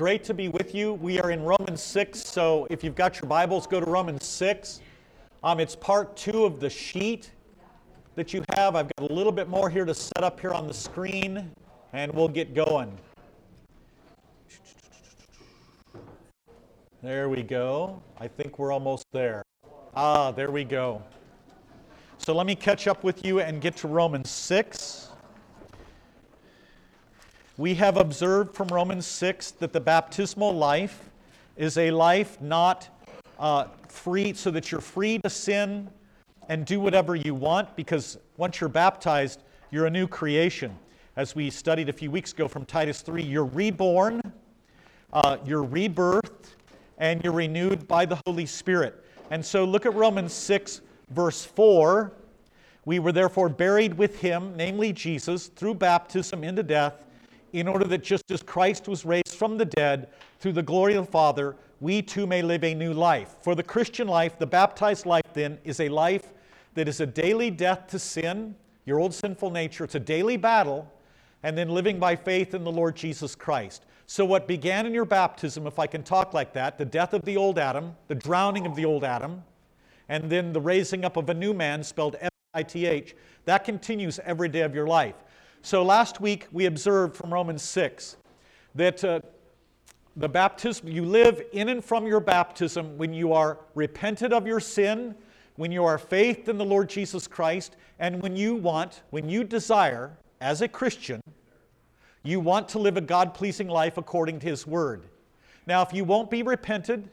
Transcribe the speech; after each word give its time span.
great 0.00 0.24
to 0.24 0.32
be 0.32 0.48
with 0.48 0.74
you. 0.74 0.94
We 0.94 1.20
are 1.20 1.30
in 1.30 1.42
Romans 1.42 1.82
6, 1.82 2.18
so 2.18 2.66
if 2.70 2.82
you've 2.82 2.94
got 2.94 3.20
your 3.20 3.28
Bibles, 3.28 3.66
go 3.66 3.80
to 3.80 3.84
Romans 3.84 4.24
6. 4.24 4.80
Um, 5.44 5.60
it's 5.60 5.76
part 5.76 6.16
two 6.16 6.46
of 6.46 6.58
the 6.58 6.70
sheet 6.70 7.30
that 8.14 8.32
you 8.32 8.42
have. 8.56 8.76
I've 8.76 8.88
got 8.96 9.10
a 9.10 9.12
little 9.12 9.30
bit 9.30 9.50
more 9.50 9.68
here 9.68 9.84
to 9.84 9.92
set 9.92 10.24
up 10.24 10.40
here 10.40 10.52
on 10.52 10.66
the 10.66 10.72
screen, 10.72 11.50
and 11.92 12.10
we'll 12.14 12.28
get 12.28 12.54
going. 12.54 12.96
There 17.02 17.28
we 17.28 17.42
go. 17.42 18.02
I 18.18 18.26
think 18.26 18.58
we're 18.58 18.72
almost 18.72 19.04
there. 19.12 19.42
Ah, 19.94 20.30
there 20.30 20.50
we 20.50 20.64
go. 20.64 21.02
So 22.16 22.34
let 22.34 22.46
me 22.46 22.54
catch 22.54 22.86
up 22.86 23.04
with 23.04 23.22
you 23.22 23.40
and 23.40 23.60
get 23.60 23.76
to 23.76 23.86
Romans 23.86 24.30
6. 24.30 25.09
We 27.60 27.74
have 27.74 27.98
observed 27.98 28.54
from 28.54 28.68
Romans 28.68 29.06
6 29.06 29.50
that 29.58 29.74
the 29.74 29.80
baptismal 29.80 30.54
life 30.54 31.10
is 31.58 31.76
a 31.76 31.90
life 31.90 32.40
not 32.40 32.88
uh, 33.38 33.66
free, 33.86 34.32
so 34.32 34.50
that 34.52 34.72
you're 34.72 34.80
free 34.80 35.18
to 35.18 35.28
sin 35.28 35.90
and 36.48 36.64
do 36.64 36.80
whatever 36.80 37.14
you 37.14 37.34
want, 37.34 37.76
because 37.76 38.16
once 38.38 38.62
you're 38.62 38.70
baptized, 38.70 39.42
you're 39.70 39.84
a 39.84 39.90
new 39.90 40.08
creation. 40.08 40.74
As 41.16 41.36
we 41.36 41.50
studied 41.50 41.90
a 41.90 41.92
few 41.92 42.10
weeks 42.10 42.32
ago 42.32 42.48
from 42.48 42.64
Titus 42.64 43.02
3, 43.02 43.22
you're 43.22 43.44
reborn, 43.44 44.22
uh, 45.12 45.36
you're 45.44 45.66
rebirthed, 45.66 46.54
and 46.96 47.22
you're 47.22 47.34
renewed 47.34 47.86
by 47.86 48.06
the 48.06 48.18
Holy 48.24 48.46
Spirit. 48.46 49.04
And 49.30 49.44
so 49.44 49.66
look 49.66 49.84
at 49.84 49.92
Romans 49.92 50.32
6, 50.32 50.80
verse 51.10 51.44
4. 51.44 52.10
We 52.86 53.00
were 53.00 53.12
therefore 53.12 53.50
buried 53.50 53.92
with 53.92 54.18
him, 54.18 54.56
namely 54.56 54.94
Jesus, 54.94 55.48
through 55.48 55.74
baptism 55.74 56.42
into 56.42 56.62
death 56.62 56.94
in 57.52 57.68
order 57.68 57.84
that 57.86 58.02
just 58.02 58.30
as 58.30 58.42
Christ 58.42 58.88
was 58.88 59.04
raised 59.04 59.34
from 59.34 59.58
the 59.58 59.64
dead 59.64 60.08
through 60.38 60.52
the 60.52 60.62
glory 60.62 60.94
of 60.94 61.06
the 61.06 61.12
Father, 61.12 61.56
we 61.80 62.02
too 62.02 62.26
may 62.26 62.42
live 62.42 62.64
a 62.64 62.74
new 62.74 62.92
life. 62.92 63.36
For 63.42 63.54
the 63.54 63.62
Christian 63.62 64.06
life, 64.06 64.38
the 64.38 64.46
baptized 64.46 65.06
life, 65.06 65.24
then, 65.32 65.58
is 65.64 65.80
a 65.80 65.88
life 65.88 66.32
that 66.74 66.88
is 66.88 67.00
a 67.00 67.06
daily 67.06 67.50
death 67.50 67.86
to 67.88 67.98
sin, 67.98 68.54
your 68.84 69.00
old 69.00 69.14
sinful 69.14 69.50
nature. 69.50 69.84
It's 69.84 69.94
a 69.94 70.00
daily 70.00 70.36
battle, 70.36 70.90
and 71.42 71.56
then 71.56 71.70
living 71.70 71.98
by 71.98 72.16
faith 72.16 72.54
in 72.54 72.64
the 72.64 72.72
Lord 72.72 72.96
Jesus 72.96 73.34
Christ. 73.34 73.86
So, 74.06 74.24
what 74.24 74.46
began 74.46 74.86
in 74.86 74.92
your 74.92 75.04
baptism, 75.04 75.66
if 75.66 75.78
I 75.78 75.86
can 75.86 76.02
talk 76.02 76.34
like 76.34 76.52
that, 76.54 76.78
the 76.78 76.84
death 76.84 77.14
of 77.14 77.22
the 77.24 77.36
old 77.36 77.58
Adam, 77.58 77.94
the 78.08 78.14
drowning 78.14 78.66
of 78.66 78.74
the 78.74 78.84
old 78.84 79.04
Adam, 79.04 79.42
and 80.08 80.28
then 80.28 80.52
the 80.52 80.60
raising 80.60 81.04
up 81.04 81.16
of 81.16 81.30
a 81.30 81.34
new 81.34 81.54
man, 81.54 81.82
spelled 81.82 82.16
F 82.20 82.30
I 82.52 82.62
T 82.62 82.86
H, 82.86 83.14
that 83.44 83.64
continues 83.64 84.18
every 84.24 84.48
day 84.48 84.62
of 84.62 84.74
your 84.74 84.86
life. 84.86 85.14
So 85.62 85.82
last 85.82 86.22
week 86.22 86.46
we 86.52 86.64
observed 86.64 87.14
from 87.14 87.32
Romans 87.32 87.62
6 87.62 88.16
that 88.74 89.04
uh, 89.04 89.20
the 90.16 90.28
baptism, 90.28 90.88
you 90.88 91.04
live 91.04 91.42
in 91.52 91.68
and 91.68 91.84
from 91.84 92.06
your 92.06 92.20
baptism 92.20 92.96
when 92.96 93.12
you 93.12 93.34
are 93.34 93.58
repented 93.74 94.32
of 94.32 94.46
your 94.46 94.60
sin, 94.60 95.14
when 95.56 95.70
you 95.70 95.84
are 95.84 95.98
faith 95.98 96.48
in 96.48 96.56
the 96.56 96.64
Lord 96.64 96.88
Jesus 96.88 97.26
Christ, 97.26 97.76
and 97.98 98.22
when 98.22 98.36
you 98.36 98.54
want, 98.54 99.02
when 99.10 99.28
you 99.28 99.44
desire, 99.44 100.16
as 100.40 100.62
a 100.62 100.68
Christian, 100.68 101.20
you 102.22 102.40
want 102.40 102.66
to 102.70 102.78
live 102.78 102.96
a 102.96 103.02
God 103.02 103.34
pleasing 103.34 103.68
life 103.68 103.98
according 103.98 104.38
to 104.40 104.46
His 104.46 104.66
Word. 104.66 105.04
Now, 105.66 105.82
if 105.82 105.92
you 105.92 106.04
won't 106.04 106.30
be 106.30 106.42
repented, 106.42 107.06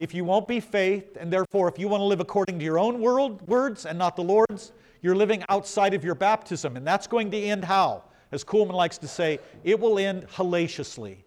if 0.00 0.14
you 0.14 0.24
won't 0.24 0.48
be 0.48 0.60
faith, 0.60 1.18
and 1.20 1.30
therefore 1.30 1.68
if 1.68 1.78
you 1.78 1.88
want 1.88 2.00
to 2.00 2.06
live 2.06 2.20
according 2.20 2.58
to 2.58 2.64
your 2.64 2.78
own 2.78 3.00
world, 3.00 3.46
words 3.46 3.84
and 3.84 3.98
not 3.98 4.16
the 4.16 4.24
Lord's, 4.24 4.72
you're 5.04 5.14
living 5.14 5.44
outside 5.50 5.92
of 5.92 6.02
your 6.02 6.14
baptism. 6.14 6.78
And 6.78 6.86
that's 6.86 7.06
going 7.06 7.30
to 7.32 7.38
end 7.38 7.62
how? 7.62 8.04
As 8.32 8.42
Kuhlman 8.42 8.72
likes 8.72 8.96
to 8.96 9.06
say, 9.06 9.38
it 9.62 9.78
will 9.78 9.98
end 9.98 10.26
hellaciously. 10.34 11.22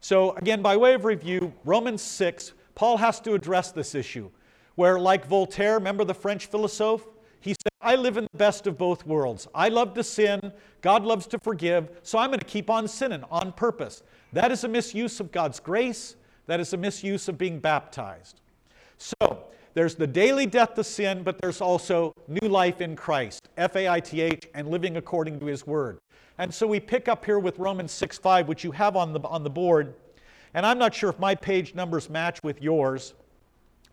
So, 0.00 0.32
again, 0.32 0.62
by 0.62 0.76
way 0.76 0.94
of 0.94 1.04
review, 1.04 1.52
Romans 1.64 2.02
6, 2.02 2.54
Paul 2.74 2.96
has 2.96 3.20
to 3.20 3.34
address 3.34 3.70
this 3.70 3.94
issue. 3.94 4.28
Where, 4.74 4.98
like 4.98 5.26
Voltaire, 5.26 5.74
remember 5.74 6.02
the 6.02 6.12
French 6.12 6.46
philosopher? 6.46 7.08
He 7.38 7.50
said, 7.50 7.70
I 7.80 7.94
live 7.94 8.16
in 8.16 8.24
the 8.32 8.36
best 8.36 8.66
of 8.66 8.76
both 8.76 9.06
worlds. 9.06 9.46
I 9.54 9.68
love 9.68 9.94
to 9.94 10.02
sin, 10.02 10.52
God 10.80 11.04
loves 11.04 11.28
to 11.28 11.38
forgive, 11.38 12.00
so 12.02 12.18
I'm 12.18 12.30
going 12.30 12.40
to 12.40 12.44
keep 12.46 12.68
on 12.68 12.88
sinning 12.88 13.22
on 13.30 13.52
purpose. 13.52 14.02
That 14.32 14.50
is 14.50 14.64
a 14.64 14.68
misuse 14.68 15.20
of 15.20 15.30
God's 15.30 15.60
grace. 15.60 16.16
That 16.46 16.58
is 16.58 16.72
a 16.72 16.76
misuse 16.76 17.28
of 17.28 17.38
being 17.38 17.60
baptized. 17.60 18.40
So, 18.96 19.44
there's 19.74 19.94
the 19.94 20.06
daily 20.06 20.46
death 20.46 20.74
to 20.74 20.84
sin, 20.84 21.22
but 21.22 21.38
there's 21.40 21.60
also 21.60 22.12
new 22.26 22.48
life 22.48 22.80
in 22.80 22.96
Christ, 22.96 23.48
F 23.56 23.76
A 23.76 23.88
I 23.88 24.00
T 24.00 24.20
H, 24.20 24.48
and 24.54 24.68
living 24.68 24.96
according 24.96 25.38
to 25.40 25.46
His 25.46 25.66
Word. 25.66 25.98
And 26.38 26.52
so 26.52 26.66
we 26.66 26.80
pick 26.80 27.08
up 27.08 27.24
here 27.24 27.38
with 27.38 27.58
Romans 27.58 27.92
6 27.92 28.18
5, 28.18 28.48
which 28.48 28.64
you 28.64 28.70
have 28.72 28.96
on 28.96 29.12
the, 29.12 29.20
on 29.20 29.42
the 29.42 29.50
board. 29.50 29.94
And 30.54 30.64
I'm 30.64 30.78
not 30.78 30.94
sure 30.94 31.10
if 31.10 31.18
my 31.18 31.34
page 31.34 31.74
numbers 31.74 32.08
match 32.08 32.42
with 32.42 32.62
yours, 32.62 33.14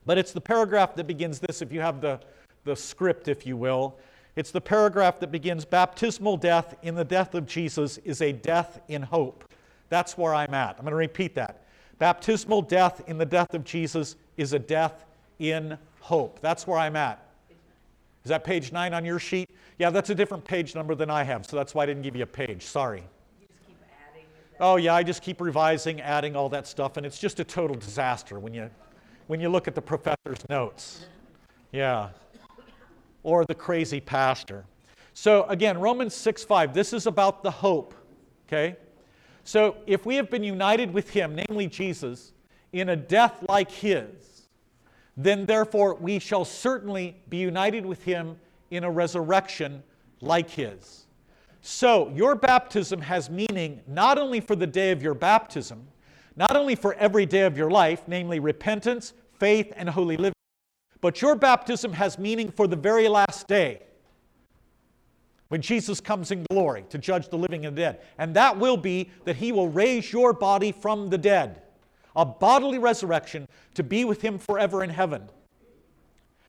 but 0.05 0.17
it's 0.17 0.31
the 0.31 0.41
paragraph 0.41 0.95
that 0.95 1.07
begins 1.07 1.39
this, 1.39 1.61
if 1.61 1.71
you 1.71 1.81
have 1.81 2.01
the, 2.01 2.19
the 2.63 2.75
script, 2.75 3.27
if 3.27 3.45
you 3.45 3.57
will. 3.57 3.97
It's 4.35 4.51
the 4.51 4.61
paragraph 4.61 5.19
that 5.19 5.31
begins 5.31 5.65
Baptismal 5.65 6.37
death 6.37 6.75
in 6.83 6.95
the 6.95 7.05
death 7.05 7.35
of 7.35 7.45
Jesus 7.45 7.97
is 7.99 8.21
a 8.21 8.31
death 8.31 8.81
in 8.87 9.01
hope. 9.01 9.45
That's 9.89 10.17
where 10.17 10.35
I'm 10.35 10.53
at. 10.53 10.75
I'm 10.77 10.83
going 10.83 10.91
to 10.91 10.97
repeat 10.97 11.35
that. 11.35 11.63
Baptismal 11.99 12.63
death 12.63 13.01
in 13.07 13.17
the 13.17 13.25
death 13.25 13.53
of 13.53 13.63
Jesus 13.63 14.17
is 14.35 14.53
a 14.53 14.59
death 14.59 15.05
in 15.39 15.77
hope. 15.99 16.39
That's 16.41 16.67
where 16.67 16.77
I'm 16.77 16.95
at. 16.95 17.21
Is 18.23 18.29
that 18.29 18.43
page 18.43 18.71
nine 18.71 18.93
on 18.93 19.05
your 19.05 19.19
sheet? 19.19 19.49
Yeah, 19.77 19.89
that's 19.89 20.09
a 20.09 20.15
different 20.15 20.43
page 20.43 20.73
number 20.73 20.95
than 20.95 21.09
I 21.09 21.23
have, 21.23 21.45
so 21.45 21.55
that's 21.55 21.75
why 21.75 21.83
I 21.83 21.85
didn't 21.85 22.01
give 22.01 22.15
you 22.15 22.23
a 22.23 22.27
page. 22.27 22.63
Sorry. 22.63 23.03
Oh 24.59 24.77
yeah, 24.77 24.95
I 24.95 25.03
just 25.03 25.21
keep 25.21 25.41
revising, 25.41 25.99
adding 26.01 26.35
all 26.35 26.49
that 26.49 26.65
stuff, 26.65 26.97
and 26.97 27.05
it's 27.05 27.19
just 27.19 27.39
a 27.39 27.43
total 27.43 27.75
disaster 27.75 28.39
when 28.39 28.53
you 28.53 28.69
when 29.27 29.39
you 29.39 29.49
look 29.49 29.67
at 29.67 29.75
the 29.75 29.81
professor's 29.81 30.47
notes. 30.49 31.05
Yeah. 31.71 32.09
Or 33.23 33.43
the 33.45 33.55
crazy 33.55 33.99
pastor. 33.99 34.65
So 35.13 35.43
again, 35.45 35.79
Romans 35.79 36.13
6 36.13 36.43
5, 36.43 36.73
this 36.73 36.93
is 36.93 37.07
about 37.07 37.43
the 37.43 37.51
hope. 37.51 37.93
Okay? 38.47 38.77
So 39.43 39.77
if 39.87 40.05
we 40.05 40.15
have 40.15 40.29
been 40.29 40.43
united 40.43 40.93
with 40.93 41.09
him, 41.09 41.35
namely 41.35 41.67
Jesus, 41.67 42.33
in 42.73 42.89
a 42.89 42.95
death 42.95 43.43
like 43.47 43.71
his, 43.71 44.34
then 45.17 45.45
therefore 45.45 45.95
we 45.95 46.19
shall 46.19 46.45
certainly 46.45 47.15
be 47.29 47.37
united 47.37 47.85
with 47.85 48.03
him 48.03 48.37
in 48.71 48.83
a 48.83 48.91
resurrection 48.91 49.81
like 50.21 50.49
his. 50.49 51.05
So, 51.61 52.11
your 52.13 52.35
baptism 52.35 53.01
has 53.01 53.29
meaning 53.29 53.81
not 53.87 54.19
only 54.19 54.39
for 54.39 54.55
the 54.55 54.67
day 54.67 54.91
of 54.91 55.01
your 55.01 55.15
baptism, 55.15 55.87
not 56.35 56.55
only 56.55 56.75
for 56.75 56.93
every 56.95 57.25
day 57.25 57.41
of 57.41 57.57
your 57.57 57.71
life, 57.71 58.03
namely 58.07 58.39
repentance, 58.39 59.13
faith, 59.39 59.73
and 59.75 59.89
holy 59.89 60.17
living, 60.17 60.35
but 61.01 61.21
your 61.21 61.35
baptism 61.35 61.93
has 61.93 62.19
meaning 62.19 62.51
for 62.51 62.67
the 62.67 62.75
very 62.75 63.07
last 63.07 63.47
day 63.47 63.81
when 65.47 65.61
Jesus 65.61 66.01
comes 66.01 66.31
in 66.31 66.45
glory 66.49 66.83
to 66.89 66.97
judge 66.97 67.29
the 67.29 67.37
living 67.37 67.65
and 67.65 67.75
the 67.75 67.81
dead. 67.81 68.01
And 68.17 68.35
that 68.35 68.57
will 68.57 68.77
be 68.77 69.09
that 69.23 69.35
he 69.35 69.51
will 69.51 69.69
raise 69.69 70.11
your 70.11 70.33
body 70.33 70.71
from 70.71 71.09
the 71.09 71.17
dead 71.17 71.61
a 72.15 72.25
bodily 72.25 72.77
resurrection 72.77 73.47
to 73.73 73.83
be 73.83 74.05
with 74.05 74.21
him 74.21 74.37
forever 74.37 74.83
in 74.83 74.89
heaven. 74.89 75.29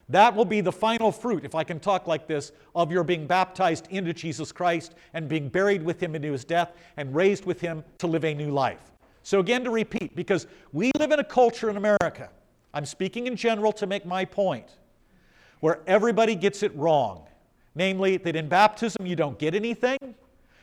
That 0.09 0.37
will 0.37 0.45
be 0.45 0.61
the 0.61 0.73
final 0.73 1.11
fruit, 1.11 1.45
if 1.45 1.57
I 1.57 1.65
can 1.65 1.81
talk 1.81 2.07
like 2.07 2.29
this, 2.29 2.53
of 2.75 2.93
your 2.93 3.03
being 3.03 3.27
baptized 3.27 3.89
into 3.91 4.13
Jesus 4.13 4.53
Christ 4.53 4.95
and 5.15 5.29
being 5.29 5.49
buried 5.49 5.83
with 5.83 6.01
him 6.01 6.15
into 6.15 6.31
his 6.31 6.45
death 6.45 6.73
and 6.97 7.15
raised 7.15 7.45
with 7.45 7.61
him 7.61 7.83
to 7.99 8.07
live 8.07 8.25
a 8.25 8.33
new 8.33 8.53
life. 8.53 8.93
So, 9.25 9.41
again, 9.41 9.65
to 9.65 9.71
repeat, 9.71 10.15
because 10.15 10.47
we 10.73 10.93
live 10.99 11.11
in 11.11 11.19
a 11.19 11.25
culture 11.25 11.69
in 11.69 11.77
America, 11.77 12.31
I'm 12.73 12.87
speaking 12.87 13.27
in 13.27 13.35
general 13.35 13.73
to 13.73 13.87
make 13.87 14.07
my 14.07 14.25
point, 14.25 14.77
where 15.59 15.81
everybody 15.89 16.37
gets 16.37 16.63
it 16.63 16.75
wrong. 16.77 17.27
Namely, 17.75 18.17
that 18.19 18.37
in 18.37 18.49
baptism 18.49 19.05
you 19.05 19.17
don't 19.17 19.39
get 19.39 19.55
anything, 19.55 19.99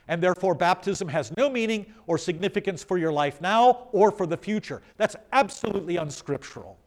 and 0.07 0.21
therefore 0.21 0.53
baptism 0.53 1.07
has 1.07 1.35
no 1.37 1.49
meaning 1.49 1.85
or 2.07 2.17
significance 2.17 2.83
for 2.83 2.97
your 2.97 3.11
life 3.11 3.41
now 3.41 3.87
or 3.91 4.11
for 4.11 4.25
the 4.25 4.37
future. 4.37 4.81
That's 4.97 5.15
absolutely 5.31 5.97
unscriptural. 5.97 6.77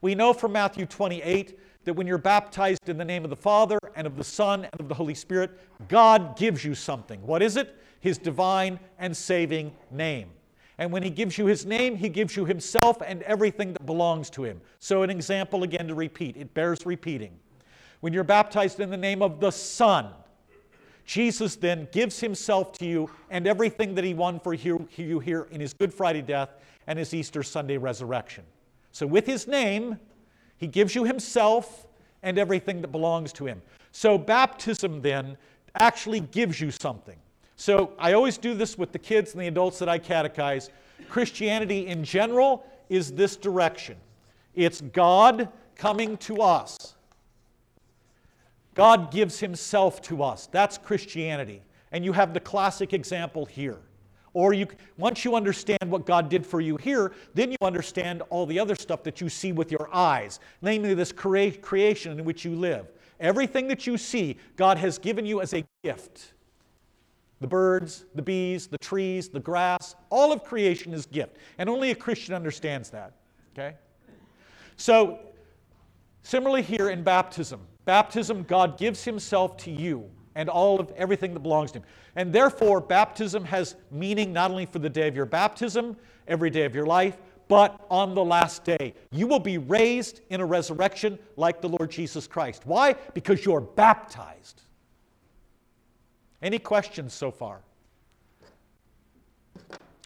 We 0.00 0.14
know 0.14 0.32
from 0.32 0.52
Matthew 0.52 0.86
28 0.86 1.58
that 1.84 1.94
when 1.94 2.06
you're 2.06 2.18
baptized 2.18 2.88
in 2.88 2.98
the 2.98 3.04
name 3.04 3.24
of 3.24 3.30
the 3.30 3.36
Father 3.36 3.78
and 3.94 4.06
of 4.06 4.16
the 4.16 4.24
Son 4.24 4.64
and 4.64 4.80
of 4.80 4.88
the 4.88 4.94
Holy 4.94 5.14
Spirit, 5.14 5.52
God 5.88 6.36
gives 6.36 6.64
you 6.64 6.74
something. 6.74 7.24
What 7.26 7.42
is 7.42 7.56
it? 7.56 7.76
His 8.00 8.18
divine 8.18 8.78
and 8.98 9.16
saving 9.16 9.72
name. 9.90 10.30
And 10.78 10.92
when 10.92 11.02
He 11.02 11.10
gives 11.10 11.38
you 11.38 11.46
His 11.46 11.64
name, 11.64 11.96
He 11.96 12.08
gives 12.08 12.36
you 12.36 12.44
Himself 12.44 13.00
and 13.04 13.22
everything 13.22 13.72
that 13.72 13.86
belongs 13.86 14.28
to 14.30 14.44
Him. 14.44 14.60
So, 14.78 15.02
an 15.02 15.10
example 15.10 15.62
again 15.62 15.88
to 15.88 15.94
repeat, 15.94 16.36
it 16.36 16.52
bears 16.54 16.84
repeating. 16.84 17.38
When 18.00 18.12
you're 18.12 18.24
baptized 18.24 18.80
in 18.80 18.90
the 18.90 18.96
name 18.96 19.22
of 19.22 19.40
the 19.40 19.50
Son, 19.50 20.10
Jesus 21.06 21.54
then 21.54 21.88
gives 21.92 22.18
himself 22.18 22.72
to 22.72 22.84
you 22.84 23.08
and 23.30 23.46
everything 23.46 23.94
that 23.94 24.04
he 24.04 24.12
won 24.12 24.40
for 24.40 24.52
you 24.52 24.88
here 24.96 25.46
in 25.50 25.60
his 25.60 25.72
Good 25.72 25.94
Friday 25.94 26.20
death 26.20 26.50
and 26.88 26.98
his 26.98 27.14
Easter 27.14 27.42
Sunday 27.42 27.76
resurrection. 27.76 28.44
So, 28.90 29.06
with 29.06 29.24
his 29.24 29.46
name, 29.46 29.98
he 30.56 30.66
gives 30.66 30.94
you 30.94 31.04
himself 31.04 31.86
and 32.22 32.38
everything 32.38 32.80
that 32.80 32.88
belongs 32.88 33.32
to 33.34 33.46
him. 33.46 33.62
So, 33.92 34.18
baptism 34.18 35.00
then 35.00 35.36
actually 35.76 36.20
gives 36.20 36.60
you 36.60 36.70
something. 36.70 37.16
So, 37.54 37.92
I 37.98 38.14
always 38.14 38.36
do 38.36 38.54
this 38.54 38.76
with 38.76 38.92
the 38.92 38.98
kids 38.98 39.32
and 39.32 39.40
the 39.40 39.46
adults 39.46 39.78
that 39.78 39.88
I 39.88 39.98
catechize. 39.98 40.70
Christianity 41.08 41.86
in 41.86 42.02
general 42.02 42.66
is 42.88 43.12
this 43.12 43.36
direction 43.36 43.96
it's 44.54 44.80
God 44.80 45.50
coming 45.76 46.16
to 46.18 46.40
us. 46.40 46.95
God 48.76 49.10
gives 49.10 49.40
himself 49.40 50.00
to 50.02 50.22
us. 50.22 50.46
That's 50.46 50.78
Christianity. 50.78 51.62
And 51.90 52.04
you 52.04 52.12
have 52.12 52.34
the 52.34 52.40
classic 52.40 52.92
example 52.92 53.46
here. 53.46 53.78
Or 54.34 54.52
you, 54.52 54.66
once 54.98 55.24
you 55.24 55.34
understand 55.34 55.80
what 55.86 56.04
God 56.04 56.28
did 56.28 56.44
for 56.44 56.60
you 56.60 56.76
here, 56.76 57.12
then 57.32 57.50
you 57.50 57.56
understand 57.62 58.22
all 58.28 58.44
the 58.44 58.60
other 58.60 58.74
stuff 58.74 59.02
that 59.04 59.18
you 59.18 59.30
see 59.30 59.50
with 59.50 59.72
your 59.72 59.88
eyes, 59.94 60.40
namely 60.60 60.92
this 60.92 61.10
crea- 61.10 61.52
creation 61.52 62.18
in 62.18 62.24
which 62.26 62.44
you 62.44 62.54
live. 62.54 62.92
Everything 63.18 63.66
that 63.68 63.86
you 63.86 63.96
see, 63.96 64.36
God 64.56 64.76
has 64.76 64.98
given 64.98 65.24
you 65.24 65.40
as 65.40 65.54
a 65.54 65.64
gift. 65.82 66.34
The 67.40 67.46
birds, 67.46 68.04
the 68.14 68.20
bees, 68.20 68.66
the 68.66 68.76
trees, 68.76 69.30
the 69.30 69.40
grass, 69.40 69.94
all 70.10 70.34
of 70.34 70.44
creation 70.44 70.92
is 70.92 71.06
gift. 71.06 71.38
And 71.56 71.70
only 71.70 71.92
a 71.92 71.94
Christian 71.94 72.34
understands 72.34 72.90
that. 72.90 73.12
Okay? 73.54 73.74
So, 74.76 75.18
similarly 76.22 76.60
here 76.60 76.90
in 76.90 77.02
baptism, 77.02 77.60
baptism, 77.86 78.42
God 78.42 78.76
gives 78.76 79.02
Himself 79.02 79.56
to 79.58 79.70
you 79.70 80.10
and 80.34 80.50
all 80.50 80.78
of 80.78 80.92
everything 80.92 81.32
that 81.32 81.40
belongs 81.40 81.72
to 81.72 81.78
Him. 81.78 81.84
And 82.14 82.32
therefore, 82.32 82.80
baptism 82.80 83.44
has 83.46 83.76
meaning 83.90 84.34
not 84.34 84.50
only 84.50 84.66
for 84.66 84.78
the 84.78 84.90
day 84.90 85.08
of 85.08 85.16
your 85.16 85.24
baptism, 85.24 85.96
every 86.28 86.50
day 86.50 86.64
of 86.64 86.74
your 86.74 86.86
life, 86.86 87.16
but 87.48 87.80
on 87.90 88.14
the 88.14 88.24
last 88.24 88.64
day. 88.64 88.92
You 89.12 89.26
will 89.26 89.38
be 89.38 89.58
raised 89.58 90.20
in 90.30 90.40
a 90.40 90.46
resurrection 90.46 91.18
like 91.36 91.60
the 91.60 91.68
Lord 91.68 91.90
Jesus 91.90 92.26
Christ. 92.26 92.62
Why? 92.66 92.94
Because 93.14 93.44
you're 93.44 93.60
baptized. 93.60 94.62
Any 96.42 96.58
questions 96.58 97.14
so 97.14 97.30
far? 97.30 97.60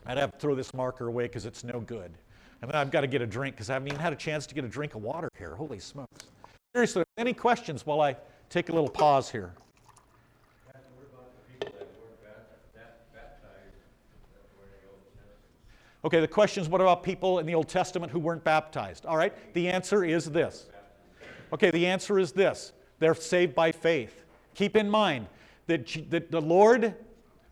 I'd 0.06 0.18
have 0.18 0.32
to 0.32 0.38
throw 0.38 0.54
this 0.54 0.74
marker 0.74 1.08
away 1.08 1.24
because 1.24 1.46
it's 1.46 1.64
no 1.64 1.80
good. 1.80 2.12
And 2.62 2.70
then 2.70 2.76
I've 2.76 2.90
got 2.90 3.02
to 3.02 3.06
get 3.06 3.22
a 3.22 3.26
drink 3.26 3.56
because 3.56 3.70
I 3.70 3.74
haven't 3.74 3.88
even 3.88 4.00
had 4.00 4.12
a 4.12 4.16
chance 4.16 4.46
to 4.46 4.54
get 4.54 4.64
a 4.64 4.68
drink 4.68 4.94
of 4.94 5.02
water 5.02 5.28
here. 5.38 5.54
Holy 5.54 5.78
smokes. 5.78 6.26
Seriously, 6.72 7.02
any 7.18 7.32
questions 7.32 7.84
while 7.84 8.00
I 8.00 8.16
take 8.48 8.68
a 8.68 8.72
little 8.72 8.88
pause 8.88 9.28
here? 9.28 9.52
Okay, 16.04 16.20
the 16.20 16.28
question 16.28 16.62
is 16.62 16.68
what 16.68 16.80
about 16.80 17.02
people 17.02 17.40
in 17.40 17.46
the 17.46 17.54
Old 17.54 17.68
Testament 17.68 18.10
who 18.12 18.20
weren't 18.20 18.44
baptized? 18.44 19.04
All 19.04 19.16
right, 19.16 19.34
the 19.52 19.68
answer 19.68 20.04
is 20.04 20.26
this. 20.26 20.66
Okay, 21.52 21.70
the 21.70 21.86
answer 21.86 22.18
is 22.18 22.32
this 22.32 22.72
they're 23.00 23.14
saved 23.14 23.54
by 23.54 23.72
faith. 23.72 24.24
Keep 24.54 24.76
in 24.76 24.88
mind 24.88 25.26
that, 25.66 26.10
that 26.10 26.30
the 26.30 26.40
Lord, 26.40 26.94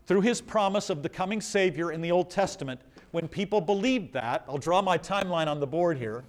through 0.05 0.21
his 0.21 0.39
promise 0.39 0.89
of 0.89 1.03
the 1.03 1.09
coming 1.09 1.41
Savior 1.41 1.91
in 1.91 2.01
the 2.01 2.11
Old 2.11 2.29
Testament, 2.29 2.79
when 3.11 3.27
people 3.27 3.59
believed 3.59 4.13
that, 4.13 4.45
I'll 4.47 4.57
draw 4.57 4.81
my 4.81 4.97
timeline 4.97 5.47
on 5.47 5.59
the 5.59 5.67
board 5.67 5.97
here. 5.97 6.23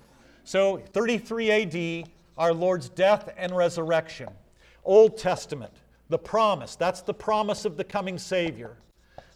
So, 0.45 0.79
33 0.93 1.51
AD, 1.51 2.11
our 2.37 2.53
Lord's 2.53 2.89
death 2.89 3.33
and 3.37 3.57
resurrection. 3.57 4.29
Old 4.85 5.19
Testament, 5.19 5.73
the 6.09 6.19
promise, 6.19 6.77
that's 6.77 7.03
the 7.03 7.15
promise 7.15 7.65
of 7.65 7.77
the 7.77 7.85
coming 7.85 8.19
Savior. 8.19 8.77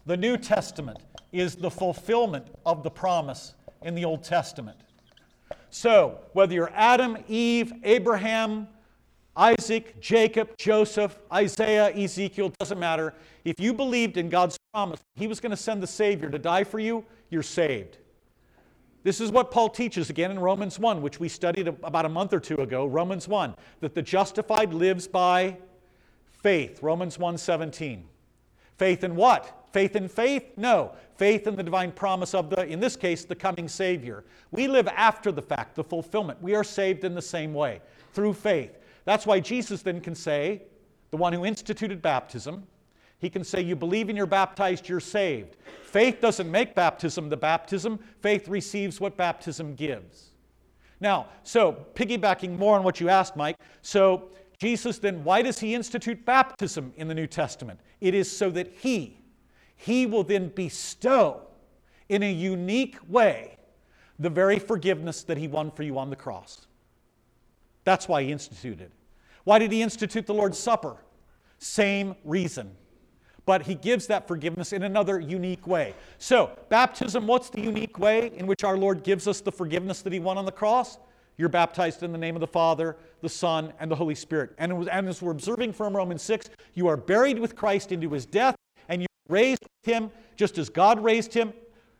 The 0.06 0.16
New 0.16 0.36
Testament 0.36 0.98
is 1.32 1.56
the 1.56 1.70
fulfillment 1.70 2.46
of 2.64 2.82
the 2.82 2.90
promise 2.90 3.54
in 3.82 3.94
the 3.94 4.04
Old 4.04 4.22
Testament. 4.22 4.78
So, 5.70 6.20
whether 6.32 6.54
you're 6.54 6.72
Adam, 6.74 7.18
Eve, 7.28 7.72
Abraham, 7.82 8.68
Isaac, 9.36 10.00
Jacob, 10.00 10.56
Joseph, 10.56 11.18
Isaiah, 11.32 11.90
Ezekiel, 11.94 12.52
doesn't 12.60 12.78
matter. 12.78 13.14
If 13.44 13.58
you 13.58 13.74
believed 13.74 14.16
in 14.16 14.28
God's 14.28 14.56
promise, 14.72 15.00
He 15.16 15.26
was 15.26 15.40
going 15.40 15.50
to 15.50 15.56
send 15.56 15.82
the 15.82 15.86
Savior 15.86 16.30
to 16.30 16.38
die 16.38 16.64
for 16.64 16.78
you, 16.78 17.04
you're 17.30 17.42
saved. 17.42 17.98
This 19.04 19.20
is 19.20 19.30
what 19.30 19.50
Paul 19.50 19.68
teaches 19.68 20.08
again 20.08 20.30
in 20.30 20.38
Romans 20.38 20.78
1, 20.78 21.02
which 21.02 21.20
we 21.20 21.28
studied 21.28 21.68
about 21.68 22.06
a 22.06 22.08
month 22.08 22.32
or 22.32 22.40
two 22.40 22.56
ago, 22.56 22.86
Romans 22.86 23.28
1, 23.28 23.54
that 23.80 23.94
the 23.94 24.00
justified 24.00 24.72
lives 24.72 25.06
by 25.06 25.58
faith, 26.42 26.82
Romans 26.82 27.18
1:17. 27.18 28.04
Faith 28.78 29.04
in 29.04 29.14
what? 29.14 29.68
Faith 29.72 29.94
in 29.94 30.08
faith? 30.08 30.52
No. 30.56 30.92
Faith 31.16 31.46
in 31.46 31.54
the 31.54 31.62
divine 31.62 31.92
promise 31.92 32.34
of 32.34 32.48
the, 32.48 32.66
in 32.66 32.80
this 32.80 32.96
case, 32.96 33.24
the 33.24 33.34
coming 33.34 33.68
Savior. 33.68 34.24
We 34.50 34.68
live 34.68 34.88
after 34.88 35.30
the 35.30 35.42
fact, 35.42 35.76
the 35.76 35.84
fulfillment. 35.84 36.42
We 36.42 36.54
are 36.54 36.64
saved 36.64 37.04
in 37.04 37.14
the 37.14 37.22
same 37.22 37.52
way, 37.52 37.82
through 38.12 38.32
faith. 38.32 38.78
That's 39.04 39.26
why 39.26 39.38
Jesus 39.38 39.82
then 39.82 40.00
can 40.00 40.14
say, 40.14 40.62
the 41.10 41.16
one 41.18 41.32
who 41.32 41.44
instituted 41.44 42.00
baptism, 42.00 42.66
he 43.24 43.30
can 43.30 43.42
say, 43.42 43.62
You 43.62 43.74
believe 43.74 44.08
and 44.08 44.16
you're 44.16 44.26
baptized, 44.26 44.88
you're 44.88 45.00
saved. 45.00 45.56
Faith 45.82 46.20
doesn't 46.20 46.50
make 46.50 46.74
baptism 46.74 47.28
the 47.28 47.36
baptism, 47.36 47.98
faith 48.20 48.48
receives 48.48 49.00
what 49.00 49.16
baptism 49.16 49.74
gives. 49.74 50.30
Now, 51.00 51.26
so 51.42 51.86
piggybacking 51.94 52.58
more 52.58 52.76
on 52.76 52.84
what 52.84 53.00
you 53.00 53.08
asked, 53.08 53.36
Mike, 53.36 53.56
so 53.82 54.30
Jesus 54.58 54.98
then, 54.98 55.24
why 55.24 55.42
does 55.42 55.58
he 55.58 55.74
institute 55.74 56.24
baptism 56.24 56.92
in 56.96 57.08
the 57.08 57.14
New 57.14 57.26
Testament? 57.26 57.80
It 58.00 58.14
is 58.14 58.34
so 58.34 58.50
that 58.50 58.72
he, 58.78 59.18
he 59.76 60.06
will 60.06 60.22
then 60.22 60.48
bestow 60.48 61.42
in 62.08 62.22
a 62.22 62.32
unique 62.32 62.98
way 63.08 63.56
the 64.18 64.30
very 64.30 64.58
forgiveness 64.58 65.24
that 65.24 65.36
he 65.36 65.48
won 65.48 65.70
for 65.70 65.82
you 65.82 65.98
on 65.98 66.10
the 66.10 66.16
cross. 66.16 66.66
That's 67.84 68.06
why 68.06 68.22
he 68.22 68.32
instituted. 68.32 68.92
Why 69.44 69.58
did 69.58 69.72
he 69.72 69.82
institute 69.82 70.26
the 70.26 70.34
Lord's 70.34 70.58
Supper? 70.58 70.96
Same 71.58 72.14
reason. 72.24 72.76
But 73.46 73.62
he 73.62 73.74
gives 73.74 74.06
that 74.06 74.26
forgiveness 74.26 74.72
in 74.72 74.82
another 74.82 75.20
unique 75.20 75.66
way. 75.66 75.94
So, 76.18 76.50
baptism, 76.70 77.26
what's 77.26 77.50
the 77.50 77.60
unique 77.60 77.98
way 77.98 78.32
in 78.36 78.46
which 78.46 78.64
our 78.64 78.76
Lord 78.76 79.02
gives 79.02 79.28
us 79.28 79.40
the 79.40 79.52
forgiveness 79.52 80.00
that 80.02 80.12
he 80.12 80.18
won 80.18 80.38
on 80.38 80.46
the 80.46 80.52
cross? 80.52 80.98
You're 81.36 81.48
baptized 81.48 82.02
in 82.02 82.12
the 82.12 82.18
name 82.18 82.36
of 82.36 82.40
the 82.40 82.46
Father, 82.46 82.96
the 83.20 83.28
Son, 83.28 83.72
and 83.80 83.90
the 83.90 83.96
Holy 83.96 84.14
Spirit. 84.14 84.54
And, 84.58 84.88
and 84.88 85.08
as 85.08 85.20
we're 85.20 85.32
observing 85.32 85.72
from 85.72 85.94
Romans 85.94 86.22
6, 86.22 86.48
you 86.74 86.86
are 86.86 86.96
buried 86.96 87.38
with 87.38 87.56
Christ 87.56 87.92
into 87.92 88.10
his 88.10 88.24
death, 88.24 88.54
and 88.88 89.02
you're 89.02 89.08
raised 89.28 89.62
with 89.62 89.94
him 89.94 90.10
just 90.36 90.58
as 90.58 90.68
God 90.70 91.02
raised 91.02 91.34
him, 91.34 91.52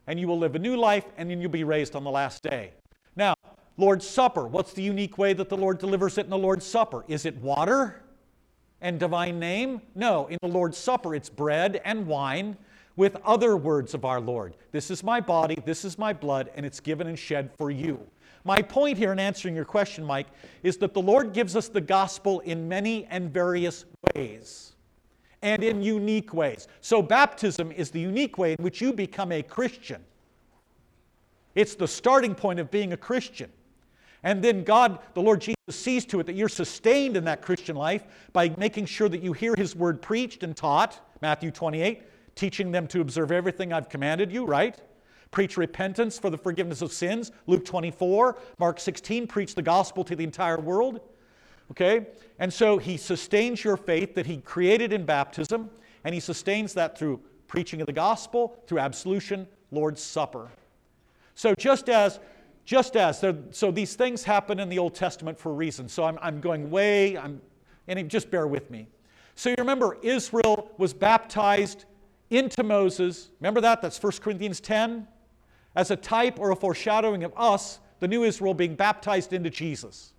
and 0.07 0.21
you 0.21 0.29
will 0.29 0.39
live 0.39 0.55
a 0.55 0.59
new 0.59 0.77
life, 0.77 1.05
and 1.17 1.29
then 1.29 1.41
you'll 1.41 1.51
be 1.51 1.65
raised 1.65 1.97
on 1.97 2.05
the 2.05 2.11
last 2.11 2.43
day. 2.43 2.73
Now, 3.17 3.35
Lord's 3.77 4.09
Supper. 4.09 4.47
What's 4.47 4.73
the 4.73 4.83
unique 4.83 5.19
way 5.19 5.33
that 5.33 5.49
the 5.49 5.57
Lord 5.57 5.79
delivers 5.79 6.17
it 6.19 6.25
in 6.25 6.31
the 6.31 6.39
Lord's 6.39 6.65
Supper? 6.65 7.05
Is 7.09 7.27
it 7.27 7.37
water 7.39 8.04
and 8.85 9.01
divine 9.01 9.41
name? 9.41 9.81
No, 9.95 10.27
in 10.27 10.39
the 10.43 10.49
Lord's 10.49 10.77
Supper, 10.77 11.15
it's 11.15 11.31
bread 11.31 11.81
and 11.87 12.07
wine 12.07 12.57
with 12.97 13.17
other 13.25 13.57
words 13.57 13.95
of 13.95 14.05
our 14.05 14.21
Lord. 14.21 14.55
This 14.73 14.91
is 14.91 15.03
my 15.03 15.21
body, 15.21 15.61
this 15.65 15.85
is 15.85 15.99
my 15.99 16.13
blood, 16.13 16.51
and 16.55 16.65
it's 16.65 16.81
given 16.81 17.07
and 17.07 17.19
shed 17.19 17.51
for 17.57 17.71
you. 17.71 17.99
My 18.45 18.61
point 18.61 18.99
here 18.99 19.11
in 19.11 19.19
answering 19.19 19.57
your 19.57 19.65
question, 19.65 20.05
Mike, 20.05 20.27
is 20.63 20.77
that 20.77 20.93
the 20.93 21.01
Lord 21.01 21.33
gives 21.33 21.57
us 21.57 21.69
the 21.69 21.81
gospel 21.81 22.41
in 22.41 22.69
many 22.69 23.07
and 23.07 23.33
various 23.33 23.87
ways 24.15 24.73
and 25.41 25.65
in 25.65 25.83
unique 25.83 26.35
ways. 26.35 26.69
So, 26.83 27.01
baptism 27.01 27.73
is 27.73 27.91
the 27.91 28.01
unique 28.01 28.37
way 28.37 28.53
in 28.53 28.63
which 28.63 28.83
you 28.83 28.93
become 28.93 29.33
a 29.33 29.43
Christian. 29.43 30.05
It's 31.55 31.75
the 31.75 31.89
starting 31.89 32.35
point 32.35 32.61
of 32.61 32.71
being 32.71 32.93
a 32.93 32.97
Christian. 32.99 33.51
And 34.25 34.43
then 34.43 34.65
God, 34.65 34.99
the 35.13 35.21
Lord 35.21 35.43
Jesus, 35.43 35.55
sees 35.69 36.05
to 36.07 36.19
it 36.19 36.27
that 36.27 36.35
you're 36.35 36.49
sustained 36.49 37.17
in 37.17 37.25
that 37.25 37.43
Christian 37.43 37.77
life 37.77 38.05
by 38.33 38.49
making 38.57 38.87
sure 38.87 39.09
that 39.09 39.23
you 39.23 39.35
hear 39.35 39.55
His 39.55 39.77
word 39.77 40.03
preached 40.03 40.43
and 40.43 40.57
taught, 40.57 40.99
Matthew 41.21 41.51
28, 41.51 42.03
teaching 42.35 42.73
them 42.73 42.87
to 42.89 43.03
observe 43.03 43.31
everything 43.31 43.73
I've 43.73 43.91
commanded 43.91 44.33
you, 44.33 44.47
right? 44.47 44.81
Preach 45.31 45.57
repentance 45.57 46.19
for 46.19 46.31
the 46.31 46.39
forgiveness 46.39 46.81
of 46.81 46.91
sins, 46.91 47.33
Luke 47.47 47.65
24, 47.67 48.39
Mark 48.59 48.81
16, 48.81 49.27
preach 49.27 49.55
the 49.55 49.63
gospel 49.63 50.03
to 50.05 50.17
the 50.17 50.25
entire 50.25 50.59
world. 50.59 51.01
Okay? 51.71 52.07
And 52.39 52.53
so 52.53 52.79
He 52.79 52.97
sustains 52.97 53.63
your 53.63 53.77
faith 53.77 54.15
that 54.15 54.27
He 54.27 54.39
created 54.39 54.93
in 54.93 55.05
baptism, 55.05 55.69
and 56.03 56.15
He 56.15 56.21
sustains 56.21 56.73
that 56.75 56.99
through 56.99 57.21
preaching 57.47 57.83
of 57.83 57.87
the 57.87 57.93
gospel, 57.93 58.57
through 58.67 58.79
absolution, 58.79 59.47
Lord's 59.71 60.03
Supper. 60.03 60.51
So 61.35 61.55
just 61.55 61.89
as 61.89 62.21
just 62.65 62.97
as, 62.97 63.25
so 63.51 63.71
these 63.71 63.95
things 63.95 64.25
happen 64.25 64.59
in 64.59 64.69
the 64.69 64.79
Old 64.79 64.95
Testament 64.95 65.39
for 65.39 65.51
a 65.51 65.55
reason. 65.55 65.89
So 65.89 66.05
I'm, 66.05 66.19
I'm 66.23 66.41
going 66.41 66.71
way, 66.71 67.17
I'm, 67.17 67.41
and 67.89 68.09
just 68.09 68.31
bear 68.31 68.47
with 68.47 68.71
me. 68.71 68.89
So 69.35 69.51
you 69.51 69.57
remember, 69.59 69.99
Israel 70.03 70.71
was 70.79 70.95
baptized 70.95 71.85
into 72.31 72.63
Moses. 72.63 73.31
Remember 73.41 73.61
that? 73.61 73.83
That's 73.83 74.03
1 74.03 74.13
Corinthians 74.21 74.61
10. 74.61 75.07
As 75.77 75.91
a 75.91 75.97
type 75.97 76.39
or 76.39 76.51
a 76.51 76.57
foreshadowing 76.57 77.25
of 77.25 77.33
us, 77.37 77.81
the 78.01 78.09
new 78.09 78.25
Israel 78.25 78.55
being 78.55 78.75
baptized 78.75 79.33
into 79.33 79.51
Jesus. 79.51 80.13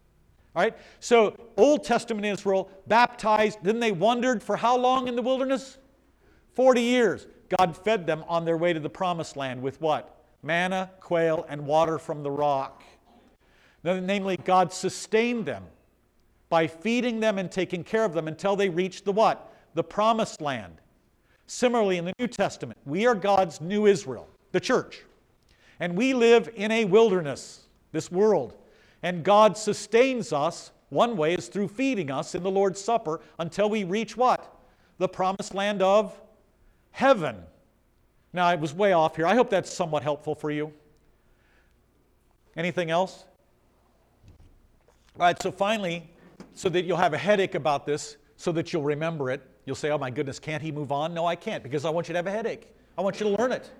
All 0.55 0.63
right? 0.63 0.75
So, 0.99 1.35
Old 1.57 1.83
Testament 1.83 2.25
Israel 2.25 2.69
baptized, 2.87 3.59
then 3.63 3.79
they 3.79 3.91
wandered 3.91 4.43
for 4.43 4.55
how 4.55 4.77
long 4.77 5.07
in 5.07 5.15
the 5.15 5.21
wilderness? 5.21 5.77
40 6.53 6.81
years. 6.81 7.27
God 7.57 7.75
fed 7.75 8.05
them 8.05 8.23
on 8.27 8.45
their 8.45 8.57
way 8.57 8.73
to 8.73 8.79
the 8.79 8.89
promised 8.89 9.37
land 9.37 9.61
with 9.61 9.79
what? 9.81 10.24
Manna, 10.45 10.91
quail, 10.99 11.45
and 11.49 11.65
water 11.65 11.97
from 11.97 12.23
the 12.23 12.31
rock. 12.31 12.83
Namely, 13.83 14.37
God 14.37 14.71
sustained 14.71 15.45
them 15.45 15.63
by 16.49 16.67
feeding 16.67 17.19
them 17.19 17.37
and 17.37 17.51
taking 17.51 17.83
care 17.83 18.05
of 18.05 18.13
them 18.13 18.27
until 18.27 18.55
they 18.55 18.69
reached 18.69 19.05
the 19.05 19.11
what? 19.11 19.51
The 19.73 19.83
promised 19.83 20.41
land. 20.41 20.75
Similarly, 21.47 21.97
in 21.97 22.05
the 22.05 22.13
New 22.17 22.27
Testament, 22.27 22.79
we 22.85 23.05
are 23.05 23.15
God's 23.15 23.61
new 23.61 23.85
Israel, 23.85 24.27
the 24.51 24.59
church. 24.59 25.03
And 25.79 25.95
we 25.97 26.13
live 26.13 26.49
in 26.55 26.71
a 26.71 26.85
wilderness, 26.85 27.65
this 27.91 28.11
world. 28.11 28.53
And 29.03 29.23
God 29.23 29.57
sustains 29.57 30.31
us. 30.31 30.71
One 30.89 31.17
way 31.17 31.33
is 31.33 31.47
through 31.47 31.67
feeding 31.67 32.09
us 32.09 32.35
in 32.35 32.43
the 32.43 32.51
Lord's 32.51 32.79
Supper 32.79 33.21
until 33.37 33.69
we 33.69 33.83
reach 33.83 34.15
what? 34.15 34.55
The 34.97 35.07
promised 35.07 35.53
land 35.53 35.81
of 35.81 36.19
heaven. 36.91 37.43
Now, 38.35 38.47
I 38.47 38.55
was 38.55 38.73
way 38.73 38.91
off 38.91 39.15
here. 39.15 39.25
I 39.25 39.33
hope 39.33 39.49
that's 39.49 39.73
somewhat 39.73 40.03
helpful 40.03 40.35
for 40.35 40.51
you. 40.51 40.73
Anything 42.57 42.91
else? 42.91 43.23
All 45.17 45.25
right, 45.25 45.41
so 45.41 45.53
finally, 45.53 46.09
so 46.53 46.67
that 46.67 46.83
you'll 46.83 46.97
have 46.97 47.13
a 47.13 47.17
headache 47.17 47.55
about 47.55 47.85
this, 47.85 48.17
so 48.35 48.51
that 48.51 48.73
you'll 48.73 48.83
remember 48.83 49.31
it, 49.31 49.41
you'll 49.65 49.77
say, 49.77 49.89
Oh 49.89 49.97
my 49.97 50.09
goodness, 50.09 50.37
can't 50.37 50.61
he 50.61 50.69
move 50.69 50.91
on? 50.91 51.13
No, 51.13 51.25
I 51.25 51.37
can't, 51.37 51.63
because 51.63 51.85
I 51.85 51.89
want 51.89 52.09
you 52.09 52.13
to 52.13 52.17
have 52.17 52.27
a 52.27 52.31
headache. 52.31 52.67
I 52.97 53.01
want 53.01 53.21
you 53.21 53.25
to 53.27 53.41
learn 53.41 53.53
it. 53.53 53.71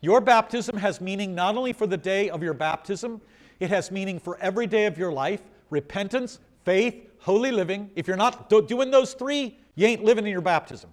Your 0.00 0.20
baptism 0.20 0.76
has 0.76 1.00
meaning 1.00 1.32
not 1.32 1.56
only 1.56 1.72
for 1.72 1.86
the 1.86 1.96
day 1.96 2.28
of 2.28 2.42
your 2.42 2.54
baptism, 2.54 3.20
it 3.60 3.70
has 3.70 3.92
meaning 3.92 4.18
for 4.18 4.36
every 4.38 4.66
day 4.66 4.86
of 4.86 4.98
your 4.98 5.12
life 5.12 5.42
repentance, 5.70 6.40
faith, 6.64 7.08
holy 7.20 7.52
living. 7.52 7.88
If 7.94 8.08
you're 8.08 8.16
not 8.16 8.50
doing 8.50 8.90
those 8.90 9.14
three, 9.14 9.56
you 9.76 9.86
ain't 9.86 10.02
living 10.02 10.26
in 10.26 10.32
your 10.32 10.40
baptism. 10.40 10.90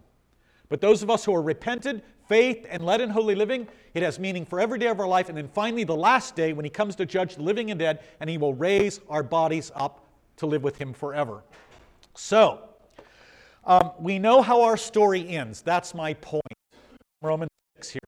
But 0.69 0.81
those 0.81 1.03
of 1.03 1.09
us 1.09 1.24
who 1.24 1.33
are 1.33 1.41
repented, 1.41 2.01
faith, 2.27 2.65
and 2.69 2.83
led 2.86 3.01
in 3.01 3.09
holy 3.09 3.36
living, 3.36 3.67
it 3.93 4.03
has 4.03 4.19
meaning 4.19 4.45
for 4.45 4.59
every 4.59 4.79
day 4.79 4.88
of 4.88 5.00
our 5.00 5.07
life. 5.07 5.29
And 5.29 5.38
then 5.38 5.47
finally, 5.47 5.83
the 5.83 5.95
last 5.95 6.36
day 6.36 6.53
when 6.53 6.65
He 6.65 6.69
comes 6.69 6.95
to 6.97 7.05
judge 7.05 7.36
the 7.36 7.41
living 7.41 7.71
and 7.71 7.79
dead, 7.79 8.00
and 8.19 8.29
He 8.29 8.38
will 8.38 8.53
raise 8.53 9.00
our 9.09 9.24
bodies 9.24 9.71
up 9.75 10.05
to 10.38 10.45
live 10.45 10.63
with 10.63 10.77
Him 10.77 10.93
forever. 10.93 11.43
So, 12.15 12.62
um, 13.65 13.91
we 14.00 14.19
know 14.19 14.41
how 14.41 14.63
our 14.63 14.77
story 14.77 15.27
ends. 15.27 15.62
That's 15.62 15.93
my 15.93 16.13
point. 16.15 16.41
Romans 17.21 17.51
6 17.77 17.89
here. 17.91 18.00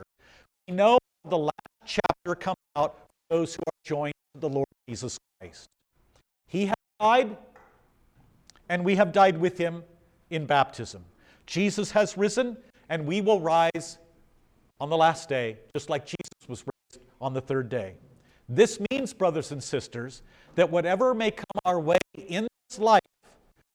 We 0.67 0.75
know 0.75 0.97
the 1.27 1.37
last 1.37 1.53
chapter 1.85 2.35
comes 2.35 2.57
out 2.75 2.95
for 2.95 3.37
those 3.37 3.55
who 3.55 3.61
are 3.61 3.79
joined 3.83 4.13
to 4.35 4.41
the 4.41 4.49
Lord 4.49 4.67
Jesus 4.87 5.17
Christ. 5.39 5.67
He 6.47 6.67
has 6.67 6.75
died, 6.99 7.37
and 8.69 8.85
we 8.85 8.95
have 8.95 9.11
died 9.11 9.37
with 9.37 9.57
Him 9.57 9.83
in 10.29 10.45
baptism. 10.45 11.03
Jesus 11.49 11.89
has 11.91 12.15
risen, 12.15 12.55
and 12.89 13.07
we 13.07 13.21
will 13.21 13.39
rise 13.39 13.97
on 14.79 14.91
the 14.91 14.95
last 14.95 15.27
day, 15.27 15.57
just 15.75 15.89
like 15.89 16.05
Jesus 16.05 16.47
was 16.47 16.63
raised 16.63 17.03
on 17.19 17.33
the 17.33 17.41
third 17.41 17.69
day. 17.69 17.95
This 18.47 18.79
means, 18.91 19.13
brothers 19.13 19.51
and 19.51 19.61
sisters, 19.61 20.21
that 20.53 20.69
whatever 20.69 21.15
may 21.15 21.31
come 21.31 21.45
our 21.65 21.79
way 21.79 21.97
in 22.15 22.47
this 22.69 22.77
life, 22.77 23.01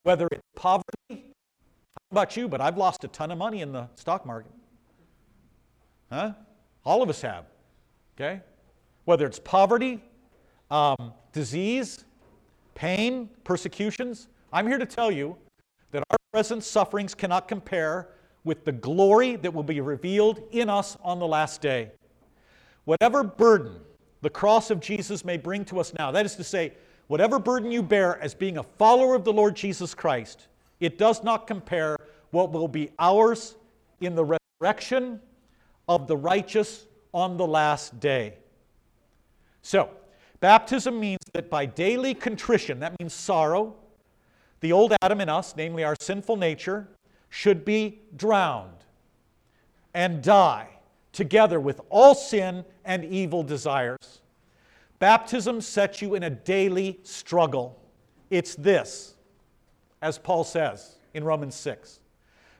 whether 0.03 0.25
it's 0.31 0.41
poverty, 0.55 0.85
how 1.09 1.17
about 2.11 2.37
you, 2.37 2.47
but 2.47 2.61
I've 2.61 2.77
lost 2.77 3.03
a 3.03 3.09
ton 3.09 3.29
of 3.29 3.37
money 3.37 3.61
in 3.61 3.73
the 3.73 3.89
stock 3.95 4.25
market. 4.25 4.53
Huh? 6.09 6.31
All 6.85 7.01
of 7.01 7.09
us 7.09 7.21
have. 7.23 7.43
Okay? 8.15 8.39
Whether 9.03 9.27
it's 9.27 9.39
poverty, 9.39 10.01
um, 10.71 11.11
disease, 11.33 12.05
pain, 12.73 13.29
persecutions, 13.43 14.29
I'm 14.53 14.65
here 14.65 14.77
to 14.77 14.85
tell 14.85 15.11
you 15.11 15.35
present 16.35 16.65
sufferings 16.65 17.15
cannot 17.15 17.47
compare 17.47 18.09
with 18.43 18.65
the 18.65 18.71
glory 18.73 19.37
that 19.37 19.53
will 19.53 19.63
be 19.63 19.79
revealed 19.79 20.43
in 20.51 20.69
us 20.69 20.97
on 21.01 21.17
the 21.17 21.25
last 21.25 21.61
day. 21.61 21.89
Whatever 22.83 23.23
burden 23.23 23.79
the 24.19 24.29
cross 24.29 24.69
of 24.69 24.81
Jesus 24.81 25.23
may 25.23 25.37
bring 25.37 25.63
to 25.63 25.79
us 25.79 25.93
now, 25.93 26.11
that 26.11 26.25
is 26.25 26.35
to 26.35 26.43
say, 26.43 26.73
whatever 27.07 27.39
burden 27.39 27.71
you 27.71 27.81
bear 27.81 28.21
as 28.21 28.33
being 28.33 28.57
a 28.57 28.63
follower 28.63 29.15
of 29.15 29.23
the 29.23 29.31
Lord 29.31 29.55
Jesus 29.55 29.95
Christ, 29.95 30.49
it 30.81 30.97
does 30.97 31.23
not 31.23 31.47
compare 31.47 31.95
what 32.31 32.51
will 32.51 32.67
be 32.67 32.89
ours 32.99 33.55
in 34.01 34.13
the 34.13 34.37
resurrection 34.59 35.21
of 35.87 36.05
the 36.05 36.17
righteous 36.17 36.85
on 37.13 37.37
the 37.37 37.47
last 37.47 37.97
day. 38.01 38.33
So, 39.61 39.89
baptism 40.41 40.99
means 40.99 41.21
that 41.31 41.49
by 41.49 41.65
daily 41.65 42.13
contrition, 42.13 42.81
that 42.81 42.99
means 42.99 43.13
sorrow, 43.13 43.77
the 44.59 44.71
old 44.71 44.93
Adam 45.01 45.21
in 45.21 45.29
us, 45.29 45.55
namely 45.55 45.83
our 45.83 45.95
sinful 45.99 46.37
nature, 46.37 46.87
should 47.29 47.65
be 47.65 47.99
drowned 48.15 48.85
and 49.93 50.21
die 50.21 50.69
together 51.11 51.59
with 51.59 51.81
all 51.89 52.15
sin 52.15 52.65
and 52.83 53.05
evil 53.05 53.43
desires. 53.43 54.21
Baptism 54.99 55.61
sets 55.61 56.01
you 56.01 56.15
in 56.15 56.23
a 56.23 56.29
daily 56.29 56.99
struggle. 57.03 57.79
It's 58.29 58.55
this, 58.55 59.15
as 60.01 60.17
Paul 60.17 60.43
says 60.43 60.95
in 61.13 61.23
Romans 61.23 61.55
6 61.55 61.99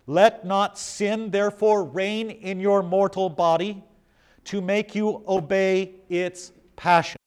Let 0.08 0.46
not 0.46 0.78
sin, 0.78 1.32
therefore, 1.32 1.84
reign 1.84 2.30
in 2.30 2.60
your 2.60 2.84
mortal 2.84 3.30
body 3.30 3.84
to 4.46 4.62
make 4.62 4.96
you 4.96 5.24
obey 5.28 5.96
its 6.10 6.52
passions. 6.75 7.18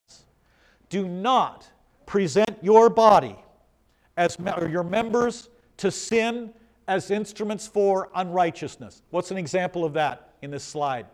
Do 0.88 1.06
not 1.08 1.68
present 2.06 2.58
your 2.62 2.88
body 2.88 3.36
as 4.18 4.36
or 4.56 4.68
your 4.68 4.82
members 4.82 5.48
to 5.78 5.90
sin 5.90 6.52
as 6.88 7.10
instruments 7.10 7.66
for 7.66 8.10
unrighteousness. 8.16 9.02
What's 9.10 9.30
an 9.30 9.38
example 9.38 9.84
of 9.84 9.92
that 9.94 10.34
in 10.42 10.50
this 10.50 10.64
slide? 10.64 11.06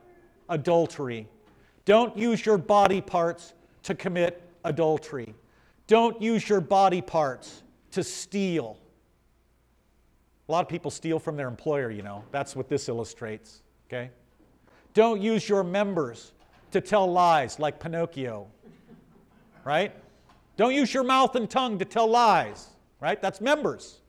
Adultery. 0.49 1.29
Don't 1.85 2.17
use 2.17 2.47
your 2.47 2.57
body 2.57 3.01
parts 3.03 3.53
to 3.83 3.95
commit 3.95 4.43
adultery. 4.65 5.35
Don't 5.87 6.21
use 6.23 6.49
your 6.49 6.63
body 6.63 7.03
parts 7.03 7.63
to 7.91 8.03
steal. 8.03 8.79
A 10.49 10.53
lot 10.53 10.63
of 10.63 10.69
people 10.69 10.91
steal 10.91 11.19
from 11.19 11.37
their 11.37 11.49
employer, 11.49 11.91
you 11.91 12.03
know. 12.03 12.25
That's 12.31 12.57
what 12.57 12.69
this 12.69 12.89
illustrates, 12.89 13.63
okay? 13.87 14.11
Don't 14.95 15.21
use 15.21 15.47
your 15.47 15.63
members 15.63 16.33
to 16.71 16.81
tell 16.81 17.11
lies 17.11 17.59
like 17.59 17.79
Pinocchio, 17.81 18.47
right? 19.65 19.95
Don't 20.57 20.75
use 20.75 20.95
your 20.95 21.05
mouth 21.05 21.35
and 21.37 21.51
tongue 21.51 21.79
to 21.79 21.85
tell 21.85 22.07
lies, 22.07 22.74
right? 23.05 23.21
That's 23.21 23.43
members. 23.43 24.01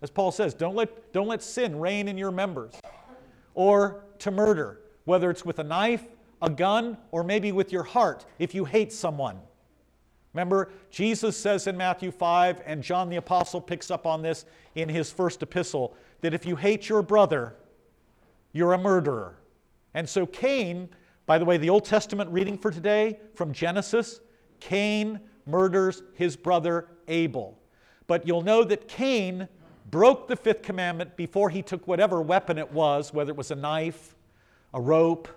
As 0.00 0.10
Paul 0.10 0.30
says, 0.30 0.54
don't 0.54 0.76
let, 0.76 1.12
don't 1.12 1.26
let 1.26 1.42
sin 1.42 1.80
reign 1.80 2.06
in 2.06 2.16
your 2.16 2.30
members. 2.30 2.74
Or 3.54 4.04
to 4.20 4.30
murder, 4.30 4.80
whether 5.06 5.28
it's 5.28 5.44
with 5.44 5.58
a 5.58 5.64
knife, 5.64 6.04
a 6.40 6.48
gun, 6.48 6.96
or 7.10 7.24
maybe 7.24 7.50
with 7.50 7.72
your 7.72 7.82
heart 7.82 8.24
if 8.38 8.54
you 8.54 8.64
hate 8.64 8.92
someone. 8.92 9.40
Remember, 10.34 10.70
Jesus 10.90 11.36
says 11.36 11.66
in 11.66 11.76
Matthew 11.76 12.12
5, 12.12 12.62
and 12.64 12.80
John 12.80 13.08
the 13.08 13.16
Apostle 13.16 13.60
picks 13.60 13.90
up 13.90 14.06
on 14.06 14.22
this 14.22 14.44
in 14.76 14.88
his 14.88 15.10
first 15.10 15.42
epistle, 15.42 15.96
that 16.20 16.32
if 16.32 16.46
you 16.46 16.54
hate 16.54 16.88
your 16.88 17.02
brother, 17.02 17.56
you're 18.52 18.74
a 18.74 18.78
murderer. 18.78 19.36
And 19.94 20.08
so 20.08 20.26
Cain, 20.26 20.88
by 21.26 21.38
the 21.38 21.44
way, 21.44 21.56
the 21.56 21.70
Old 21.70 21.84
Testament 21.84 22.30
reading 22.30 22.56
for 22.56 22.70
today 22.70 23.18
from 23.34 23.52
Genesis, 23.52 24.20
Cain 24.60 25.18
murders 25.44 26.04
his 26.14 26.36
brother 26.36 26.88
Abel. 27.08 27.58
But 28.06 28.26
you'll 28.26 28.42
know 28.42 28.64
that 28.64 28.88
Cain 28.88 29.48
broke 29.90 30.28
the 30.28 30.36
fifth 30.36 30.62
commandment 30.62 31.16
before 31.16 31.50
he 31.50 31.62
took 31.62 31.86
whatever 31.86 32.20
weapon 32.20 32.58
it 32.58 32.70
was, 32.72 33.12
whether 33.12 33.30
it 33.30 33.36
was 33.36 33.50
a 33.50 33.56
knife, 33.56 34.14
a 34.72 34.80
rope, 34.80 35.28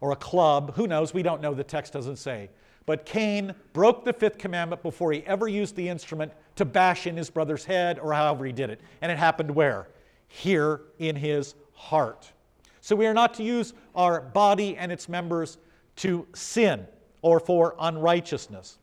or 0.00 0.12
a 0.12 0.16
club. 0.16 0.74
Who 0.74 0.86
knows? 0.86 1.14
We 1.14 1.22
don't 1.22 1.40
know. 1.40 1.54
The 1.54 1.64
text 1.64 1.92
doesn't 1.92 2.16
say. 2.16 2.50
But 2.86 3.06
Cain 3.06 3.54
broke 3.72 4.04
the 4.04 4.12
fifth 4.12 4.38
commandment 4.38 4.82
before 4.82 5.12
he 5.12 5.24
ever 5.26 5.46
used 5.46 5.76
the 5.76 5.88
instrument 5.88 6.32
to 6.56 6.64
bash 6.64 7.06
in 7.06 7.16
his 7.16 7.30
brother's 7.30 7.64
head 7.64 7.98
or 7.98 8.12
however 8.12 8.44
he 8.44 8.52
did 8.52 8.70
it. 8.70 8.80
And 9.00 9.12
it 9.12 9.18
happened 9.18 9.50
where? 9.54 9.88
Here 10.26 10.80
in 10.98 11.14
his 11.14 11.54
heart. 11.72 12.32
So 12.80 12.96
we 12.96 13.06
are 13.06 13.14
not 13.14 13.34
to 13.34 13.44
use 13.44 13.74
our 13.94 14.20
body 14.20 14.76
and 14.76 14.90
its 14.90 15.08
members 15.08 15.58
to 15.96 16.26
sin 16.34 16.86
or 17.20 17.38
for 17.38 17.76
unrighteousness. 17.78 18.78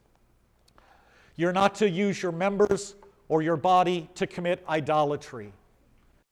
You're 1.35 1.53
not 1.53 1.75
to 1.75 1.89
use 1.89 2.21
your 2.21 2.31
members 2.31 2.95
or 3.29 3.41
your 3.41 3.55
body 3.55 4.09
to 4.15 4.27
commit 4.27 4.63
idolatry 4.67 5.53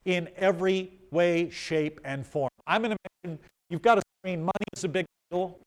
in 0.05 0.27
every 0.35 0.91
way, 1.11 1.49
shape, 1.49 2.01
and 2.03 2.25
form. 2.25 2.49
I'm 2.65 2.81
going 2.81 2.91
to 2.91 2.97
mention 3.23 3.39
you've 3.69 3.81
got 3.81 3.97
a 3.99 4.01
screen. 4.19 4.41
Money 4.41 4.65
is 4.75 4.83
a 4.83 4.89
big 4.89 5.05
idol. 5.31 5.59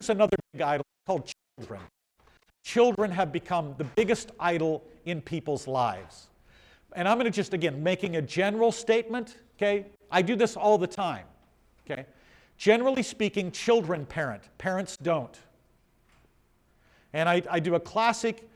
Here's 0.00 0.10
another 0.10 0.36
big 0.52 0.62
idol 0.62 0.84
called 1.06 1.30
children. 1.58 1.80
Children 2.64 3.10
have 3.10 3.30
become 3.30 3.74
the 3.76 3.84
biggest 3.84 4.32
idol 4.40 4.82
in 5.04 5.20
people's 5.20 5.68
lives. 5.68 6.28
And 6.94 7.06
I'm 7.06 7.16
going 7.16 7.26
to 7.26 7.30
just, 7.30 7.52
again, 7.52 7.82
making 7.82 8.16
a 8.16 8.22
general 8.22 8.72
statement, 8.72 9.36
okay? 9.56 9.86
I 10.10 10.22
do 10.22 10.34
this 10.36 10.56
all 10.56 10.78
the 10.78 10.86
time, 10.86 11.26
okay? 11.84 12.06
Generally 12.56 13.02
speaking, 13.02 13.50
children 13.50 14.06
parent, 14.06 14.42
parents 14.58 14.96
don't. 14.96 15.38
And 17.12 17.28
I, 17.28 17.42
I 17.50 17.60
do 17.60 17.74
a 17.74 17.80
classic 17.80 18.48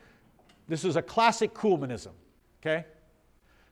this 0.68 0.84
is 0.84 0.96
a 0.96 1.02
classic 1.02 1.54
Kuhlmanism, 1.54 2.12
okay? 2.60 2.84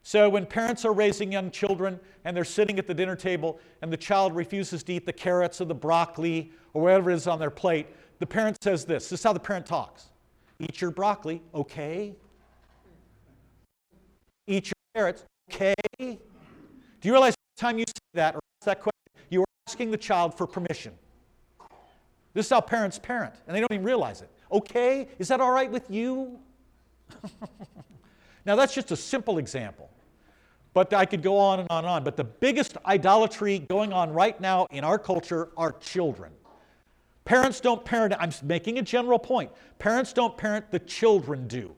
So 0.03 0.29
when 0.29 0.47
parents 0.47 0.85
are 0.85 0.93
raising 0.93 1.33
young 1.33 1.51
children 1.51 1.99
and 2.25 2.37
they're 2.37 2.45
sitting 2.45 2.79
at 2.79 2.87
the 2.87 2.95
dinner 2.95 3.17
table 3.17 3.59
and 3.83 3.93
the 3.93 3.97
child 3.97 4.35
refuses 4.35 4.83
to 4.85 4.95
eat 4.95 5.05
the 5.05 5.13
carrots 5.13 5.61
or 5.61 5.65
the 5.65 5.75
broccoli 5.75 6.53
or 6.75 6.83
whatever 6.83 7.11
is 7.11 7.27
on 7.27 7.39
their 7.39 7.51
plate, 7.51 7.89
the 8.19 8.27
parent 8.27 8.57
says 8.63 8.85
this. 8.85 9.09
This 9.09 9.21
is 9.21 9.25
how 9.25 9.33
the 9.33 9.41
parent 9.41 9.67
talks. 9.67 10.07
Eat 10.59 10.81
your 10.81 10.91
broccoli, 10.91 11.43
okay? 11.55 12.15
Eat 14.47 14.67
your 14.67 14.73
carrots, 14.95 15.25
okay? 15.53 15.75
Do 15.99 16.17
you 17.03 17.13
realize 17.13 17.35
every 17.35 17.69
time 17.69 17.79
you 17.79 17.85
say 17.87 18.01
that 18.15 18.37
or 18.37 18.41
ask 18.61 18.67
that 18.67 18.81
question, 18.81 18.93
you 19.29 19.43
are 19.43 19.47
asking 19.69 19.91
the 19.91 19.99
child 19.99 20.35
for 20.39 20.47
permission? 20.47 20.95
This 22.33 22.47
is 22.47 22.51
how 22.51 22.61
parents 22.61 22.99
parent, 22.99 23.35
and 23.47 23.57
they 23.57 23.61
don't 23.61 23.73
even 23.73 23.85
realize 23.85 24.23
it. 24.23 24.31
Okay, 24.53 25.09
is 25.19 25.29
that 25.29 25.41
all 25.41 25.51
right 25.51 25.71
with 25.71 25.91
you? 25.91 26.39
now, 28.47 28.57
that's 28.57 28.75
just 28.75 28.91
a 28.91 28.97
simple 28.97 29.39
example, 29.39 29.91
but 30.75 30.93
I 30.93 31.05
could 31.07 31.23
go 31.23 31.39
on 31.39 31.61
and 31.61 31.71
on 31.71 31.85
and 31.85 31.89
on. 31.89 32.05
But 32.05 32.17
the 32.17 32.25
biggest 32.25 32.77
idolatry 32.87 33.61
going 33.61 33.93
on 33.93 34.13
right 34.13 34.41
now 34.41 34.67
in 34.71 34.85
our 34.85 34.99
culture 34.99 35.51
are 35.57 35.73
children. 35.73 36.33
Parents 37.25 37.61
don't 37.61 37.85
parent, 37.85 38.15
I'm 38.19 38.31
making 38.45 38.79
a 38.79 38.83
general 38.83 39.19
point. 39.19 39.51
Parents 39.79 40.13
don't 40.13 40.37
parent, 40.37 40.71
the 40.71 40.79
children 40.79 41.49
do. 41.49 41.75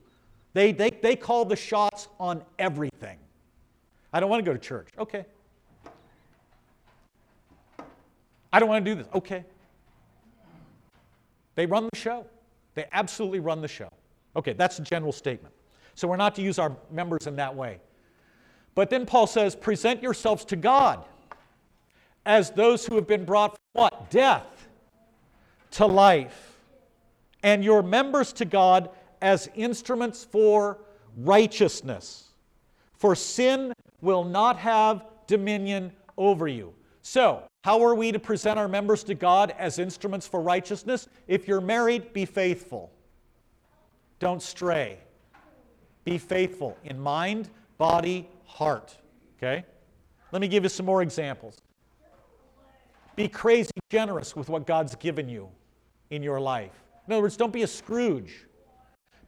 They, 0.53 0.73
they, 0.73 0.91
they 0.91 1.17
call 1.17 1.45
the 1.45 1.57
shots 1.57 2.09
on 2.21 2.43
everything. 2.59 3.19
I 4.13 4.21
don't 4.21 4.29
want 4.29 4.45
to 4.45 4.51
go 4.51 4.53
to 4.53 4.59
church. 4.59 4.89
Okay. 4.99 5.25
I 8.53 8.61
don't 8.61 8.69
want 8.69 8.85
to 8.85 8.91
do 8.91 8.95
this. 9.01 9.07
Okay. 9.15 9.45
They 11.55 11.67
run 11.67 11.89
the 11.91 11.99
show. 11.99 12.27
They 12.75 12.87
absolutely 12.93 13.41
run 13.41 13.61
the 13.61 13.69
show. 13.69 13.89
Okay, 14.39 14.53
that's 14.53 14.79
a 14.79 14.83
general 14.83 15.11
statement. 15.11 15.53
So 15.97 16.07
we're 16.07 16.17
not 16.17 16.37
to 16.37 16.43
use 16.43 16.61
our 16.61 16.77
members 16.93 17.27
in 17.27 17.35
that 17.37 17.57
way. 17.57 17.81
But 18.77 18.89
then 18.89 19.05
Paul 19.05 19.27
says, 19.27 19.57
present 19.57 20.01
yourselves 20.01 20.45
to 20.47 20.57
God 20.57 21.05
as 22.25 22.53
those 22.53 22.87
who 22.87 22.95
have 22.95 23.09
been 23.09 23.25
brought 23.25 23.51
from 23.51 23.83
what? 23.83 24.11
Death 24.11 24.69
to 25.73 25.87
life. 25.87 26.57
And 27.43 27.65
your 27.65 27.83
members 27.83 28.33
to 28.35 28.45
God 28.45 28.91
as 29.21 29.51
instruments 29.57 30.25
for 30.25 30.79
righteousness. 31.17 32.29
For 32.95 33.17
sin 33.17 33.73
will 34.01 34.23
not 34.23 34.57
have 34.59 35.05
dominion 35.27 35.93
over 36.17 36.47
you. 36.47 36.73
So, 37.03 37.43
how 37.65 37.83
are 37.83 37.97
we 37.97 38.13
to 38.13 38.21
present 38.21 38.57
our 38.57 38.69
members 38.69 39.03
to 39.05 39.15
God 39.15 39.53
as 39.59 39.81
instruments 39.81 40.29
for 40.29 40.41
righteousness? 40.41 41.09
If 41.27 41.49
you're 41.49 41.61
married, 41.61 42.13
be 42.13 42.25
faithful. 42.25 42.93
Don't 44.19 44.43
stray. 44.43 44.99
Be 46.05 46.19
faithful 46.19 46.77
in 46.85 46.99
mind, 46.99 47.51
body, 47.77 48.29
heart. 48.45 48.97
Okay? 49.37 49.65
Let 50.33 50.41
me 50.43 50.49
give 50.49 50.63
you 50.63 50.69
some 50.69 50.87
more 50.87 51.03
examples. 51.03 51.59
Be 53.17 53.29
crazy 53.29 53.71
generous 53.91 54.37
with 54.37 54.49
what 54.49 54.67
God's 54.67 54.95
given 54.95 55.29
you 55.29 55.49
in 56.11 56.23
your 56.23 56.41
life. 56.41 56.73
In 57.07 57.13
other 57.13 57.23
words, 57.23 57.37
don't 57.37 57.53
be 57.53 57.63
a 57.63 57.67
Scrooge. 57.67 58.47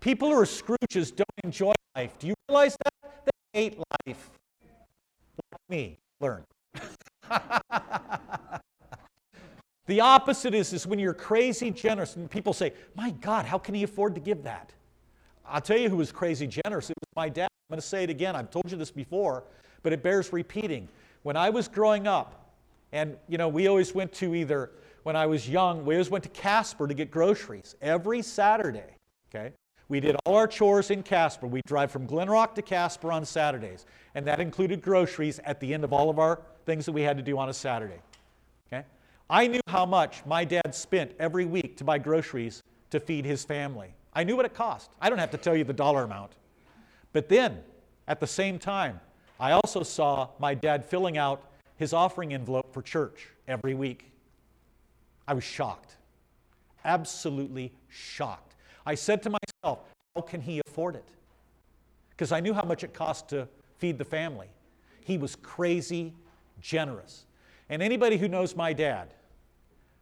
People 0.01 0.29
who 0.29 0.35
are 0.35 0.45
Scrooges 0.45 1.15
don't 1.15 1.29
enjoy 1.45 1.73
life. 1.97 2.19
Do 2.19 2.27
you 2.29 2.35
realize 2.49 2.77
that? 2.85 2.93
They 3.25 3.31
hate 3.61 3.79
life. 4.07 4.31
Like 5.53 5.61
me, 5.69 5.99
learn. 6.21 6.45
the 9.87 10.01
opposite 10.01 10.55
is, 10.55 10.73
is 10.73 10.87
when 10.87 10.99
you're 10.99 11.15
crazy 11.15 11.71
generous 11.71 12.17
and 12.17 12.31
people 12.31 12.53
say, 12.53 12.73
My 12.95 13.11
God, 13.11 13.45
how 13.45 13.59
can 13.59 13.75
he 13.75 13.83
afford 13.83 14.15
to 14.15 14.21
give 14.21 14.43
that? 14.45 14.73
I'll 15.51 15.61
tell 15.61 15.79
you 15.79 15.89
who 15.89 15.97
was 15.97 16.13
crazy 16.13 16.47
generous. 16.47 16.91
It 16.91 16.97
was 17.01 17.17
my 17.17 17.29
dad. 17.29 17.49
I'm 17.69 17.75
going 17.75 17.81
to 17.81 17.87
say 17.87 18.05
it 18.05 18.11
again. 18.11 18.37
I've 18.37 18.51
told 18.51 18.71
you 18.71 18.77
this 18.77 18.91
before, 18.91 19.45
but 19.83 19.93
it 19.93 20.03
bears 20.03 20.33
repeating. 20.33 20.89
When 21.23 21.37
I 21.37 21.51
was 21.51 21.69
growing 21.69 22.07
up, 22.07 22.55
and 22.93 23.17
you 23.29 23.39
know, 23.39 23.49
we 23.49 23.69
always 23.69 23.95
went 23.95 24.13
to 24.15 24.35
either 24.35 24.71
when 25.03 25.17
I 25.17 25.27
was 25.27 25.49
young, 25.49 25.85
we 25.85 25.95
always 25.95 26.11
went 26.11 26.25
to 26.25 26.31
Casper 26.31 26.87
to 26.87 26.95
get 26.95 27.11
groceries 27.11 27.75
every 27.81 28.23
Saturday. 28.23 28.97
Okay? 29.35 29.53
We 29.89 29.99
did 29.99 30.17
all 30.25 30.37
our 30.37 30.47
chores 30.47 30.91
in 30.91 31.03
Casper. 31.03 31.47
We'd 31.47 31.65
drive 31.67 31.91
from 31.91 32.07
Glenrock 32.07 32.55
to 32.55 32.63
Casper 32.63 33.11
on 33.11 33.25
Saturdays, 33.25 33.87
and 34.15 34.27
that 34.27 34.41
included 34.41 34.83
groceries 34.83 35.41
at 35.45 35.59
the 35.59 35.75
end 35.75 35.85
of 35.85 35.93
all 35.93 36.11
of 36.11 36.19
our 36.19 36.41
things 36.65 36.87
that 36.87 36.93
we 36.93 37.03
had 37.03 37.17
to 37.17 37.23
do 37.23 37.39
on 37.39 37.49
a 37.49 37.53
Saturday. 37.53 38.01
Okay? 38.73 38.85
I 39.29 39.47
knew 39.47 39.61
how 39.67 39.87
much 39.87 40.25
my 40.27 40.45
dad 40.45 40.75
spent 40.75 41.13
every 41.19 41.45
week 41.45 41.77
to 41.79 41.85
buy 41.85 41.99
groceries 41.99 42.63
to 42.91 43.01
feed 43.01 43.25
his 43.25 43.45
family. 43.45 43.95
I 44.13 44.25
knew 44.25 44.37
what 44.37 44.45
it 44.45 44.55
cost. 44.55 44.91
I 45.01 45.09
don't 45.09 45.19
have 45.19 45.31
to 45.31 45.39
tell 45.39 45.57
you 45.57 45.65
the 45.65 45.73
dollar 45.73 46.05
amount. 46.05 46.33
But 47.13 47.29
then, 47.29 47.61
at 48.09 48.21
the 48.21 48.27
same 48.27 48.59
time, 48.59 49.01
I 49.39 49.53
also 49.53 49.83
saw 49.83 50.29
my 50.39 50.55
dad 50.55 50.85
filling 50.85 51.17
out 51.17 51.43
his 51.77 51.93
offering 51.93 52.35
envelope 52.35 52.73
for 52.73 52.83
church 52.83 53.29
every 53.49 53.75
week. 53.75 54.13
I 55.27 55.35
was 55.35 55.45
shocked. 55.45 55.97
Absolutely 56.85 57.73
shocked. 57.89 58.55
I 58.85 58.95
said 58.95 59.23
to 59.23 59.31
myself, 59.31 59.81
how 60.15 60.23
can 60.23 60.41
he 60.41 60.61
afford 60.67 60.97
it? 60.97 61.09
Because 62.11 62.33
I 62.33 62.41
knew 62.41 62.53
how 62.53 62.65
much 62.65 62.85
it 62.85 62.93
cost 62.93 63.29
to 63.29 63.49
feed 63.79 63.97
the 63.97 64.05
family. 64.05 64.49
He 65.05 65.17
was 65.19 65.37
crazy 65.37 66.13
generous. 66.61 67.25
And 67.69 67.83
anybody 67.83 68.17
who 68.17 68.29
knows 68.29 68.57
my 68.57 68.73
dad, 68.73 69.15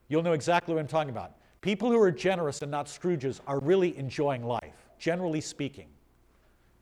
you'll 0.08 0.22
know 0.22 0.32
exactly 0.32 0.74
what 0.74 0.80
I'm 0.80 0.88
talking 0.88 1.10
about. 1.10 1.32
People 1.60 1.90
who 1.90 2.00
are 2.00 2.10
generous 2.10 2.62
and 2.62 2.70
not 2.70 2.86
Scrooges 2.86 3.40
are 3.46 3.58
really 3.60 3.96
enjoying 3.98 4.44
life, 4.44 4.88
generally 4.98 5.40
speaking. 5.40 5.88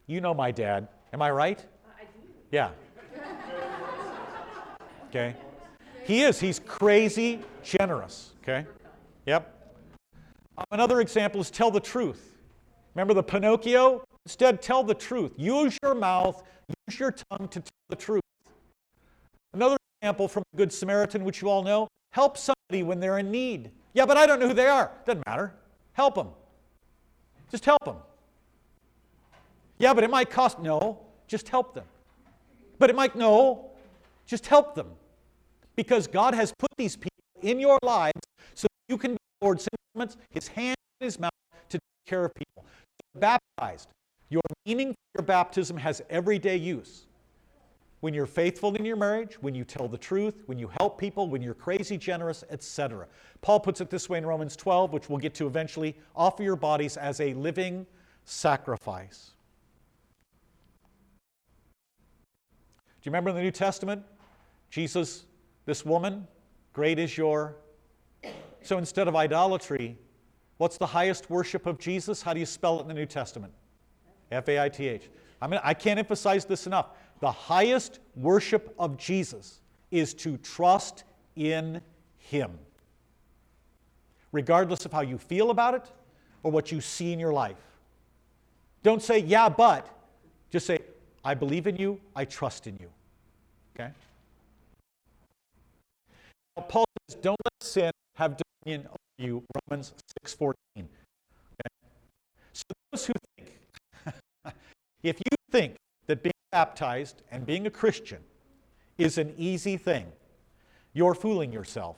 You 0.07 0.21
know 0.21 0.35
my 0.35 0.51
dad. 0.51 0.89
Am 1.13 1.23
I 1.23 1.31
right? 1.31 1.65
I 1.99 2.03
do. 2.03 2.29
Yeah. 2.53 2.71
Okay. 5.09 5.35
He 6.05 6.23
is. 6.23 6.39
He's 6.39 6.59
crazy 6.61 7.41
generous. 7.63 8.33
Okay. 8.43 8.67
Yep. 9.25 9.53
Um, 10.59 10.65
another 10.71 11.01
example 11.01 11.41
is 11.41 11.51
tell 11.51 11.71
the 11.71 11.81
truth. 11.81 12.35
Remember 12.95 13.15
the 13.15 13.23
Pinocchio? 13.23 14.05
Instead, 14.25 14.63
tell 14.63 14.83
the 14.83 14.95
truth. 14.95 15.33
Use 15.37 15.79
your 15.83 15.95
mouth, 15.95 16.43
use 16.89 16.99
your 16.99 17.13
tongue 17.13 17.49
to 17.49 17.61
tell 17.61 17.87
the 17.89 17.97
truth. 17.97 18.23
Another 19.55 19.77
example 20.01 20.29
from 20.29 20.43
the 20.53 20.59
Good 20.59 20.73
Samaritan, 20.73 21.25
which 21.25 21.41
you 21.41 21.49
all 21.49 21.63
know 21.63 21.89
help 22.11 22.37
somebody 22.37 22.83
when 22.83 23.01
they're 23.01 23.19
in 23.19 23.31
need. 23.31 23.71
Yeah, 23.97 24.05
but 24.05 24.19
I 24.19 24.27
don't 24.27 24.39
know 24.39 24.49
who 24.49 24.53
they 24.53 24.67
are. 24.67 24.91
Doesn't 25.07 25.25
matter. 25.27 25.55
Help 25.95 26.17
them. 26.17 26.29
Just 27.51 27.65
help 27.65 27.83
them. 27.83 27.97
Yeah, 29.79 29.95
but 29.95 30.05
it 30.05 30.11
might 30.11 30.29
cost. 30.29 30.61
No, 30.61 31.01
just 31.27 31.49
help 31.49 31.75
them. 31.75 31.87
But 32.79 32.91
it 32.91 32.97
might, 32.97 33.17
no, 33.17 33.71
just 34.27 34.47
help 34.47 34.75
them. 34.75 34.89
Because 35.77 36.07
God 36.07 36.35
has 36.35 36.53
put 36.59 36.69
these 36.77 36.95
people 36.95 37.11
in 37.41 37.59
your 37.59 37.79
lives 37.83 38.21
so 38.55 38.67
you 38.91 38.99
can 38.99 39.13
be 39.13 39.19
Lord's 39.41 39.67
instruments, 39.97 40.19
his 40.29 40.47
hand 40.49 40.77
in 41.01 41.07
his 41.07 41.19
mouth 41.19 41.31
to 41.71 41.79
take 41.79 42.07
care 42.07 42.27
of 42.27 42.35
people. 42.35 42.67
You're 43.15 43.21
baptized. 43.21 43.89
Your 44.29 44.43
meaning 44.67 44.89
for 44.89 45.23
your 45.23 45.27
baptism 45.27 45.79
has 45.79 46.03
everyday 46.11 46.57
use. 46.57 47.07
When 48.07 48.15
you're 48.15 48.25
faithful 48.25 48.73
in 48.77 48.85
your 48.85 48.95
marriage, 48.95 49.35
when 49.41 49.57
you 49.57 49.65
tell 49.65 49.89
the 49.89 49.99
truth, 49.99 50.45
when 50.47 50.61
you 50.61 50.71
help 50.79 50.97
people, 50.97 51.29
when 51.29 51.43
you're 51.43 51.55
crazy 51.55 51.99
generous, 51.99 52.45
etc. 52.51 53.09
Paul 53.43 53.59
puts 53.59 53.81
it 53.81 53.91
this 53.91 54.09
way 54.09 54.19
in 54.19 54.25
Romans 54.25 54.55
12, 54.55 54.93
which 54.93 55.09
we'll 55.09 55.19
get 55.19 55.35
to 55.35 55.47
eventually 55.49 55.97
offer 56.15 56.45
your 56.45 56.55
bodies 56.55 56.97
as 56.97 57.21
a 57.21 57.35
living 57.35 57.85
sacrifice. 58.25 59.33
Do 63.01 63.09
you 63.09 63.11
remember 63.11 63.31
in 63.31 63.35
the 63.35 63.43
New 63.43 63.51
Testament? 63.51 64.05
Jesus, 64.71 65.27
this 65.65 65.85
woman, 65.85 66.29
great 66.75 67.01
is 67.01 67.19
your 67.19 67.57
so 68.63 68.79
instead 68.79 69.09
of 69.09 69.17
idolatry, 69.17 69.99
what's 70.59 70.79
the 70.79 70.87
highest 70.87 71.29
worship 71.29 71.67
of 71.67 71.81
Jesus? 71.81 72.23
How 72.23 72.33
do 72.35 72.39
you 72.39 72.47
spell 72.47 72.79
it 72.79 72.83
in 72.83 72.89
the 72.89 72.95
New 72.95 73.07
Testament? 73.07 73.53
F 74.31 74.49
A 74.49 74.63
I 74.63 74.69
T 74.69 74.87
H. 74.87 75.11
I 75.41 75.49
mean, 75.49 75.61
I 75.63 75.75
can't 75.75 75.99
emphasize 75.99 76.45
this 76.45 76.67
enough. 76.67 76.91
The 77.21 77.33
highest 77.33 78.01
worship 78.15 78.75
of 78.79 78.97
Jesus 78.97 79.61
is 79.91 80.15
to 80.15 80.37
trust 80.39 81.05
in 81.35 81.81
Him, 82.19 82.51
regardless 84.33 84.85
of 84.85 84.93
how 84.93 85.01
you 85.01 85.19
feel 85.19 85.51
about 85.51 85.75
it 85.75 85.91
or 86.43 86.51
what 86.51 86.71
you 86.71 86.81
see 86.81 87.13
in 87.13 87.19
your 87.19 87.33
life. 87.33 87.57
Don't 88.83 89.03
say, 89.03 89.19
yeah, 89.19 89.49
but. 89.49 89.89
Just 90.51 90.67
say, 90.67 90.79
I 91.25 91.35
believe 91.35 91.67
in 91.67 91.77
you, 91.77 92.01
I 92.15 92.25
trust 92.25 92.67
in 92.67 92.79
you. 92.81 92.89
Okay? 93.75 93.91
Paul 96.69 96.85
says, 97.09 97.19
don't 97.21 97.37
let 97.45 97.63
sin 97.63 97.91
have 98.15 98.37
dominion 98.37 98.87
over 98.87 98.97
you, 99.19 99.43
Romans 99.69 99.93
6.14. 100.25 100.55
Okay? 100.77 100.87
So 102.53 102.63
those 102.93 103.07
who 103.07 103.13
think, 103.37 103.59
if 105.03 105.19
you 105.19 105.37
think 105.51 105.75
that 106.07 106.23
being 106.23 106.33
baptized 106.53 107.23
and 107.31 107.45
being 107.45 107.67
a 107.67 107.71
Christian 107.71 108.21
is 108.99 109.19
an 109.19 109.35
easy 109.37 109.77
thing, 109.77 110.07
you're 110.93 111.15
fooling 111.15 111.53
yourself. 111.53 111.97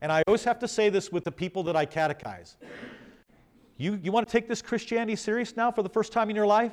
And 0.00 0.10
I 0.10 0.22
always 0.26 0.44
have 0.44 0.58
to 0.60 0.68
say 0.68 0.88
this 0.88 1.12
with 1.12 1.24
the 1.24 1.30
people 1.30 1.62
that 1.64 1.76
I 1.76 1.86
catechize. 1.86 2.56
You, 3.76 4.00
you 4.02 4.10
want 4.10 4.26
to 4.26 4.32
take 4.32 4.48
this 4.48 4.60
Christianity 4.60 5.14
serious 5.14 5.56
now 5.56 5.70
for 5.70 5.82
the 5.82 5.88
first 5.88 6.12
time 6.12 6.30
in 6.30 6.36
your 6.36 6.46
life? 6.46 6.72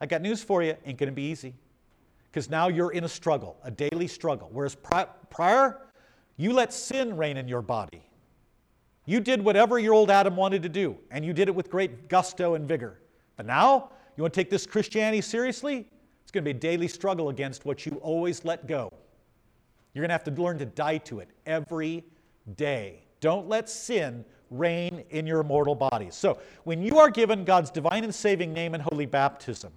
I 0.00 0.06
got 0.06 0.20
news 0.20 0.42
for 0.42 0.62
you, 0.62 0.76
ain't 0.84 0.98
going 0.98 1.08
to 1.08 1.14
be 1.14 1.22
easy. 1.22 1.54
Because 2.30 2.50
now 2.50 2.68
you're 2.68 2.92
in 2.92 3.04
a 3.04 3.08
struggle, 3.08 3.56
a 3.64 3.70
daily 3.70 4.06
struggle. 4.06 4.50
Whereas 4.52 4.74
pri- 4.74 5.06
prior, 5.30 5.80
you 6.36 6.52
let 6.52 6.72
sin 6.74 7.16
reign 7.16 7.38
in 7.38 7.48
your 7.48 7.62
body. 7.62 8.02
You 9.06 9.20
did 9.20 9.42
whatever 9.42 9.78
your 9.78 9.94
old 9.94 10.10
Adam 10.10 10.36
wanted 10.36 10.62
to 10.64 10.68
do, 10.68 10.98
and 11.10 11.24
you 11.24 11.32
did 11.32 11.48
it 11.48 11.54
with 11.54 11.70
great 11.70 12.10
gusto 12.10 12.54
and 12.54 12.68
vigor. 12.68 13.00
But 13.38 13.46
now, 13.46 13.90
you 14.16 14.22
want 14.22 14.34
to 14.34 14.40
take 14.40 14.50
this 14.50 14.66
Christianity 14.66 15.22
seriously? 15.22 15.86
It's 16.28 16.30
going 16.30 16.44
to 16.44 16.52
be 16.52 16.58
a 16.58 16.60
daily 16.60 16.88
struggle 16.88 17.30
against 17.30 17.64
what 17.64 17.86
you 17.86 17.92
always 18.02 18.44
let 18.44 18.66
go. 18.66 18.92
You're 19.94 20.02
going 20.02 20.10
to 20.10 20.12
have 20.12 20.24
to 20.24 20.42
learn 20.42 20.58
to 20.58 20.66
die 20.66 20.98
to 20.98 21.20
it 21.20 21.30
every 21.46 22.04
day. 22.54 23.06
Don't 23.20 23.48
let 23.48 23.70
sin 23.70 24.26
reign 24.50 25.04
in 25.08 25.26
your 25.26 25.42
mortal 25.42 25.74
bodies. 25.74 26.14
So, 26.14 26.38
when 26.64 26.82
you 26.82 26.98
are 26.98 27.08
given 27.08 27.46
God's 27.46 27.70
divine 27.70 28.04
and 28.04 28.14
saving 28.14 28.52
name 28.52 28.74
and 28.74 28.82
holy 28.82 29.06
baptism, 29.06 29.72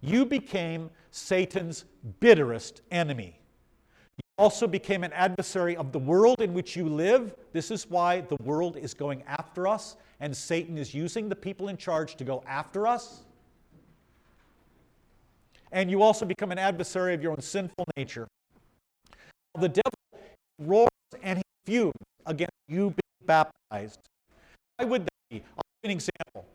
you 0.00 0.24
became 0.24 0.90
Satan's 1.10 1.86
bitterest 2.20 2.82
enemy. 2.92 3.40
You 4.16 4.22
also 4.38 4.68
became 4.68 5.02
an 5.02 5.12
adversary 5.12 5.76
of 5.76 5.90
the 5.90 5.98
world 5.98 6.40
in 6.40 6.54
which 6.54 6.76
you 6.76 6.88
live. 6.88 7.34
This 7.52 7.72
is 7.72 7.90
why 7.90 8.20
the 8.20 8.36
world 8.44 8.76
is 8.76 8.94
going 8.94 9.24
after 9.26 9.66
us, 9.66 9.96
and 10.20 10.36
Satan 10.36 10.78
is 10.78 10.94
using 10.94 11.28
the 11.28 11.34
people 11.34 11.66
in 11.66 11.76
charge 11.76 12.14
to 12.14 12.22
go 12.22 12.44
after 12.46 12.86
us. 12.86 13.24
And 15.74 15.90
you 15.90 16.02
also 16.02 16.24
become 16.24 16.52
an 16.52 16.58
adversary 16.58 17.14
of 17.14 17.22
your 17.22 17.32
own 17.32 17.40
sinful 17.40 17.84
nature. 17.96 18.28
The 19.58 19.68
devil 19.68 20.22
roars 20.60 20.88
and 21.20 21.38
he 21.38 21.42
fumes 21.66 21.92
against 22.26 22.52
you 22.68 22.90
being 22.90 23.26
baptized. 23.26 23.98
Why 24.76 24.86
would 24.86 25.02
that 25.02 25.10
be? 25.30 25.42
I'll 25.56 25.64
give 25.82 25.82
you 25.82 25.90
an 25.90 25.90
example. 25.90 26.46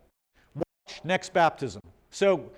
Watch 0.56 1.02
next 1.04 1.34
baptism. 1.34 1.82
So, 2.12 2.50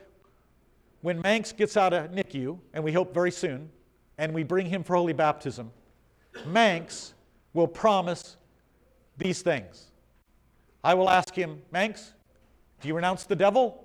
when 1.02 1.20
Manx 1.22 1.52
gets 1.52 1.78
out 1.78 1.94
of 1.94 2.12
NICU, 2.12 2.60
and 2.76 2.84
we 2.84 2.92
hope 2.92 3.12
very 3.12 3.32
soon, 3.32 3.68
and 4.20 4.32
we 4.32 4.44
bring 4.44 4.68
him 4.68 4.84
for 4.84 4.96
holy 4.96 5.14
baptism, 5.14 5.72
Manx 6.46 7.16
will 7.56 7.68
promise 7.68 8.38
these 9.18 9.42
things. 9.42 9.88
I 10.84 10.94
will 10.94 11.10
ask 11.10 11.34
him, 11.34 11.64
Manx, 11.72 12.14
do 12.82 12.88
you 12.88 12.94
renounce 12.94 13.24
the 13.24 13.36
devil 13.36 13.84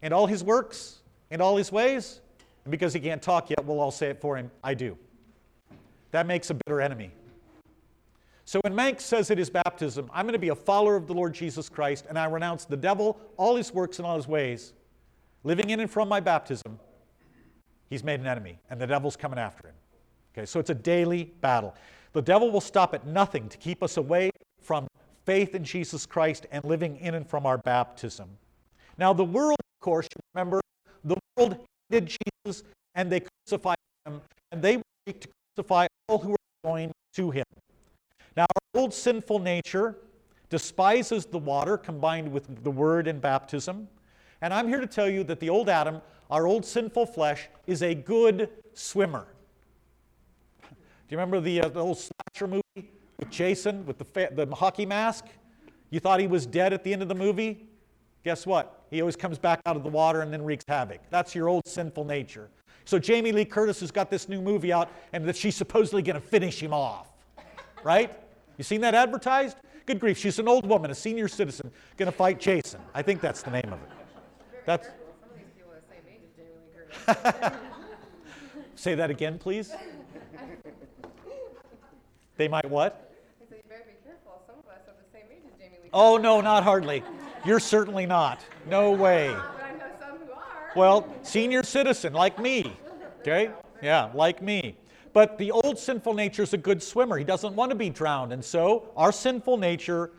and 0.00 0.14
all 0.14 0.26
his 0.26 0.42
works 0.42 0.99
and 1.30 1.40
all 1.40 1.56
his 1.56 1.70
ways? 1.72 2.20
And 2.64 2.70
because 2.70 2.92
he 2.92 3.00
can't 3.00 3.22
talk 3.22 3.50
yet, 3.50 3.64
we'll 3.64 3.80
all 3.80 3.90
say 3.90 4.08
it 4.08 4.20
for 4.20 4.36
him, 4.36 4.50
I 4.62 4.74
do. 4.74 4.96
That 6.10 6.26
makes 6.26 6.50
a 6.50 6.54
bitter 6.54 6.80
enemy. 6.80 7.12
So 8.44 8.60
when 8.62 8.74
Manx 8.74 9.04
says 9.04 9.30
at 9.30 9.38
his 9.38 9.48
baptism, 9.48 10.10
I'm 10.12 10.24
going 10.24 10.32
to 10.32 10.38
be 10.38 10.48
a 10.48 10.56
follower 10.56 10.96
of 10.96 11.06
the 11.06 11.14
Lord 11.14 11.32
Jesus 11.32 11.68
Christ, 11.68 12.06
and 12.08 12.18
I 12.18 12.24
renounce 12.24 12.64
the 12.64 12.76
devil, 12.76 13.20
all 13.36 13.54
his 13.54 13.72
works, 13.72 13.98
and 13.98 14.06
all 14.06 14.16
his 14.16 14.26
ways, 14.26 14.72
living 15.44 15.70
in 15.70 15.78
and 15.78 15.88
from 15.88 16.08
my 16.08 16.18
baptism, 16.18 16.78
he's 17.88 18.02
made 18.02 18.18
an 18.18 18.26
enemy, 18.26 18.58
and 18.68 18.80
the 18.80 18.88
devil's 18.88 19.16
coming 19.16 19.38
after 19.38 19.68
him. 19.68 19.74
Okay, 20.34 20.46
so 20.46 20.58
it's 20.58 20.70
a 20.70 20.74
daily 20.74 21.32
battle. 21.40 21.74
The 22.12 22.22
devil 22.22 22.50
will 22.50 22.60
stop 22.60 22.92
at 22.92 23.06
nothing 23.06 23.48
to 23.48 23.56
keep 23.56 23.82
us 23.84 23.96
away 23.96 24.30
from 24.60 24.88
faith 25.24 25.54
in 25.54 25.62
Jesus 25.62 26.06
Christ 26.06 26.46
and 26.50 26.64
living 26.64 26.96
in 26.96 27.14
and 27.14 27.24
from 27.24 27.46
our 27.46 27.58
baptism. 27.58 28.28
Now, 28.98 29.12
the 29.12 29.24
world, 29.24 29.58
of 29.60 29.80
course, 29.80 30.08
remember, 30.34 30.59
the 31.04 31.16
world 31.36 31.56
hated 31.88 32.16
Jesus 32.46 32.62
and 32.94 33.10
they 33.10 33.20
crucified 33.20 33.76
him, 34.04 34.20
and 34.52 34.62
they 34.62 34.82
seek 35.06 35.20
to 35.20 35.28
crucify 35.54 35.86
all 36.08 36.18
who 36.18 36.32
are 36.32 36.36
joined 36.64 36.92
to 37.14 37.30
him. 37.30 37.44
Now, 38.36 38.46
our 38.74 38.80
old 38.80 38.94
sinful 38.94 39.38
nature 39.38 39.96
despises 40.48 41.26
the 41.26 41.38
water 41.38 41.76
combined 41.76 42.30
with 42.30 42.64
the 42.64 42.70
word 42.70 43.06
in 43.06 43.20
baptism. 43.20 43.88
And 44.42 44.52
I'm 44.52 44.68
here 44.68 44.80
to 44.80 44.86
tell 44.86 45.08
you 45.08 45.22
that 45.24 45.40
the 45.40 45.48
old 45.48 45.68
Adam, 45.68 46.00
our 46.30 46.46
old 46.46 46.64
sinful 46.64 47.06
flesh, 47.06 47.48
is 47.66 47.82
a 47.82 47.94
good 47.94 48.48
swimmer. 48.74 49.26
Do 50.62 50.66
you 51.10 51.16
remember 51.16 51.40
the, 51.40 51.62
uh, 51.62 51.68
the 51.68 51.80
old 51.80 51.98
slasher 51.98 52.46
movie 52.46 52.90
with 53.18 53.30
Jason 53.30 53.84
with 53.86 53.98
the, 53.98 54.04
fa- 54.04 54.30
the 54.32 54.46
hockey 54.54 54.86
mask? 54.86 55.26
You 55.90 56.00
thought 56.00 56.20
he 56.20 56.26
was 56.26 56.46
dead 56.46 56.72
at 56.72 56.84
the 56.84 56.92
end 56.92 57.02
of 57.02 57.08
the 57.08 57.14
movie? 57.14 57.68
Guess 58.24 58.46
what? 58.46 58.84
He 58.90 59.00
always 59.00 59.16
comes 59.16 59.38
back 59.38 59.60
out 59.66 59.76
of 59.76 59.82
the 59.82 59.88
water 59.88 60.20
and 60.20 60.32
then 60.32 60.42
wreaks 60.42 60.64
havoc. 60.68 61.00
That's 61.10 61.34
your 61.34 61.48
old 61.48 61.66
sinful 61.66 62.04
nature. 62.04 62.50
So 62.84 62.98
Jamie 62.98 63.32
Lee 63.32 63.44
Curtis 63.44 63.80
has 63.80 63.90
got 63.90 64.10
this 64.10 64.28
new 64.28 64.42
movie 64.42 64.72
out 64.72 64.90
and 65.12 65.24
that 65.26 65.36
she's 65.36 65.56
supposedly 65.56 66.02
going 66.02 66.20
to 66.20 66.26
finish 66.26 66.62
him 66.62 66.72
off. 66.72 67.08
Right? 67.82 68.12
You 68.58 68.64
seen 68.64 68.80
that 68.82 68.94
advertised? 68.94 69.56
Good 69.86 70.00
grief, 70.00 70.18
she's 70.18 70.38
an 70.38 70.48
old 70.48 70.66
woman, 70.66 70.90
a 70.90 70.94
senior 70.94 71.28
citizen, 71.28 71.70
going 71.96 72.10
to 72.10 72.16
fight 72.16 72.38
Jason. 72.38 72.80
I 72.94 73.02
think 73.02 73.20
that's 73.20 73.42
the 73.42 73.50
name 73.50 73.72
of 73.72 73.80
it. 73.80 73.88
That's. 74.66 74.88
Say 78.74 78.94
that 78.94 79.10
again, 79.10 79.38
please. 79.38 79.72
They 82.36 82.48
might 82.48 82.68
what? 82.68 83.10
Oh, 85.92 86.16
no, 86.18 86.40
not 86.40 86.62
hardly. 86.62 87.02
You're 87.44 87.60
certainly 87.60 88.06
not. 88.06 88.44
No 88.68 88.90
way. 88.90 89.34
Well, 90.76 91.08
senior 91.22 91.62
citizen 91.62 92.12
like 92.12 92.38
me. 92.38 92.76
Okay? 93.20 93.50
Yeah, 93.82 94.10
like 94.14 94.42
me. 94.42 94.76
But 95.12 95.38
the 95.38 95.50
old 95.50 95.78
sinful 95.78 96.14
nature 96.14 96.42
is 96.42 96.52
a 96.52 96.58
good 96.58 96.82
swimmer. 96.82 97.16
He 97.18 97.24
doesn't 97.24 97.54
want 97.54 97.70
to 97.70 97.76
be 97.76 97.90
drowned. 97.90 98.32
And 98.32 98.44
so 98.44 98.90
our 98.96 99.10
sinful 99.10 99.56
nature 99.56 100.12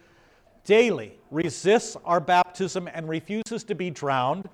daily 0.65 1.17
resists 1.29 1.95
our 2.05 2.19
baptism 2.19 2.89
and 2.93 3.07
refuses 3.07 3.63
to 3.65 3.75
be 3.75 3.89
drowned 3.89 4.49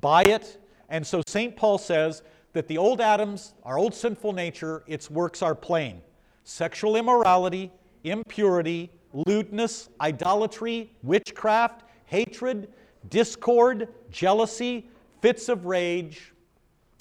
by 0.00 0.22
it. 0.22 0.58
And 0.88 1.06
so 1.06 1.22
St. 1.26 1.56
Paul 1.56 1.78
says 1.78 2.22
that 2.52 2.68
the 2.68 2.76
old 2.76 3.00
Adam's, 3.00 3.54
our 3.64 3.78
old 3.78 3.94
sinful 3.94 4.32
nature, 4.32 4.82
its 4.86 5.10
works 5.10 5.42
are 5.42 5.54
plain 5.54 6.02
sexual 6.44 6.96
immorality, 6.96 7.70
impurity, 8.02 8.90
lewdness, 9.12 9.88
idolatry, 10.00 10.90
witchcraft, 11.02 11.84
hatred, 12.12 12.68
discord, 13.08 13.88
jealousy, 14.10 14.86
fits 15.22 15.48
of 15.48 15.64
rage, 15.64 16.34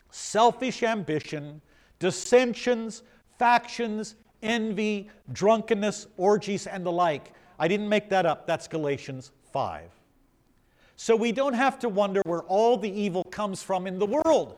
selfish 0.10 0.84
ambition, 0.84 1.60
dissensions, 2.00 3.04
factions, 3.38 4.16
envy, 4.42 5.10
drunkenness, 5.34 6.08
orgies, 6.16 6.66
and 6.66 6.86
the 6.86 6.92
like. 6.92 7.34
I 7.60 7.68
didn't 7.68 7.90
make 7.90 8.10
that 8.10 8.26
up. 8.26 8.48
That's 8.48 8.70
Galatians 8.70 9.32
5. 9.52 9.92
So 10.96 11.18
we 11.18 11.34
don't 11.34 11.56
have 11.56 11.78
to 11.80 11.90
wonder 11.90 12.22
where 12.26 12.44
all 12.44 12.78
the 12.78 12.90
evil 12.90 13.26
comes 13.26 13.62
from 13.62 13.88
in 13.88 14.00
the 14.00 14.06
world. 14.06 14.56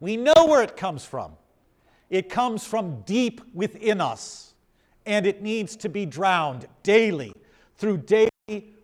We 0.00 0.16
know 0.16 0.46
where 0.48 0.64
it 0.64 0.76
comes 0.76 1.04
from. 1.04 1.34
It 2.10 2.28
comes 2.28 2.66
from 2.66 3.02
deep 3.02 3.40
within 3.54 4.00
us, 4.00 4.54
and 5.06 5.26
it 5.26 5.42
needs 5.42 5.76
to 5.76 5.88
be 5.88 6.06
drowned 6.06 6.66
daily 6.82 7.32
through 7.76 7.98
daily 7.98 8.30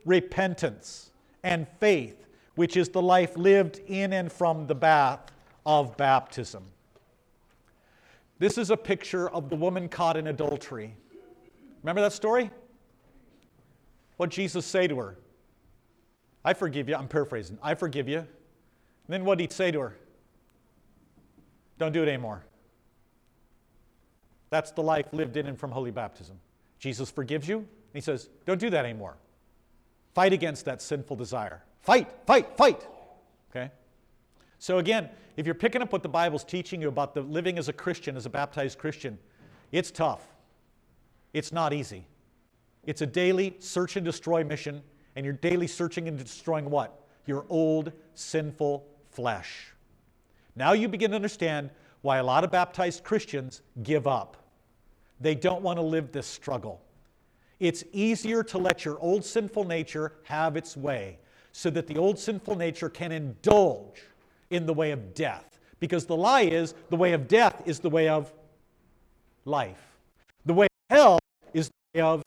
repentance 0.09 1.11
and 1.43 1.69
faith, 1.79 2.27
which 2.57 2.77
is 2.77 2.89
the 2.89 3.03
life 3.03 3.37
lived 3.37 3.81
in 3.87 4.13
and 4.13 4.33
from 4.33 4.67
the 4.67 4.75
bath 4.75 5.31
of 5.65 5.97
baptism. 5.97 6.65
This 8.39 8.57
is 8.57 8.71
a 8.71 8.77
picture 8.77 9.29
of 9.29 9.51
the 9.51 9.57
woman 9.57 9.89
caught 9.89 10.17
in 10.17 10.29
adultery. 10.29 10.95
Remember 11.83 12.01
that 12.01 12.13
story? 12.13 12.51
What 14.17 14.31
Jesus 14.31 14.65
say 14.65 14.87
to 14.89 14.99
her? 14.99 15.19
I 16.45 16.55
forgive 16.55 16.89
you. 16.89 16.97
I'm 16.97 17.09
paraphrasing. 17.09 17.59
I 17.63 17.75
forgive 17.75 18.09
you. 18.09 18.19
And 18.19 18.27
then 19.09 19.25
what 19.25 19.39
did 19.39 19.51
he 19.51 19.55
say 19.55 19.71
to 19.71 19.81
her? 19.81 19.97
Don't 21.79 21.93
do 21.93 22.03
it 22.03 22.09
anymore. 22.09 22.45
That's 24.51 24.71
the 24.71 24.83
life 24.83 25.07
lived 25.13 25.37
in 25.37 25.47
and 25.47 25.59
from 25.59 25.71
holy 25.71 25.91
baptism. 25.91 26.39
Jesus 26.79 27.11
forgives 27.11 27.49
you, 27.49 27.59
and 27.59 27.67
he 27.93 28.01
says, 28.01 28.29
Don't 28.47 28.59
do 28.59 28.71
that 28.71 28.85
anymore. 28.85 29.17
Fight 30.15 30.33
against 30.33 30.65
that 30.65 30.83
sinful 30.83 31.17
desire. 31.17 31.63
Fight, 31.83 32.09
fight, 32.27 32.57
fight. 32.57 32.87
Okay? 33.51 33.71
So, 34.59 34.79
again, 34.79 35.09
if 35.37 35.47
you're 35.47 35.55
picking 35.55 35.83
up 35.83 35.93
what 35.93 36.03
the 36.03 36.09
Bible's 36.09 36.45
teaching 36.45 36.83
you 36.83 36.89
about 36.89 37.15
the 37.15 37.23
living 37.23 37.59
as 37.59 37.69
a 37.69 37.73
Christian, 37.73 38.17
as 38.17 38.27
a 38.27 38.31
baptized 38.31 38.79
Christian, 38.79 39.19
it's 39.71 39.91
tough. 39.91 40.27
It's 41.33 41.53
not 41.53 41.73
easy. 41.73 42.07
It's 42.85 43.03
a 43.03 43.07
daily 43.07 43.55
search 43.59 43.97
and 43.97 44.05
destroy 44.05 44.43
mission, 44.43 44.83
and 45.15 45.25
you're 45.25 45.35
daily 45.35 45.67
searching 45.67 46.09
and 46.09 46.19
destroying 46.19 46.71
what? 46.71 47.01
Your 47.27 47.45
old 47.49 47.93
sinful 48.15 48.87
flesh. 49.11 49.73
Now 50.57 50.73
you 50.73 50.89
begin 50.89 51.11
to 51.11 51.17
understand 51.17 51.71
why 52.01 52.19
a 52.19 52.25
lot 52.25 52.45
of 52.45 52.51
baptized 52.51 53.05
Christians 53.05 53.63
give 53.83 54.07
up. 54.07 54.37
They 55.21 55.35
don't 55.35 55.63
want 55.63 55.79
to 55.79 55.83
live 55.83 56.13
this 56.13 56.27
struggle. 56.27 56.81
It's 57.61 57.85
easier 57.93 58.43
to 58.45 58.59
let 58.59 58.85
your 58.85 58.99
old 59.01 59.25
sinful 59.25 59.65
nature 59.65 60.13
have 60.25 60.57
its 60.57 60.77
way 60.77 61.19
so 61.53 61.71
that 61.71 61.87
the 61.87 61.97
old 61.97 62.19
sinful 62.19 62.57
nature 62.57 62.89
can 62.89 63.11
indulge 63.11 64.03
in 64.51 64.67
the 64.67 64.73
way 64.73 64.93
of 64.93 65.15
death. 65.15 65.59
Because 65.81 66.07
the 66.07 66.17
lie 66.17 66.43
is 66.43 66.75
the 66.91 66.97
way 66.97 67.13
of 67.13 67.29
death 67.29 67.63
is 67.67 67.81
the 67.81 67.91
way 67.91 68.09
of 68.09 68.33
life. 69.45 69.97
The 70.47 70.55
way 70.55 70.67
of 70.67 70.97
hell 70.97 71.19
is 71.53 71.69
the 71.69 72.01
way 72.01 72.03
of. 72.03 72.23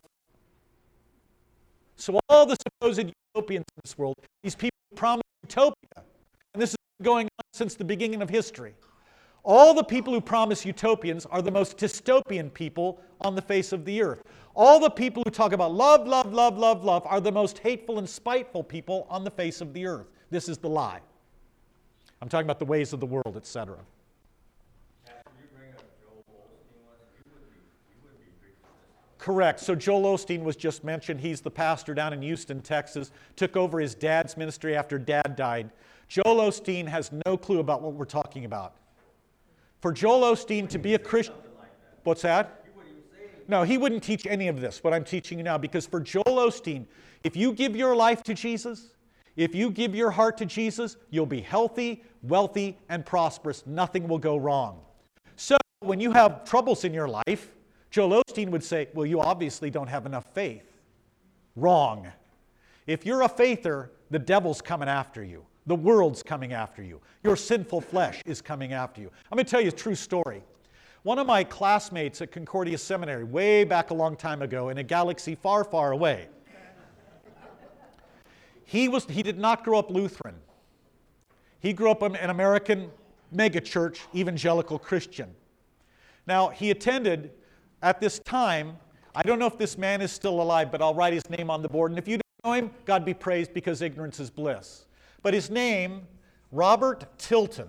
So, 1.96 2.20
all 2.30 2.46
the 2.46 2.56
supposed 2.62 3.12
utopians 3.36 3.66
in 3.76 3.82
this 3.84 3.98
world, 3.98 4.16
these 4.44 4.56
people 4.56 4.78
promise 4.96 5.24
utopia, 5.44 6.06
and 6.54 6.62
this 6.62 6.76
been 7.00 7.06
going 7.06 7.26
on 7.26 7.46
since 7.54 7.76
the 7.76 7.84
beginning 7.84 8.22
of 8.22 8.30
history. 8.30 8.74
All 9.44 9.74
the 9.74 9.84
people 9.84 10.14
who 10.14 10.22
promise 10.22 10.66
utopians 10.66 11.26
are 11.26 11.42
the 11.42 11.52
most 11.52 11.78
dystopian 11.78 12.54
people 12.54 13.02
on 13.22 13.36
the 13.36 13.42
face 13.42 13.72
of 13.72 13.86
the 13.86 14.02
earth. 14.02 14.24
All 14.56 14.80
the 14.80 14.90
people 14.90 15.24
who 15.26 15.32
talk 15.32 15.52
about 15.52 15.74
love, 15.74 16.08
love, 16.08 16.32
love, 16.32 16.58
love, 16.58 16.84
love 16.84 17.04
are 17.06 17.20
the 17.20 17.32
most 17.32 17.60
hateful 17.60 17.98
and 17.98 18.08
spiteful 18.08 18.64
people 18.64 19.08
on 19.10 19.24
the 19.24 19.32
face 19.32 19.62
of 19.62 19.74
the 19.74 19.88
earth. 19.88 20.08
This 20.30 20.48
is 20.48 20.58
the 20.58 20.70
lie. 20.70 21.00
I'm 22.22 22.30
talking 22.30 22.46
about 22.46 22.60
the 22.60 22.66
ways 22.66 22.94
of 22.94 23.00
the 23.00 23.06
world, 23.06 23.36
etc. 23.36 23.78
Correct. 29.18 29.60
So 29.60 29.76
Joel 29.76 30.18
Osteen 30.18 30.44
was 30.44 30.56
just 30.56 30.84
mentioned. 30.84 31.22
He's 31.22 31.42
the 31.42 31.52
pastor 31.52 31.94
down 31.94 32.12
in 32.12 32.22
Houston, 32.24 32.60
Texas. 32.60 33.12
Took 33.36 33.56
over 33.56 33.80
his 33.80 33.94
dad's 33.94 34.36
ministry 34.36 34.76
after 34.76 34.98
dad 34.98 35.36
died. 35.36 35.70
Joel 36.08 36.50
Osteen 36.50 36.88
has 36.88 37.12
no 37.26 37.38
clue 37.38 37.60
about 37.60 37.82
what 37.84 37.94
we're 37.94 38.06
talking 38.06 38.46
about. 38.46 38.76
For 39.82 39.92
Joel 39.92 40.32
Osteen 40.34 40.70
to 40.70 40.78
be 40.78 40.94
a 40.94 41.00
Christian, 41.00 41.36
what's 42.04 42.22
that? 42.22 42.66
No, 43.48 43.64
he 43.64 43.78
wouldn't 43.78 44.04
teach 44.04 44.26
any 44.28 44.48
of 44.48 44.62
this, 44.62 44.84
what 44.84 44.94
I'm 44.94 45.04
teaching 45.04 45.38
you 45.38 45.44
now, 45.44 45.58
because 45.58 45.86
for 45.86 46.00
Joel 46.00 46.24
Osteen, 46.26 46.86
if 47.24 47.36
you 47.36 47.52
give 47.52 47.76
your 47.76 47.96
life 47.96 48.24
to 48.24 48.34
Jesus, 48.34 48.92
if 49.36 49.56
you 49.56 49.72
give 49.72 49.96
your 49.96 50.12
heart 50.12 50.38
to 50.38 50.46
Jesus, 50.46 50.98
you'll 51.10 51.26
be 51.26 51.42
healthy, 51.42 52.04
wealthy, 52.22 52.78
and 52.90 53.06
prosperous. 53.06 53.66
Nothing 53.66 54.08
will 54.08 54.20
go 54.20 54.38
wrong. 54.38 54.82
So 55.36 55.58
when 55.80 56.00
you 56.00 56.12
have 56.12 56.46
troubles 56.46 56.84
in 56.84 56.94
your 56.94 57.08
life, 57.08 57.52
Joel 57.90 58.24
Osteen 58.24 58.50
would 58.50 58.64
say, 58.64 58.88
Well, 58.94 59.06
you 59.06 59.20
obviously 59.20 59.70
don't 59.70 59.88
have 59.88 60.06
enough 60.06 60.26
faith. 60.34 60.66
Wrong. 61.56 62.08
If 62.88 63.06
you're 63.06 63.22
a 63.24 63.30
faither, 63.30 63.92
the 64.10 64.20
devil's 64.20 64.62
coming 64.62 64.90
after 64.90 65.24
you. 65.24 65.46
The 65.72 65.76
world's 65.76 66.22
coming 66.22 66.52
after 66.52 66.84
you. 66.84 67.00
Your 67.24 67.38
sinful 67.38 67.80
flesh 67.80 68.22
is 68.26 68.42
coming 68.42 68.74
after 68.74 69.00
you. 69.00 69.10
I'm 69.32 69.38
going 69.38 69.46
to 69.46 69.50
tell 69.50 69.62
you 69.62 69.70
a 69.70 69.72
true 69.72 69.96
story. 69.96 70.44
One 71.04 71.18
of 71.18 71.26
my 71.26 71.46
classmates 71.46 72.22
at 72.22 72.30
Concordia 72.30 72.78
Seminary, 72.78 73.24
way 73.24 73.64
back 73.64 73.90
a 73.92 73.94
long 73.94 74.18
time 74.18 74.42
ago, 74.42 74.68
in 74.68 74.80
a 74.80 74.84
galaxy 74.84 75.34
far, 75.34 75.64
far 75.64 75.94
away, 75.94 76.28
he, 78.66 78.90
was, 78.90 79.06
he 79.06 79.24
did 79.24 79.40
not 79.40 79.64
grow 79.64 79.80
up 79.80 79.90
Lutheran. 79.90 80.36
He 81.62 81.72
grew 81.72 81.90
up 81.90 82.02
an 82.02 82.18
American 82.18 82.92
megachurch, 83.34 84.00
evangelical 84.14 84.78
Christian. 84.78 85.34
Now, 86.28 86.50
he 86.50 86.72
attended 86.72 87.32
at 87.82 88.02
this 88.02 88.20
time, 88.20 88.76
I 89.16 89.24
don't 89.24 89.40
know 89.40 89.48
if 89.48 89.58
this 89.58 89.78
man 89.78 90.02
is 90.02 90.12
still 90.12 90.42
alive, 90.42 90.70
but 90.70 90.82
I'll 90.82 90.94
write 90.96 91.14
his 91.14 91.30
name 91.30 91.50
on 91.50 91.62
the 91.62 91.70
board. 91.70 91.94
And 91.94 91.98
if 91.98 92.10
you 92.10 92.18
don't 92.18 92.44
know 92.44 92.66
him, 92.66 92.72
God 92.84 93.06
be 93.06 93.14
praised 93.14 93.54
because 93.54 93.82
ignorance 93.82 94.20
is 94.20 94.30
bliss. 94.30 94.88
But 95.24 95.34
his 95.34 95.50
name, 95.50 96.08
Robert 96.52 97.06
Tilton. 97.18 97.68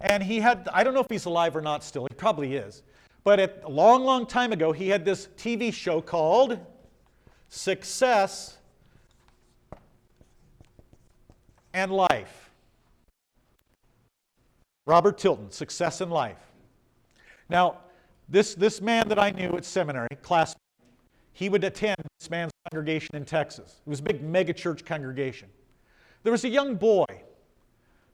And 0.00 0.22
he 0.22 0.40
had, 0.40 0.68
I 0.72 0.84
don't 0.84 0.94
know 0.94 1.00
if 1.00 1.08
he's 1.08 1.24
alive 1.24 1.56
or 1.56 1.62
not 1.62 1.82
still, 1.82 2.06
he 2.10 2.14
probably 2.14 2.54
is. 2.54 2.82
But 3.24 3.40
at, 3.40 3.60
a 3.64 3.70
long, 3.70 4.04
long 4.04 4.26
time 4.26 4.52
ago, 4.52 4.72
he 4.72 4.88
had 4.88 5.04
this 5.04 5.28
TV 5.36 5.72
show 5.72 6.00
called 6.00 6.58
Success 7.48 8.56
and 11.72 11.90
Life. 11.90 12.50
Robert 14.86 15.18
Tilton, 15.18 15.50
Success 15.50 16.00
and 16.00 16.12
Life. 16.12 16.38
Now, 17.48 17.78
this, 18.28 18.54
this 18.54 18.80
man 18.80 19.08
that 19.08 19.18
I 19.18 19.30
knew 19.30 19.56
at 19.56 19.64
seminary, 19.64 20.08
class, 20.22 20.54
he 21.32 21.48
would 21.48 21.64
attend 21.64 21.96
this 22.26 22.30
man's 22.30 22.50
congregation 22.72 23.14
in 23.14 23.24
Texas. 23.24 23.80
It 23.86 23.88
was 23.88 24.00
a 24.00 24.02
big 24.02 24.20
megachurch 24.20 24.84
congregation. 24.84 25.48
There 26.24 26.32
was 26.32 26.44
a 26.44 26.48
young 26.48 26.74
boy 26.74 27.04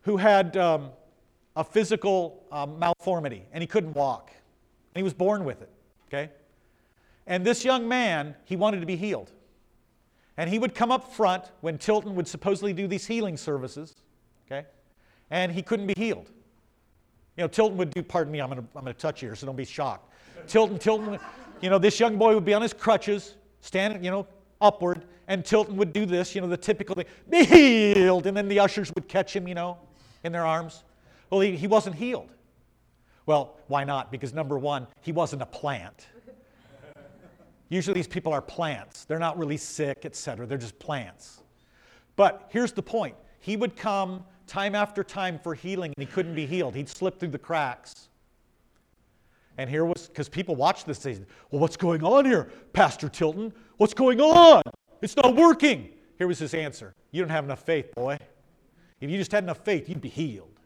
who 0.03 0.19
had 0.19 0.55
um, 0.59 0.91
a 1.57 1.65
physical 1.65 2.45
um, 2.53 2.79
malformity 2.79 3.45
and 3.53 3.63
he 3.63 3.67
couldn't 3.67 3.95
walk. 3.95 4.31
And 4.95 5.01
he 5.01 5.03
was 5.03 5.15
born 5.15 5.47
with 5.47 5.63
it, 5.63 5.71
okay? 6.09 6.31
And 7.27 7.43
this 7.43 7.65
young 7.65 7.89
man, 7.89 8.35
he 8.45 8.55
wanted 8.55 8.81
to 8.81 8.87
be 8.87 8.97
healed. 8.97 9.31
And 10.37 10.51
he 10.51 10.59
would 10.59 10.75
come 10.75 10.93
up 10.93 11.11
front 11.15 11.45
when 11.63 11.79
Tilton 11.79 12.15
would 12.15 12.29
supposedly 12.29 12.75
do 12.75 12.87
these 12.87 13.07
healing 13.07 13.39
services, 13.39 13.95
okay? 14.47 14.67
And 15.31 15.51
he 15.51 15.63
couldn't 15.63 15.87
be 15.87 15.95
healed. 15.97 16.29
You 17.39 17.45
know, 17.45 17.49
Tilton 17.49 17.79
would 17.79 17.91
do, 17.95 18.03
pardon 18.03 18.31
me, 18.31 18.43
I'm 18.43 18.51
going 18.51 18.61
to 18.61 18.69
I'm 18.77 18.85
to 18.85 18.93
touch 18.93 19.21
here, 19.21 19.35
so 19.35 19.47
don't 19.47 19.57
be 19.57 19.65
shocked. 19.65 20.13
Tilton, 20.47 20.79
Tilton, 20.79 21.19
you 21.63 21.71
know, 21.71 21.79
this 21.79 21.99
young 21.99 22.19
boy 22.19 22.35
would 22.35 22.45
be 22.45 22.53
on 22.53 22.61
his 22.61 22.75
crutches, 22.75 23.37
standing, 23.63 24.05
you 24.05 24.11
know, 24.11 24.27
upward, 24.61 25.07
and 25.29 25.45
Tilton 25.45 25.77
would 25.77 25.93
do 25.93 26.05
this, 26.05 26.35
you 26.35 26.41
know, 26.41 26.47
the 26.47 26.57
typical 26.57 26.95
thing, 26.95 27.07
be 27.31 27.45
healed, 27.45 28.27
and 28.27 28.37
then 28.37 28.49
the 28.49 28.61
ushers 28.61 28.93
would 28.95 29.09
catch 29.09 29.35
him, 29.35 29.49
you 29.49 29.55
know, 29.55 29.79
in 30.25 30.33
their 30.33 30.45
arms. 30.45 30.85
Well, 31.31 31.41
he, 31.41 31.57
he 31.57 31.67
wasn't 31.67 31.97
healed. 31.97 32.29
Well, 33.25 33.57
why 33.69 33.85
not? 33.85 34.13
Because 34.13 34.35
number 34.35 34.59
one, 34.59 34.87
he 35.01 35.13
wasn't 35.13 35.43
a 35.43 35.47
plant. 35.47 36.09
Usually 37.69 37.95
these 37.95 38.09
people 38.09 38.33
are 38.33 38.43
plants. 38.43 39.07
They're 39.07 39.19
not 39.19 39.39
really 39.39 39.57
sick, 39.57 40.05
etc. 40.05 40.47
They're 40.47 40.59
just 40.59 40.79
plants. 40.79 41.41
But 42.17 42.49
here's 42.51 42.73
the 42.73 42.83
point. 42.83 43.15
He 43.41 43.57
would 43.57 43.77
come 43.77 44.25
time 44.47 44.75
after 44.75 45.03
time 45.03 45.39
for 45.39 45.55
healing 45.55 45.95
and 45.97 46.07
he 46.07 46.13
couldn't 46.13 46.35
be 46.35 46.45
healed. 46.45 46.75
He'd 46.75 46.89
slip 46.89 47.19
through 47.19 47.31
the 47.31 47.39
cracks. 47.39 48.11
And 49.59 49.69
here 49.69 49.85
was, 49.85 50.09
because 50.09 50.29
people 50.29 50.57
watch 50.57 50.85
this, 50.85 50.99
say, 50.99 51.19
well, 51.51 51.61
what's 51.61 51.77
going 51.77 52.03
on 52.03 52.25
here, 52.25 52.51
Pastor 52.73 53.09
Tilton? 53.09 53.53
What's 53.77 53.95
going 53.95 54.21
on? 54.21 54.63
It's 55.03 55.17
not 55.17 55.37
working. 55.37 55.91
Here 56.19 56.27
was 56.27 56.39
his 56.39 56.55
answer 56.55 56.95
You 57.11 57.21
don't 57.21 57.31
have 57.31 57.45
enough 57.45 57.65
faith, 57.65 57.93
boy. 57.95 58.17
If 59.01 59.11
you 59.11 59.19
just 59.19 59.33
had 59.33 59.43
enough 59.43 59.65
faith, 59.65 59.89
you'd 59.89 60.01
be 60.01 60.09
healed. 60.09 60.61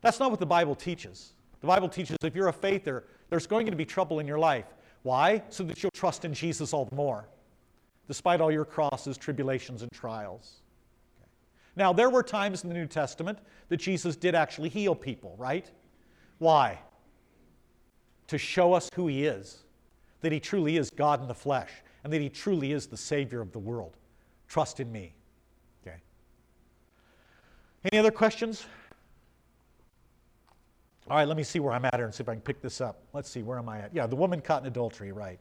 That's 0.00 0.20
not 0.20 0.30
what 0.30 0.40
the 0.40 0.46
Bible 0.46 0.74
teaches. 0.74 1.32
The 1.60 1.66
Bible 1.66 1.88
teaches 1.88 2.16
if 2.22 2.34
you're 2.34 2.48
a 2.48 2.52
faither, 2.52 3.04
there's 3.30 3.46
going 3.46 3.66
to 3.66 3.76
be 3.76 3.84
trouble 3.84 4.20
in 4.20 4.26
your 4.26 4.38
life. 4.38 4.66
Why? 5.02 5.42
So 5.48 5.64
that 5.64 5.82
you'll 5.82 5.90
trust 5.92 6.24
in 6.24 6.34
Jesus 6.34 6.72
all 6.72 6.84
the 6.84 6.94
more, 6.94 7.28
despite 8.06 8.40
all 8.40 8.50
your 8.50 8.64
crosses, 8.64 9.16
tribulations, 9.16 9.82
and 9.82 9.90
trials. 9.92 10.62
Now, 11.76 11.92
there 11.92 12.10
were 12.10 12.22
times 12.22 12.64
in 12.64 12.68
the 12.68 12.74
New 12.74 12.86
Testament 12.86 13.38
that 13.68 13.76
Jesus 13.76 14.16
did 14.16 14.34
actually 14.34 14.68
heal 14.68 14.94
people, 14.94 15.36
right? 15.38 15.70
Why? 16.38 16.78
To 18.28 18.38
show 18.38 18.72
us 18.72 18.90
who 18.94 19.06
he 19.08 19.24
is, 19.24 19.64
that 20.20 20.32
he 20.32 20.40
truly 20.40 20.76
is 20.76 20.90
God 20.90 21.20
in 21.20 21.28
the 21.28 21.34
flesh, 21.34 21.70
and 22.04 22.12
that 22.12 22.20
he 22.20 22.28
truly 22.28 22.72
is 22.72 22.86
the 22.86 22.96
Savior 22.96 23.40
of 23.40 23.52
the 23.52 23.58
world. 23.58 23.96
Trust 24.48 24.80
in 24.80 24.90
me. 24.90 25.14
Okay. 25.82 25.96
Any 27.90 27.98
other 27.98 28.10
questions? 28.10 28.66
All 31.10 31.16
right, 31.16 31.26
let 31.26 31.38
me 31.38 31.42
see 31.42 31.58
where 31.58 31.72
I'm 31.72 31.86
at 31.86 31.94
here 31.94 32.04
and 32.04 32.14
see 32.14 32.22
if 32.22 32.28
I 32.28 32.34
can 32.34 32.42
pick 32.42 32.60
this 32.60 32.82
up. 32.82 33.00
Let's 33.14 33.30
see, 33.30 33.42
where 33.42 33.58
am 33.58 33.68
I 33.68 33.78
at? 33.78 33.94
Yeah, 33.94 34.06
the 34.06 34.16
woman 34.16 34.42
caught 34.42 34.62
in 34.62 34.68
adultery, 34.68 35.10
right. 35.10 35.38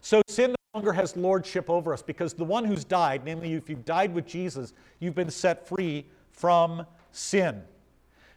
So 0.00 0.22
sin 0.28 0.50
no 0.50 0.56
longer 0.78 0.92
has 0.92 1.16
lordship 1.16 1.68
over 1.68 1.92
us 1.92 2.02
because 2.02 2.32
the 2.32 2.44
one 2.44 2.64
who's 2.64 2.84
died, 2.84 3.22
namely 3.24 3.54
if 3.54 3.68
you've 3.68 3.84
died 3.84 4.14
with 4.14 4.26
Jesus, 4.26 4.72
you've 5.00 5.16
been 5.16 5.30
set 5.30 5.66
free 5.66 6.06
from 6.30 6.86
sin. 7.10 7.62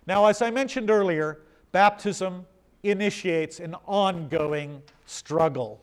Now, 0.07 0.25
as 0.25 0.41
I 0.41 0.49
mentioned 0.49 0.89
earlier, 0.89 1.41
baptism 1.71 2.45
initiates 2.91 3.59
an 3.59 3.75
ongoing 3.85 4.81
struggle. 5.05 5.81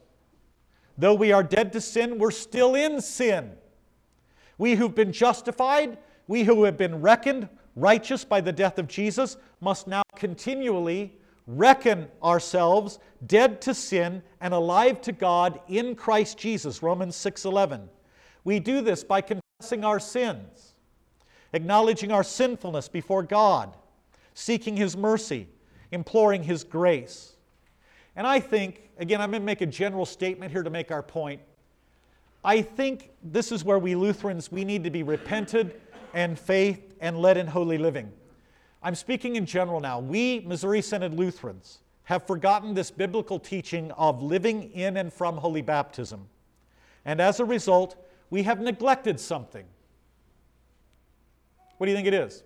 Though 0.96 1.14
we 1.14 1.32
are 1.32 1.42
dead 1.42 1.72
to 1.72 1.80
sin, 1.80 2.18
we're 2.18 2.30
still 2.30 2.74
in 2.74 3.00
sin. 3.00 3.52
We 4.58 4.74
who've 4.74 4.94
been 4.94 5.12
justified, 5.12 5.98
we 6.28 6.44
who 6.44 6.64
have 6.64 6.76
been 6.76 7.00
reckoned 7.00 7.48
righteous 7.76 8.24
by 8.24 8.40
the 8.40 8.52
death 8.52 8.78
of 8.78 8.86
Jesus, 8.86 9.36
must 9.60 9.88
now 9.88 10.02
continually 10.14 11.16
reckon 11.46 12.08
ourselves 12.22 12.98
dead 13.26 13.60
to 13.62 13.74
sin 13.74 14.22
and 14.40 14.54
alive 14.54 15.00
to 15.02 15.12
God 15.12 15.60
in 15.68 15.94
Christ 15.94 16.38
Jesus, 16.38 16.82
Romans 16.82 17.16
6:11. 17.16 17.88
We 18.44 18.60
do 18.60 18.80
this 18.80 19.02
by 19.04 19.20
confessing 19.20 19.84
our 19.84 19.98
sins, 19.98 20.74
acknowledging 21.52 22.12
our 22.12 22.22
sinfulness 22.22 22.88
before 22.88 23.22
God, 23.22 23.76
seeking 24.34 24.76
his 24.76 24.96
mercy, 24.96 25.48
imploring 25.90 26.42
his 26.42 26.64
grace. 26.64 27.32
And 28.16 28.26
I 28.26 28.40
think, 28.40 28.90
again, 28.98 29.20
I'm 29.20 29.30
going 29.30 29.42
to 29.42 29.46
make 29.46 29.60
a 29.60 29.66
general 29.66 30.06
statement 30.06 30.52
here 30.52 30.62
to 30.62 30.70
make 30.70 30.90
our 30.90 31.02
point. 31.02 31.40
I 32.44 32.62
think 32.62 33.10
this 33.22 33.50
is 33.50 33.64
where 33.64 33.78
we 33.78 33.94
Lutherans 33.94 34.52
we 34.52 34.64
need 34.64 34.84
to 34.84 34.90
be 34.90 35.02
repented 35.02 35.80
and 36.12 36.38
faith 36.38 36.94
and 37.00 37.18
led 37.18 37.36
in 37.36 37.46
holy 37.46 37.78
living. 37.78 38.12
I'm 38.82 38.94
speaking 38.94 39.36
in 39.36 39.46
general 39.46 39.80
now. 39.80 39.98
We, 39.98 40.40
Missouri 40.40 40.82
Synod 40.82 41.14
Lutherans, 41.14 41.78
have 42.04 42.26
forgotten 42.26 42.74
this 42.74 42.90
biblical 42.90 43.38
teaching 43.38 43.90
of 43.92 44.22
living 44.22 44.70
in 44.72 44.98
and 44.98 45.12
from 45.12 45.38
holy 45.38 45.62
baptism. 45.62 46.28
And 47.04 47.20
as 47.20 47.40
a 47.40 47.44
result, 47.44 47.96
we 48.28 48.42
have 48.42 48.60
neglected 48.60 49.18
something. 49.18 49.64
What 51.78 51.86
do 51.86 51.90
you 51.90 51.96
think 51.96 52.08
it 52.08 52.14
is? 52.14 52.42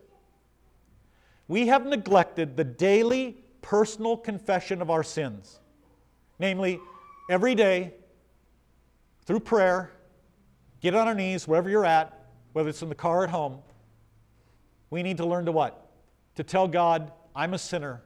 We 1.49 1.67
have 1.67 1.87
neglected 1.87 2.57
the 2.57 2.65
daily 2.65 3.39
personal 3.63 4.17
confession 4.17 4.81
of 4.81 4.91
our 4.91 5.03
sins. 5.03 5.59
Namely, 6.39 6.81
every 7.29 7.55
day, 7.55 7.95
through 9.25 9.41
prayer, 9.41 9.91
get 10.81 10.95
on 10.95 11.09
our 11.09 11.15
knees 11.15 11.49
wherever 11.49 11.69
you're 11.69 11.85
at, 11.85 12.27
whether 12.53 12.69
it's 12.69 12.83
in 12.83 12.89
the 12.89 12.95
car 12.95 13.21
or 13.21 13.25
at 13.25 13.31
home, 13.31 13.59
we 14.91 15.03
need 15.03 15.17
to 15.17 15.27
learn 15.27 15.47
to 15.47 15.53
what? 15.53 15.89
to 16.39 16.45
tell 16.45 16.69
God, 16.69 17.11
I'm 17.35 17.53
a 17.55 17.59
sinner 17.59 18.01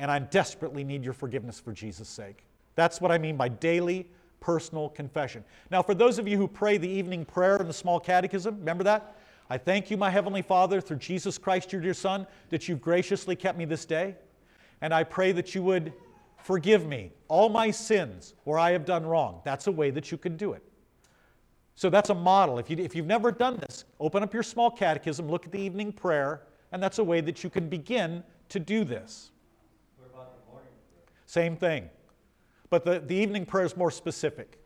and 0.00 0.10
I 0.10 0.18
desperately 0.18 0.82
need 0.82 1.04
your 1.04 1.12
forgiveness 1.12 1.60
for 1.60 1.72
Jesus' 1.72 2.08
sake. 2.08 2.44
That's 2.74 3.00
what 3.00 3.12
I 3.12 3.18
mean 3.18 3.36
by 3.36 3.48
daily 3.48 4.08
personal 4.40 4.88
confession. 4.88 5.44
Now, 5.70 5.82
for 5.82 5.94
those 5.94 6.18
of 6.18 6.26
you 6.26 6.36
who 6.36 6.48
pray 6.48 6.78
the 6.78 6.88
evening 6.88 7.24
prayer 7.24 7.58
in 7.58 7.68
the 7.68 7.72
small 7.72 8.00
catechism, 8.00 8.58
remember 8.58 8.82
that? 8.82 9.16
I 9.48 9.58
thank 9.58 9.90
you, 9.90 9.96
my 9.96 10.10
Heavenly 10.10 10.42
Father, 10.42 10.80
through 10.80 10.98
Jesus 10.98 11.38
Christ, 11.38 11.72
your 11.72 11.80
dear 11.80 11.94
Son, 11.94 12.26
that 12.50 12.68
you've 12.68 12.80
graciously 12.80 13.36
kept 13.36 13.56
me 13.56 13.64
this 13.64 13.84
day. 13.84 14.16
And 14.80 14.92
I 14.92 15.04
pray 15.04 15.32
that 15.32 15.54
you 15.54 15.62
would 15.62 15.92
Forgive 16.46 16.86
me 16.86 17.10
all 17.26 17.48
my 17.48 17.72
sins 17.72 18.34
where 18.44 18.56
I 18.56 18.70
have 18.70 18.84
done 18.84 19.04
wrong. 19.04 19.40
That's 19.44 19.66
a 19.66 19.72
way 19.72 19.90
that 19.90 20.12
you 20.12 20.16
can 20.16 20.36
do 20.36 20.52
it. 20.52 20.62
So 21.74 21.90
that's 21.90 22.10
a 22.10 22.14
model. 22.14 22.60
If, 22.60 22.70
you, 22.70 22.76
if 22.76 22.94
you've 22.94 23.04
never 23.04 23.32
done 23.32 23.56
this, 23.56 23.84
open 23.98 24.22
up 24.22 24.32
your 24.32 24.44
small 24.44 24.70
catechism, 24.70 25.28
look 25.28 25.44
at 25.44 25.50
the 25.50 25.58
evening 25.58 25.90
prayer, 25.90 26.42
and 26.70 26.80
that's 26.80 27.00
a 27.00 27.04
way 27.04 27.20
that 27.22 27.42
you 27.42 27.50
can 27.50 27.68
begin 27.68 28.22
to 28.50 28.60
do 28.60 28.84
this. 28.84 29.32
What 29.98 30.14
about 30.14 30.38
the 30.38 30.52
morning 30.52 30.70
prayer? 30.92 31.04
Same 31.26 31.56
thing. 31.56 31.90
But 32.70 32.84
the, 32.84 33.00
the 33.00 33.16
evening 33.16 33.44
prayer 33.44 33.66
is 33.66 33.76
more 33.76 33.90
specific. 33.90 34.62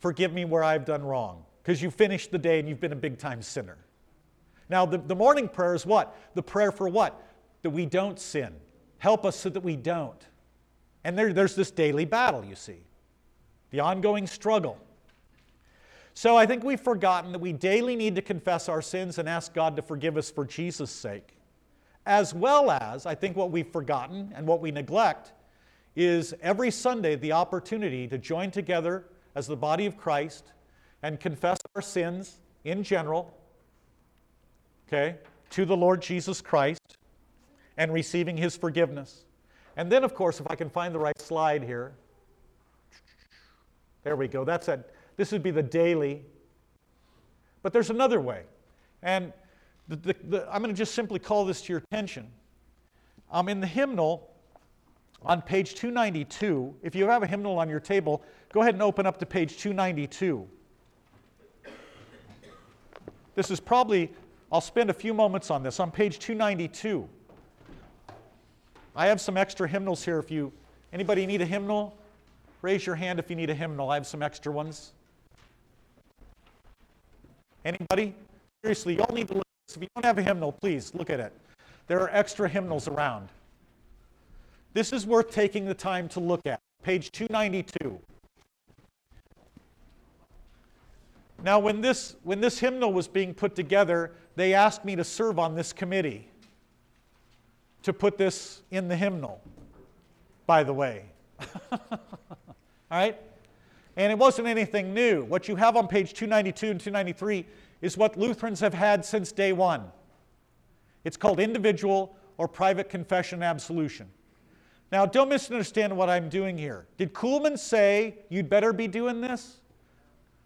Forgive 0.00 0.34
me 0.34 0.44
where 0.44 0.62
I've 0.62 0.84
done 0.84 1.02
wrong. 1.02 1.44
Because 1.62 1.80
you 1.80 1.90
finished 1.90 2.30
the 2.30 2.36
day 2.38 2.60
and 2.60 2.68
you've 2.68 2.78
been 2.78 2.92
a 2.92 2.96
big 2.96 3.16
time 3.16 3.40
sinner. 3.40 3.78
Now, 4.68 4.86
the, 4.86 4.98
the 4.98 5.14
morning 5.14 5.48
prayer 5.48 5.74
is 5.74 5.86
what? 5.86 6.16
The 6.34 6.42
prayer 6.42 6.72
for 6.72 6.88
what? 6.88 7.22
That 7.62 7.70
we 7.70 7.86
don't 7.86 8.18
sin. 8.18 8.52
Help 8.98 9.24
us 9.24 9.36
so 9.36 9.48
that 9.50 9.60
we 9.60 9.76
don't. 9.76 10.26
And 11.04 11.16
there, 11.16 11.32
there's 11.32 11.54
this 11.54 11.70
daily 11.70 12.04
battle, 12.04 12.44
you 12.44 12.56
see, 12.56 12.80
the 13.70 13.80
ongoing 13.80 14.26
struggle. 14.26 14.78
So 16.14 16.36
I 16.36 16.46
think 16.46 16.64
we've 16.64 16.80
forgotten 16.80 17.32
that 17.32 17.38
we 17.40 17.52
daily 17.52 17.94
need 17.94 18.14
to 18.14 18.22
confess 18.22 18.68
our 18.68 18.80
sins 18.80 19.18
and 19.18 19.28
ask 19.28 19.52
God 19.52 19.76
to 19.76 19.82
forgive 19.82 20.16
us 20.16 20.30
for 20.30 20.44
Jesus' 20.44 20.90
sake. 20.90 21.36
As 22.06 22.32
well 22.32 22.70
as, 22.70 23.04
I 23.04 23.14
think 23.14 23.36
what 23.36 23.50
we've 23.50 23.70
forgotten 23.70 24.32
and 24.34 24.46
what 24.46 24.60
we 24.60 24.70
neglect 24.70 25.32
is 25.94 26.34
every 26.40 26.70
Sunday 26.70 27.16
the 27.16 27.32
opportunity 27.32 28.08
to 28.08 28.16
join 28.16 28.50
together 28.50 29.04
as 29.34 29.46
the 29.46 29.56
body 29.56 29.86
of 29.86 29.96
Christ 29.96 30.52
and 31.02 31.20
confess 31.20 31.58
our 31.74 31.82
sins 31.82 32.40
in 32.64 32.82
general, 32.82 33.32
okay, 34.88 35.16
to 35.50 35.64
the 35.64 35.76
Lord 35.76 36.02
Jesus 36.02 36.40
Christ 36.40 36.96
and 37.76 37.92
receiving 37.92 38.36
his 38.36 38.56
forgiveness. 38.56 39.24
And 39.76 39.90
then, 39.92 40.04
of 40.04 40.14
course, 40.14 40.40
if 40.40 40.46
I 40.48 40.54
can 40.54 40.70
find 40.70 40.94
the 40.94 40.98
right 40.98 41.20
slide 41.20 41.62
here, 41.62 41.94
there 44.04 44.16
we 44.16 44.28
go. 44.28 44.44
That's 44.44 44.68
it. 44.68 44.94
This 45.16 45.32
would 45.32 45.42
be 45.42 45.50
the 45.50 45.62
daily. 45.62 46.24
But 47.62 47.72
there's 47.72 47.90
another 47.90 48.20
way. 48.20 48.44
And 49.02 49.32
the, 49.88 49.96
the, 49.96 50.16
the, 50.28 50.48
I'm 50.50 50.62
going 50.62 50.74
to 50.74 50.78
just 50.78 50.94
simply 50.94 51.18
call 51.18 51.44
this 51.44 51.62
to 51.62 51.72
your 51.72 51.82
attention. 51.90 52.30
Um, 53.30 53.48
in 53.48 53.60
the 53.60 53.66
hymnal, 53.66 54.30
on 55.22 55.42
page 55.42 55.74
292, 55.74 56.74
if 56.82 56.94
you 56.94 57.08
have 57.08 57.22
a 57.22 57.26
hymnal 57.26 57.58
on 57.58 57.68
your 57.68 57.80
table, 57.80 58.22
go 58.52 58.60
ahead 58.60 58.74
and 58.74 58.82
open 58.82 59.06
up 59.06 59.18
to 59.18 59.26
page 59.26 59.58
292. 59.58 60.46
This 63.34 63.50
is 63.50 63.60
probably, 63.60 64.12
I'll 64.50 64.60
spend 64.60 64.90
a 64.90 64.94
few 64.94 65.12
moments 65.12 65.50
on 65.50 65.62
this. 65.62 65.80
On 65.80 65.90
page 65.90 66.18
292, 66.18 67.08
I 68.94 69.06
have 69.06 69.20
some 69.20 69.36
extra 69.36 69.68
hymnals 69.68 70.04
here. 70.04 70.18
If 70.18 70.30
you, 70.30 70.52
anybody 70.92 71.26
need 71.26 71.42
a 71.42 71.46
hymnal? 71.46 71.96
Raise 72.62 72.86
your 72.86 72.94
hand 72.94 73.18
if 73.18 73.28
you 73.28 73.36
need 73.36 73.50
a 73.50 73.54
hymnal. 73.54 73.90
I 73.90 73.94
have 73.94 74.06
some 74.06 74.22
extra 74.22 74.52
ones. 74.52 74.92
Anybody? 77.64 78.14
Seriously, 78.62 78.96
y'all 78.96 79.14
need 79.14 79.28
to 79.28 79.34
look. 79.34 79.42
If 79.68 79.82
you 79.82 79.88
don't 79.94 80.04
have 80.04 80.18
a 80.18 80.22
hymnal, 80.22 80.52
please 80.52 80.94
look 80.94 81.10
at 81.10 81.20
it. 81.20 81.32
There 81.88 82.00
are 82.00 82.08
extra 82.10 82.48
hymnals 82.48 82.88
around. 82.88 83.28
This 84.72 84.92
is 84.92 85.06
worth 85.06 85.30
taking 85.30 85.64
the 85.64 85.74
time 85.74 86.08
to 86.10 86.20
look 86.20 86.40
at. 86.46 86.60
Page 86.82 87.10
292. 87.12 87.98
Now, 91.42 91.58
when 91.58 91.80
this, 91.80 92.16
when 92.22 92.40
this 92.40 92.58
hymnal 92.58 92.92
was 92.92 93.06
being 93.06 93.34
put 93.34 93.54
together, 93.54 94.12
they 94.36 94.54
asked 94.54 94.84
me 94.84 94.94
to 94.96 95.04
serve 95.04 95.38
on 95.38 95.54
this 95.54 95.72
committee 95.72 96.28
to 97.82 97.92
put 97.92 98.18
this 98.18 98.62
in 98.70 98.88
the 98.88 98.96
hymnal, 98.96 99.40
by 100.46 100.62
the 100.62 100.72
way. 100.72 101.04
All 101.72 101.98
right? 102.90 103.18
And 103.96 104.12
it 104.12 104.18
wasn't 104.18 104.46
anything 104.46 104.92
new. 104.92 105.24
What 105.24 105.48
you 105.48 105.56
have 105.56 105.76
on 105.76 105.88
page 105.88 106.12
292 106.12 106.70
and 106.70 106.80
293 106.80 107.46
is 107.80 107.96
what 107.96 108.16
Lutherans 108.18 108.60
have 108.60 108.74
had 108.74 109.04
since 109.04 109.32
day 109.32 109.52
one. 109.52 109.84
It's 111.04 111.16
called 111.16 111.40
individual 111.40 112.16
or 112.36 112.46
private 112.46 112.90
confession 112.90 113.36
and 113.36 113.44
absolution. 113.44 114.08
Now, 114.92 115.06
don't 115.06 115.28
misunderstand 115.28 115.96
what 115.96 116.10
I'm 116.10 116.28
doing 116.28 116.58
here. 116.58 116.86
Did 116.98 117.12
Kuhlman 117.12 117.58
say 117.58 118.18
you'd 118.28 118.48
better 118.48 118.72
be 118.72 118.86
doing 118.86 119.20
this? 119.20 119.58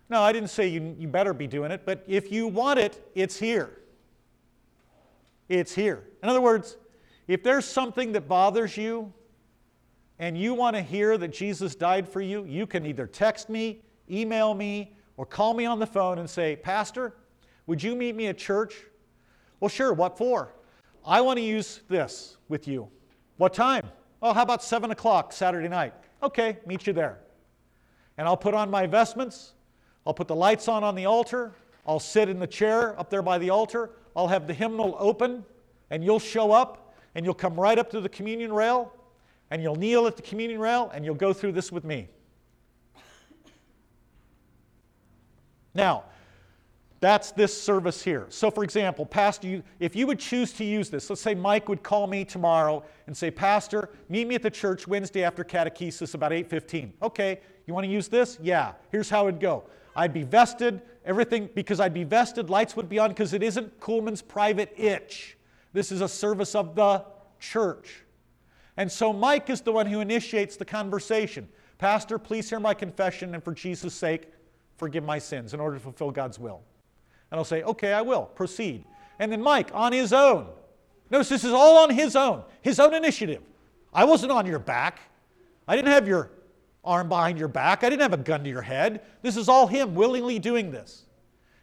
No, 0.09 0.23
I 0.23 0.33
didn't 0.33 0.51
say 0.51 0.69
you, 0.69 0.95
you 0.99 1.09
better 1.09 1.33
be 1.33 1.47
doing 1.47 1.71
it, 1.71 1.83
but 1.85 2.05
if 2.07 2.33
you 2.33 2.47
want 2.47 2.79
it, 2.79 3.11
it's 3.15 3.39
here. 3.39 3.71
It's 5.51 5.75
here. 5.75 6.05
In 6.23 6.29
other 6.29 6.41
words, 6.41 6.77
if 7.27 7.43
there's 7.43 7.65
something 7.65 8.13
that 8.13 8.29
bothers 8.29 8.77
you 8.77 9.13
and 10.21 10.39
you 10.39 10.55
want 10.55 10.77
to 10.77 10.83
hear 10.83 11.19
that 11.19 11.33
Jesus 11.33 11.75
died 11.75 12.09
for 12.09 12.21
you, 12.21 12.45
you 12.45 12.69
can 12.69 12.87
either 12.87 13.07
text 13.07 13.51
me, 13.51 13.83
email 14.09 14.55
me, 14.55 14.95
or 15.17 15.27
call 15.27 15.53
me 15.53 15.67
on 15.67 15.81
the 15.81 15.87
phone 15.87 16.21
and 16.21 16.31
say, 16.31 16.55
Pastor, 16.55 17.17
would 17.67 17.83
you 17.83 17.97
meet 17.97 18.15
me 18.15 18.29
at 18.29 18.39
church? 18.39 18.77
Well, 19.59 19.69
sure, 19.69 19.93
what 19.93 20.17
for? 20.17 20.55
I 21.05 21.21
want 21.21 21.39
to 21.39 21.45
use 21.45 21.81
this 21.89 22.37
with 22.49 22.69
you. 22.69 22.89
What 23.37 23.53
time? 23.53 23.83
Oh, 24.23 24.33
how 24.33 24.43
about 24.43 24.63
7 24.63 24.93
o'clock 24.93 25.33
Saturday 25.33 25.69
night? 25.69 25.95
Okay, 26.23 26.59
meet 26.65 26.87
you 26.87 26.93
there. 26.93 27.19
And 28.19 28.29
I'll 28.29 28.37
put 28.37 28.55
on 28.55 28.71
my 28.71 28.87
vestments, 28.87 29.55
I'll 30.07 30.15
put 30.15 30.29
the 30.29 30.37
lights 30.37 30.69
on 30.69 30.85
on 30.85 30.95
the 30.95 31.07
altar. 31.07 31.55
I'll 31.91 31.99
sit 31.99 32.29
in 32.29 32.39
the 32.39 32.47
chair 32.47 32.97
up 33.01 33.11
there 33.11 33.21
by 33.21 33.39
the 33.39 33.51
altar. 33.51 33.91
I'll 34.15 34.29
have 34.29 34.47
the 34.47 34.55
hymnal 34.55 34.95
open, 35.01 35.45
and 35.91 36.05
you'll 36.05 36.21
show 36.21 36.53
up, 36.53 36.95
and 37.17 37.25
you'll 37.25 37.35
come 37.35 37.59
right 37.59 37.77
up 37.77 37.91
to 37.91 38.01
the 38.01 38.09
communion 38.09 38.53
rail, 38.53 38.93
and 39.51 39.61
you'll 39.61 39.75
kneel 39.75 40.07
at 40.07 40.15
the 40.15 40.23
communion 40.23 40.61
rail, 40.61 40.93
and 40.95 41.05
you'll 41.05 41.17
go 41.17 41.33
through 41.33 41.51
this 41.51 41.73
with 41.73 41.83
me. 41.83 42.09
Now, 45.75 46.05
that's 47.01 47.33
this 47.33 47.61
service 47.61 48.01
here. 48.01 48.27
So, 48.29 48.53
for 48.53 48.63
example, 48.63 49.05
Pastor, 49.05 49.49
you, 49.49 49.65
if 49.81 49.97
you 49.97 50.07
would 50.07 50.21
choose 50.21 50.53
to 50.55 50.65
use 50.65 50.91
this, 50.91 51.11
let's 51.11 51.21
say 51.21 51.35
Mike 51.35 51.69
would 51.69 51.83
call 51.83 52.07
me 52.07 52.25
tomorrow 52.25 52.85
and 53.09 53.17
say, 53.17 53.33
Pastor, 53.33 53.91
meet 54.09 54.29
me 54.29 54.37
at 54.37 54.43
the 54.45 54.51
church 54.51 54.87
Wednesday 54.87 55.25
after 55.25 55.43
catechesis 55.43 56.15
about 56.15 56.31
8:15. 56.31 56.93
Okay, 57.03 57.41
you 57.67 57.75
want 57.75 57.83
to 57.85 57.91
use 57.91 58.07
this? 58.07 58.39
Yeah. 58.41 58.75
Here's 58.93 59.11
how 59.11 59.27
it'd 59.27 59.41
go. 59.41 59.65
I'd 59.97 60.13
be 60.13 60.23
vested, 60.23 60.83
everything, 61.05 61.49
because 61.55 61.81
I'd 61.81 61.95
be 61.95 62.05
vested, 62.05 62.51
lights 62.51 62.77
would 62.77 62.89
be 62.89 62.99
on, 62.99 63.11
because 63.11 63.33
it 63.33 63.43
isn't 63.43 63.81
Kuhlman's 63.81 64.23
private 64.23 64.73
itch. 64.77 65.37
This 65.73 65.93
is 65.93 66.01
a 66.01 66.09
service 66.09 66.55
of 66.55 66.75
the 66.75 67.05
church. 67.39 68.03
And 68.77 68.91
so 68.91 69.13
Mike 69.13 69.51
is 69.51 69.61
the 69.61 69.73
one 69.73 69.87
who 69.87 70.01
initiates 70.01 70.57
the 70.57 70.65
conversation. 70.65 71.49
Pastor, 71.79 72.19
please 72.19 72.49
hear 72.49 72.61
my 72.61 72.75
confession, 72.75 73.35
and 73.35 73.43
for 73.43 73.53
Jesus' 73.53 73.95
sake, 73.95 74.33
forgive 74.77 75.05
my 75.05 75.19
sins 75.19 75.55
in 75.55 75.61
order 75.61 75.77
to 75.77 75.83
fulfill 75.83 76.11
God's 76.11 76.39
will. 76.39 76.63
And 77.31 77.39
I'll 77.39 77.45
say, 77.45 77.63
okay, 77.63 77.93
I 77.93 78.03
will. 78.03 78.23
Proceed. 78.23 78.85
And 79.19 79.31
then 79.31 79.43
Mike, 79.43 79.71
on 79.73 79.93
his 79.93 80.13
own. 80.13 80.49
Notice 81.11 81.29
this 81.29 81.45
is 81.45 81.53
all 81.53 81.79
on 81.79 81.91
his 81.91 82.17
own, 82.17 82.43
his 82.63 82.81
own 82.81 82.95
initiative. 82.95 83.43
I 83.93 84.05
wasn't 84.05 84.33
on 84.33 84.47
your 84.47 84.59
back. 84.59 85.01
I 85.67 85.77
didn't 85.77 85.93
have 85.93 86.07
your 86.09 86.31
arm 86.85 87.09
behind 87.09 87.39
your 87.39 87.49
back. 87.49 87.85
I 87.85 87.91
didn't 87.91 88.03
have 88.03 88.13
a 88.13 88.19
gun 88.19 88.45
to 88.45 88.51
your 88.51 88.63
head. 88.63 89.03
This 89.23 89.37
is 89.37 89.49
all 89.49 89.67
him 89.67 89.95
willingly 89.95 90.39
doing 90.39 90.71
this. 90.71 91.07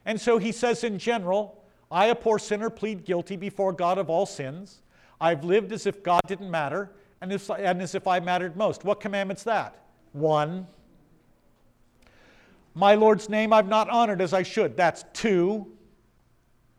And 0.06 0.19
so 0.19 0.38
he 0.38 0.51
says, 0.51 0.84
in 0.84 0.99
general, 0.99 1.63
I, 1.91 2.08
a 2.08 2.15
poor 2.15 2.39
sinner, 2.39 2.69
plead 2.69 3.06
guilty 3.06 3.36
before 3.36 3.73
God 3.73 3.97
of 3.97 4.10
all 4.10 4.25
sins. 4.25 4.82
I've 5.19 5.43
lived 5.43 5.71
as 5.71 5.86
if 5.86 6.03
God 6.03 6.21
didn't 6.27 6.51
matter 6.51 6.91
and, 7.21 7.32
and 7.32 7.82
as 7.82 7.95
if 7.95 8.08
I 8.08 8.19
mattered 8.19 8.56
most. 8.56 8.84
What 8.84 8.99
commandment's 8.99 9.43
that? 9.43 9.84
One. 10.13 10.67
My 12.75 12.93
Lord's 12.93 13.27
name 13.27 13.51
I've 13.53 13.67
not 13.67 13.89
honored 13.89 14.21
as 14.21 14.34
I 14.34 14.43
should. 14.43 14.77
That's 14.77 15.03
two. 15.13 15.67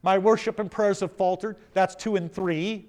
My 0.03 0.16
worship 0.16 0.61
and 0.61 0.70
prayers 0.70 1.01
have 1.01 1.12
faltered. 1.12 1.57
That's 1.72 1.96
two 1.96 2.16
and 2.16 2.33
three. 2.33 2.87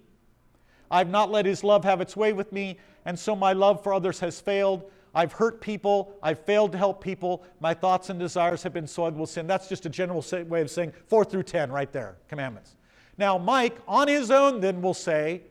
I've 0.92 1.10
not 1.10 1.32
let 1.32 1.46
his 1.46 1.64
love 1.64 1.84
have 1.84 2.02
its 2.02 2.16
way 2.16 2.34
with 2.34 2.52
me, 2.52 2.78
and 3.06 3.18
so 3.18 3.36
my 3.36 3.54
love 3.54 3.84
for 3.84 3.94
others 3.94 4.20
has 4.20 4.40
failed. 4.40 4.92
I've 5.14 5.34
hurt 5.34 5.62
people. 5.62 6.16
I've 6.22 6.40
failed 6.40 6.72
to 6.74 6.78
help 6.78 7.04
people. 7.04 7.44
My 7.60 7.74
thoughts 7.74 8.10
and 8.10 8.20
desires 8.20 8.64
have 8.64 8.74
been 8.74 8.88
soiled 8.88 9.18
with 9.18 9.30
sin. 9.30 9.48
That's 9.48 9.68
just 9.68 9.86
a 9.86 9.90
general 9.90 10.24
way 10.48 10.62
of 10.62 10.70
saying 10.70 10.94
4 11.08 11.26
through 11.26 11.44
10 11.44 11.72
right 11.72 11.92
there, 11.92 12.18
commandments. 12.28 12.76
Now, 13.18 13.38
Mike, 13.38 13.78
on 13.88 14.08
his 14.08 14.32
own, 14.32 14.62
then 14.62 14.82
will 14.82 14.94
say, 14.94 15.42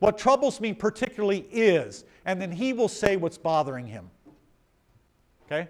What 0.00 0.18
troubles 0.18 0.60
me 0.60 0.72
particularly 0.72 1.46
is, 1.52 2.04
and 2.24 2.40
then 2.40 2.50
he 2.50 2.72
will 2.72 2.88
say 2.88 3.16
what's 3.16 3.38
bothering 3.38 3.86
him. 3.86 4.10
Okay? 5.46 5.68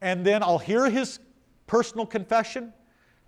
And 0.00 0.24
then 0.24 0.42
I'll 0.42 0.58
hear 0.58 0.90
his 0.90 1.18
personal 1.66 2.06
confession, 2.06 2.72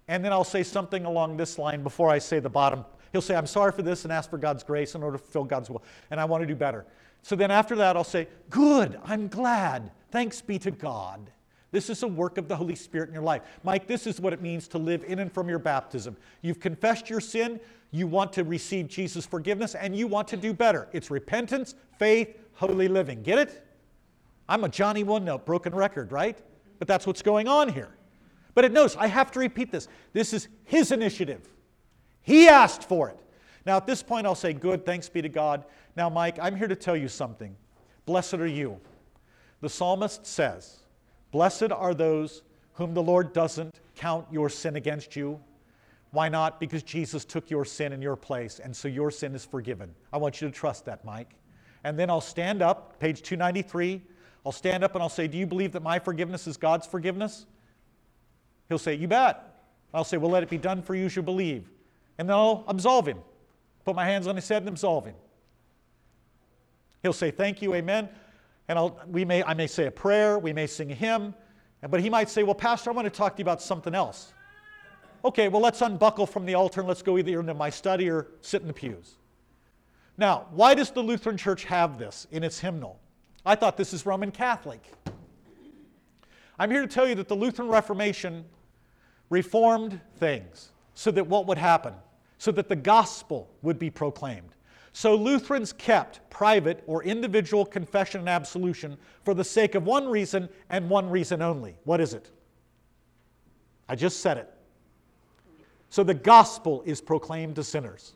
and 0.09 0.25
then 0.25 0.33
I'll 0.33 0.45
say 0.45 0.63
something 0.63 1.05
along 1.05 1.37
this 1.37 1.59
line 1.59 1.83
before 1.83 2.11
I 2.11 2.19
say 2.19 2.41
the 2.41 2.51
bottom. 2.51 2.85
He'll 3.13 3.23
say, 3.23 3.35
I'm 3.35 3.47
sorry 3.47 3.73
for 3.73 3.83
this 3.83 4.05
and 4.05 4.13
ask 4.13 4.31
for 4.31 4.39
God's 4.39 4.63
grace 4.63 4.95
in 4.95 5.03
order 5.03 5.17
to 5.17 5.23
fulfill 5.23 5.45
God's 5.45 5.71
will, 5.71 5.83
and 6.11 6.21
I 6.21 6.25
want 6.25 6.43
to 6.43 6.47
do 6.47 6.55
better. 6.55 6.87
So 7.23 7.37
then 7.37 7.51
after 7.51 7.77
that, 7.77 7.97
I'll 7.97 8.05
say, 8.05 8.29
Good, 8.49 8.99
I'm 9.05 9.29
glad. 9.29 9.91
Thanks 10.11 10.41
be 10.41 10.59
to 10.61 10.71
God. 10.71 11.31
This 11.73 11.89
is 11.89 12.03
a 12.03 12.09
work 12.09 12.37
of 12.37 12.49
the 12.49 12.57
Holy 12.57 12.75
Spirit 12.75 13.09
in 13.09 13.15
your 13.15 13.23
life. 13.23 13.43
Mike, 13.63 13.87
this 13.87 14.07
is 14.07 14.21
what 14.21 14.33
it 14.33 14.43
means 14.43 14.67
to 14.69 14.79
live 14.79 15.05
in 15.05 15.21
and 15.21 15.33
from 15.33 15.49
your 15.49 15.61
baptism. 15.61 16.17
You've 16.43 16.59
confessed 16.59 17.09
your 17.09 17.21
sin, 17.21 17.61
You 17.93 18.07
want 18.07 18.33
to 18.35 18.45
receive 18.45 18.89
Jesus' 18.89 19.25
forgiveness 19.25 19.75
and 19.75 19.97
you 19.97 20.07
want 20.07 20.27
to 20.29 20.37
do 20.37 20.53
better. 20.53 20.89
It's 20.93 21.11
repentance, 21.11 21.75
faith, 21.99 22.37
holy 22.55 22.89
living. 22.89 23.23
Get 23.23 23.39
it? 23.39 23.67
I'm 24.49 24.65
a 24.65 24.69
Johnny 24.69 25.05
One 25.05 25.25
Note, 25.25 25.47
broken 25.47 25.73
record, 25.73 26.11
right? 26.11 26.37
But 26.81 26.89
that's 26.89 27.07
what's 27.07 27.23
going 27.23 27.47
on 27.47 27.69
here. 27.69 27.91
But 28.55 28.65
it 28.65 28.73
knows, 28.73 28.97
I 28.97 29.07
have 29.07 29.31
to 29.33 29.39
repeat 29.39 29.71
this. 29.71 29.87
This 30.13 30.33
is 30.33 30.49
his 30.65 30.91
initiative. 30.91 31.49
He 32.23 32.49
asked 32.49 32.83
for 32.83 33.09
it. 33.09 33.19
Now, 33.65 33.77
at 33.77 33.87
this 33.87 34.03
point, 34.03 34.27
I'll 34.27 34.35
say, 34.35 34.53
Good, 34.53 34.85
thanks 34.85 35.09
be 35.09 35.23
to 35.23 35.29
God. 35.29 35.65
Now, 36.01 36.09
Mike, 36.09 36.39
I'm 36.41 36.57
here 36.57 36.67
to 36.67 36.77
tell 36.77 36.97
you 36.97 37.09
something. 37.09 37.55
Blessed 38.07 38.33
are 38.33 38.47
you. 38.47 38.81
The 39.61 39.69
psalmist 39.69 40.25
says, 40.27 40.79
Blessed 41.31 41.73
are 41.73 41.93
those 41.93 42.41
whom 42.73 42.95
the 42.95 43.03
Lord 43.03 43.35
doesn't 43.35 43.81
count 43.97 44.27
your 44.33 44.49
sin 44.49 44.77
against 44.77 45.15
you. 45.15 45.39
Why 46.13 46.31
not? 46.31 46.59
Because 46.59 46.83
Jesus 46.83 47.27
took 47.27 47.51
your 47.51 47.67
sin 47.67 47.93
in 47.93 48.01
your 48.01 48.17
place, 48.17 48.61
and 48.61 48.75
so 48.75 48.89
your 48.89 49.11
sin 49.11 49.35
is 49.35 49.45
forgiven. 49.45 49.95
I 50.11 50.17
want 50.17 50.41
you 50.41 50.49
to 50.49 50.55
trust 50.55 50.87
that, 50.87 51.05
Mike. 51.05 51.35
And 51.85 51.99
then 51.99 52.09
I'll 52.09 52.23
stand 52.23 52.63
up, 52.63 52.99
page 52.99 53.21
293. 53.21 54.01
I'll 54.47 54.53
stand 54.53 54.83
up 54.83 54.95
and 54.95 55.03
I'll 55.03 55.11
say, 55.11 55.29
Do 55.29 55.37
you 55.37 55.47
believe 55.47 55.73
that 55.73 55.83
my 55.83 55.99
forgiveness 55.99 56.47
is 56.47 56.57
God's 56.57 56.87
forgiveness? 56.87 57.45
He'll 58.71 58.79
say, 58.79 58.95
You 58.95 59.07
bet. 59.07 59.67
I'll 59.93 60.05
say, 60.05 60.17
Well, 60.17 60.31
let 60.31 60.43
it 60.43 60.49
be 60.49 60.57
done 60.57 60.81
for 60.81 60.95
you 60.95 61.05
as 61.05 61.15
you 61.15 61.21
believe. 61.21 61.69
And 62.17 62.27
then 62.27 62.37
I'll 62.39 62.65
absolve 62.69 63.07
him. 63.07 63.19
Put 63.85 63.95
my 63.95 64.07
hands 64.07 64.27
on 64.27 64.35
his 64.35 64.49
head 64.49 64.63
and 64.63 64.71
absolve 64.71 65.05
him. 65.05 65.15
He'll 67.03 67.13
say, 67.13 67.31
Thank 67.31 67.63
you, 67.63 67.75
amen. 67.75 68.09
And 68.69 68.79
I'll, 68.79 69.01
we 69.09 69.25
may, 69.25 69.43
I 69.43 69.55
may 69.55 69.67
say 69.67 69.87
a 69.87 69.91
prayer, 69.91 70.39
we 70.39 70.53
may 70.53 70.67
sing 70.67 70.93
a 70.93 70.95
hymn, 70.95 71.35
but 71.89 72.01
he 72.01 72.11
might 72.11 72.31
say, 72.31 72.43
Well, 72.43 72.55
Pastor, 72.55 72.91
I 72.91 72.93
want 72.93 73.07
to 73.07 73.11
talk 73.11 73.37
to 73.37 73.41
you 73.41 73.45
about 73.45 73.63
something 73.63 73.95
else. 73.95 74.33
Okay, 75.25 75.49
well, 75.49 75.61
let's 75.61 75.83
unbuckle 75.83 76.27
from 76.27 76.47
the 76.47 76.55
altar 76.55 76.81
and 76.81 76.89
let's 76.89 77.03
go 77.03 77.19
either 77.19 77.41
into 77.41 77.53
my 77.53 77.69
study 77.69 78.09
or 78.09 78.29
sit 78.41 78.63
in 78.63 78.69
the 78.69 78.73
pews. 78.73 79.17
Now, 80.17 80.47
why 80.51 80.75
does 80.75 80.91
the 80.91 81.03
Lutheran 81.03 81.37
Church 81.37 81.65
have 81.65 81.99
this 81.99 82.27
in 82.31 82.43
its 82.43 82.59
hymnal? 82.59 82.99
I 83.45 83.55
thought 83.55 83.77
this 83.77 83.93
is 83.93 84.07
Roman 84.07 84.31
Catholic. 84.31 84.83
I'm 86.59 86.71
here 86.71 86.83
to 86.83 86.87
tell 86.87 87.09
you 87.09 87.15
that 87.17 87.29
the 87.29 87.35
Lutheran 87.35 87.69
Reformation 87.69 88.45
reformed 89.31 90.01
things 90.19 90.73
so 90.95 91.11
that 91.11 91.27
what 91.27 91.47
would 91.47 91.57
happen? 91.57 91.95
So 92.37 92.53
that 92.53 92.69
the 92.69 92.77
gospel 92.77 93.49
would 93.63 93.79
be 93.79 93.91
proclaimed. 93.91 94.55
So 94.93 95.15
Lutherans 95.15 95.73
kept 95.73 96.29
private 96.31 96.83
or 96.87 97.03
individual 97.05 97.65
confession 97.65 98.21
and 98.21 98.29
absolution 98.29 98.97
for 99.25 99.35
the 99.35 99.45
sake 99.45 99.75
of 99.75 99.85
one 99.85 100.09
reason 100.09 100.49
and 100.69 100.91
one 100.91 101.09
reason 101.09 101.43
only. 101.43 101.77
What 101.85 102.01
is 102.01 102.15
it? 102.15 102.31
I 103.89 103.95
just 103.95 104.21
said 104.21 104.39
it. 104.39 104.53
So 105.91 106.05
the 106.05 106.15
gospel 106.15 106.83
is 106.87 107.01
proclaimed 107.01 107.57
to 107.57 107.65
sinners. 107.65 108.15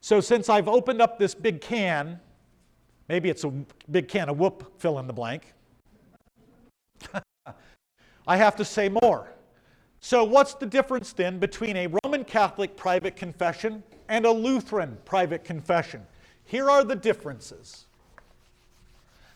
So 0.00 0.20
since 0.20 0.48
I've 0.48 0.68
opened 0.68 1.00
up 1.00 1.18
this 1.18 1.34
big 1.34 1.60
can, 1.60 2.20
maybe 3.08 3.28
it's 3.28 3.44
a 3.44 3.52
big 3.90 4.08
can 4.08 4.28
of 4.28 4.38
whoop, 4.38 4.80
fill 4.80 4.98
in 4.98 5.06
the 5.06 5.12
blank, 5.12 5.52
I 8.26 8.36
have 8.36 8.56
to 8.56 8.64
say 8.64 8.88
more. 8.88 9.28
So, 10.00 10.22
what's 10.24 10.54
the 10.54 10.66
difference 10.66 11.12
then 11.12 11.38
between 11.38 11.76
a 11.76 11.88
Roman 12.04 12.24
Catholic 12.24 12.76
private 12.76 13.16
confession 13.16 13.82
and 14.08 14.24
a 14.24 14.30
Lutheran 14.30 14.96
private 15.04 15.44
confession? 15.44 16.06
Here 16.44 16.70
are 16.70 16.84
the 16.84 16.96
differences. 16.96 17.86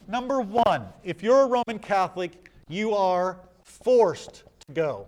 Number 0.08 0.40
one, 0.40 0.86
if 1.04 1.22
you're 1.22 1.42
a 1.42 1.46
Roman 1.46 1.78
Catholic, 1.78 2.50
you 2.68 2.94
are 2.94 3.38
forced 3.62 4.44
to 4.66 4.72
go 4.72 5.06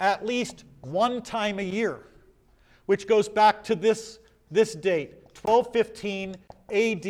at 0.00 0.24
least 0.24 0.64
one 0.82 1.22
time 1.22 1.58
a 1.58 1.62
year, 1.62 2.00
which 2.86 3.06
goes 3.06 3.28
back 3.28 3.62
to 3.64 3.74
this, 3.74 4.18
this 4.50 4.74
date, 4.74 5.14
1215 5.42 6.36
AD. 6.70 7.06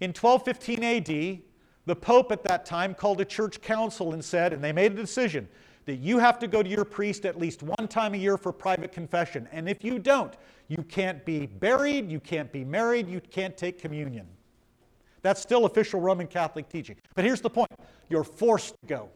In 0.00 0.10
1215 0.10 0.84
AD, 0.84 1.42
the 1.86 1.96
Pope 1.96 2.32
at 2.32 2.44
that 2.44 2.64
time 2.64 2.94
called 2.94 3.20
a 3.20 3.24
church 3.24 3.60
council 3.60 4.12
and 4.12 4.24
said, 4.24 4.52
and 4.52 4.62
they 4.62 4.72
made 4.72 4.92
a 4.92 4.96
decision, 4.96 5.48
that 5.86 5.96
you 5.96 6.18
have 6.18 6.38
to 6.38 6.46
go 6.46 6.62
to 6.62 6.68
your 6.68 6.84
priest 6.84 7.26
at 7.26 7.38
least 7.38 7.62
one 7.62 7.88
time 7.88 8.14
a 8.14 8.16
year 8.16 8.36
for 8.36 8.52
private 8.52 8.92
confession. 8.92 9.48
And 9.52 9.68
if 9.68 9.84
you 9.84 9.98
don't, 9.98 10.34
you 10.68 10.82
can't 10.84 11.24
be 11.24 11.46
buried, 11.46 12.10
you 12.10 12.20
can't 12.20 12.50
be 12.50 12.64
married, 12.64 13.08
you 13.08 13.20
can't 13.20 13.56
take 13.56 13.78
communion. 13.78 14.26
That's 15.22 15.40
still 15.40 15.64
official 15.64 16.00
Roman 16.00 16.26
Catholic 16.26 16.68
teaching. 16.68 16.96
But 17.14 17.24
here's 17.24 17.40
the 17.40 17.50
point 17.50 17.70
you're 18.08 18.24
forced 18.24 18.74
to 18.80 18.86
go. 18.86 19.08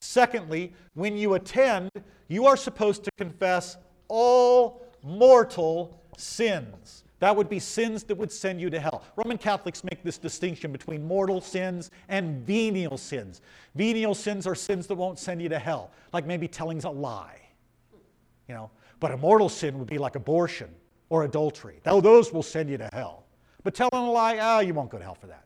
Secondly, 0.00 0.72
when 0.94 1.16
you 1.16 1.34
attend, 1.34 1.90
you 2.28 2.46
are 2.46 2.56
supposed 2.56 3.04
to 3.04 3.10
confess 3.16 3.76
all 4.08 4.82
mortal 5.02 6.02
sins. 6.16 7.04
That 7.20 7.34
would 7.34 7.48
be 7.48 7.58
sins 7.58 8.04
that 8.04 8.16
would 8.16 8.30
send 8.30 8.60
you 8.60 8.70
to 8.70 8.78
hell. 8.78 9.02
Roman 9.16 9.38
Catholics 9.38 9.82
make 9.82 10.02
this 10.04 10.18
distinction 10.18 10.70
between 10.70 11.04
mortal 11.04 11.40
sins 11.40 11.90
and 12.08 12.46
venial 12.46 12.96
sins. 12.96 13.40
Venial 13.74 14.14
sins 14.14 14.46
are 14.46 14.54
sins 14.54 14.86
that 14.86 14.94
won't 14.94 15.18
send 15.18 15.42
you 15.42 15.48
to 15.48 15.58
hell, 15.58 15.90
like 16.12 16.26
maybe 16.26 16.46
telling 16.46 16.82
a 16.84 16.90
lie. 16.90 17.40
You 18.48 18.54
know, 18.54 18.70
but 19.00 19.10
a 19.10 19.16
mortal 19.16 19.48
sin 19.48 19.78
would 19.78 19.88
be 19.88 19.98
like 19.98 20.14
abortion 20.14 20.70
or 21.08 21.24
adultery. 21.24 21.80
Now, 21.84 22.00
those 22.00 22.32
will 22.32 22.42
send 22.42 22.70
you 22.70 22.78
to 22.78 22.88
hell. 22.92 23.24
But 23.64 23.74
telling 23.74 23.90
a 23.94 24.10
lie, 24.10 24.38
ah, 24.40 24.56
oh, 24.56 24.60
you 24.60 24.72
won't 24.72 24.90
go 24.90 24.98
to 24.98 25.04
hell 25.04 25.16
for 25.16 25.26
that. 25.26 25.44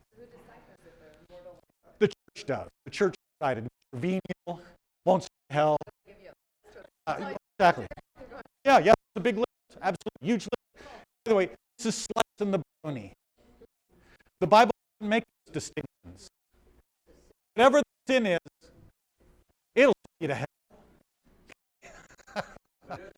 The 1.99 2.07
church 2.07 2.45
does. 2.45 2.69
The 2.85 2.91
church 2.91 3.15
decided 3.39 3.67
venial 3.93 4.61
won't 5.05 5.23
send 5.23 5.29
to 5.49 5.55
hell. 5.55 5.77
Uh, 7.07 7.33
exactly. 7.59 7.85
Yeah, 8.63 8.79
yeah, 8.79 8.91
it's 8.91 9.17
a 9.17 9.19
big 9.19 9.37
list. 9.37 9.47
Absolutely. 9.81 10.21
Huge 10.21 10.43
list. 10.43 10.87
By 11.25 11.29
the 11.29 11.35
way, 11.35 11.49
this 11.77 11.85
is 11.87 12.07
slicing 12.07 12.51
the 12.51 12.61
brownie. 12.83 13.13
The 14.39 14.47
Bible 14.47 14.71
doesn't 14.99 15.09
make 15.09 15.23
those 15.47 15.53
distinctions. 15.53 16.29
Whatever 17.55 17.79
the 17.79 18.13
sin 18.13 18.25
is, 18.25 18.39
it'll 19.75 19.93
take 19.93 20.21
you 20.21 20.27
to 20.27 20.35
hell. 20.35 20.45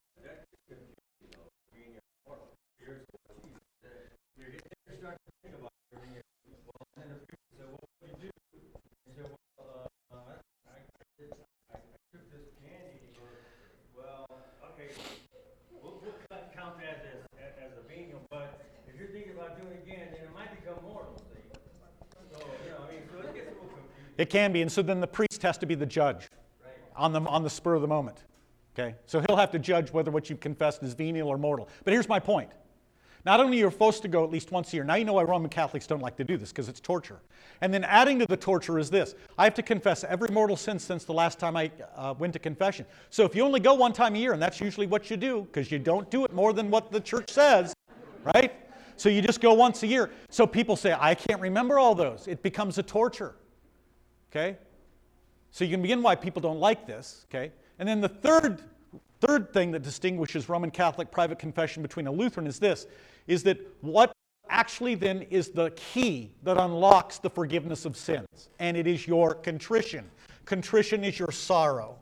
Well, 13.96 14.28
okay, 14.72 14.90
we'll, 15.82 16.00
we'll 16.02 16.14
cut- 16.30 16.52
count 16.56 16.78
that 16.80 17.06
as, 17.08 17.24
as 17.58 17.72
a 17.78 17.82
venial, 17.88 18.22
but 18.30 18.60
if 18.88 19.00
you're 19.00 19.10
thinking 19.10 19.34
about 19.34 19.60
doing 19.62 19.74
it 19.74 19.84
again, 19.88 20.08
then 20.12 20.22
it 20.28 20.34
might 20.34 20.52
become 20.52 20.84
mortal, 20.84 21.18
see? 21.34 21.42
So, 22.32 22.38
you 22.64 22.72
know, 22.72 22.86
I 22.86 22.92
mean, 22.92 23.02
so 23.10 23.20
it 23.20 23.34
gets 23.34 23.48
a 23.48 23.54
little 23.56 23.70
confusing. 23.72 24.05
It 24.18 24.30
can 24.30 24.52
be, 24.52 24.62
and 24.62 24.72
so 24.72 24.82
then 24.82 25.02
the 25.02 25.08
priest 25.08 25.42
has 25.42 25.58
to 25.60 25.66
be 25.66 25.76
the 25.76 25.86
judge 25.86 26.30
on 26.96 27.12
the, 27.12 27.22
on 27.22 27.44
the 27.44 27.50
spur 27.50 27.74
of 27.74 27.82
the 27.82 27.88
moment. 27.88 28.24
Okay? 28.78 28.96
So 29.06 29.22
he'll 29.28 29.38
have 29.38 29.52
to 29.52 29.60
judge 29.60 29.92
whether 29.92 30.12
what 30.12 30.30
you've 30.30 30.40
confessed 30.40 30.84
is 30.84 30.94
venial 30.94 31.28
or 31.28 31.38
mortal. 31.38 31.70
But 31.84 31.94
here's 31.94 32.10
my 32.10 32.20
point. 32.20 32.50
Not 33.26 33.40
only 33.40 33.58
are 33.58 33.66
you 33.66 33.72
supposed 33.72 34.04
to 34.04 34.08
go 34.08 34.24
at 34.24 34.30
least 34.30 34.52
once 34.52 34.72
a 34.72 34.76
year, 34.76 34.84
now 34.84 34.96
you 34.96 35.04
know 35.04 35.14
why 35.14 35.24
Roman 35.24 35.50
Catholics 35.50 35.88
don't 35.88 36.02
like 36.02 36.16
to 36.18 36.24
do 36.24 36.38
this, 36.38 36.50
because 36.50 36.70
it's 36.70 36.80
torture. 36.80 37.20
And 37.62 37.74
then 37.74 37.84
adding 37.84 38.20
to 38.20 38.28
the 38.28 38.38
torture 38.38 38.78
is 38.78 38.92
this 38.92 39.16
I 39.36 39.46
have 39.46 39.56
to 39.56 39.64
confess 39.64 40.04
every 40.04 40.30
mortal 40.30 40.56
sin 40.56 40.78
since 40.78 41.06
the 41.06 41.14
last 41.14 41.40
time 41.40 41.58
I 41.58 41.72
uh, 41.96 42.14
went 42.20 42.34
to 42.34 42.40
confession. 42.40 42.86
So 43.10 43.26
if 43.26 43.36
you 43.36 43.44
only 43.44 43.60
go 43.60 43.74
one 43.74 43.94
time 43.94 44.14
a 44.14 44.20
year, 44.20 44.34
and 44.34 44.42
that's 44.42 44.62
usually 44.62 44.86
what 44.86 45.10
you 45.10 45.18
do, 45.18 45.42
because 45.42 45.72
you 45.72 45.80
don't 45.80 46.10
do 46.12 46.24
it 46.24 46.34
more 46.34 46.54
than 46.54 46.70
what 46.70 46.92
the 46.92 47.00
church 47.00 47.32
says, 47.32 47.74
right? 48.36 48.54
So 48.96 49.10
you 49.10 49.24
just 49.24 49.42
go 49.42 49.54
once 49.54 49.82
a 49.82 49.88
year. 49.88 50.12
So 50.30 50.46
people 50.46 50.76
say, 50.76 50.96
I 50.98 51.16
can't 51.16 51.42
remember 51.42 51.80
all 51.80 51.96
those. 51.96 52.28
It 52.28 52.44
becomes 52.44 52.78
a 52.78 52.84
torture. 52.84 53.36
Okay? 54.36 54.58
So 55.52 55.64
you 55.64 55.72
can 55.72 55.82
begin 55.82 56.02
why 56.02 56.16
people 56.16 56.42
don't 56.42 56.60
like 56.60 56.86
this, 56.86 57.26
okay? 57.30 57.54
And 57.80 57.88
then 57.88 58.02
the 58.02 58.10
third 58.10 58.62
third 59.22 59.54
thing 59.54 59.72
that 59.72 59.82
distinguishes 59.82 60.50
Roman 60.50 60.70
Catholic 60.70 61.10
private 61.10 61.40
confession 61.40 61.82
between 61.82 62.06
a 62.08 62.12
Lutheran 62.12 62.48
is 62.48 62.60
this 62.60 62.86
is 63.28 63.44
that 63.44 63.58
what 63.82 64.12
actually 64.50 64.94
then 64.94 65.22
is 65.24 65.50
the 65.50 65.72
key 65.72 66.32
that 66.44 66.58
unlocks 66.58 67.18
the 67.18 67.30
forgiveness 67.30 67.86
of 67.86 67.96
sins, 67.96 68.50
and 68.60 68.76
it 68.78 68.86
is 68.86 69.08
your 69.08 69.36
contrition. 69.36 70.06
Contrition 70.44 71.04
is 71.04 71.18
your 71.18 71.32
sorrow. 71.32 71.98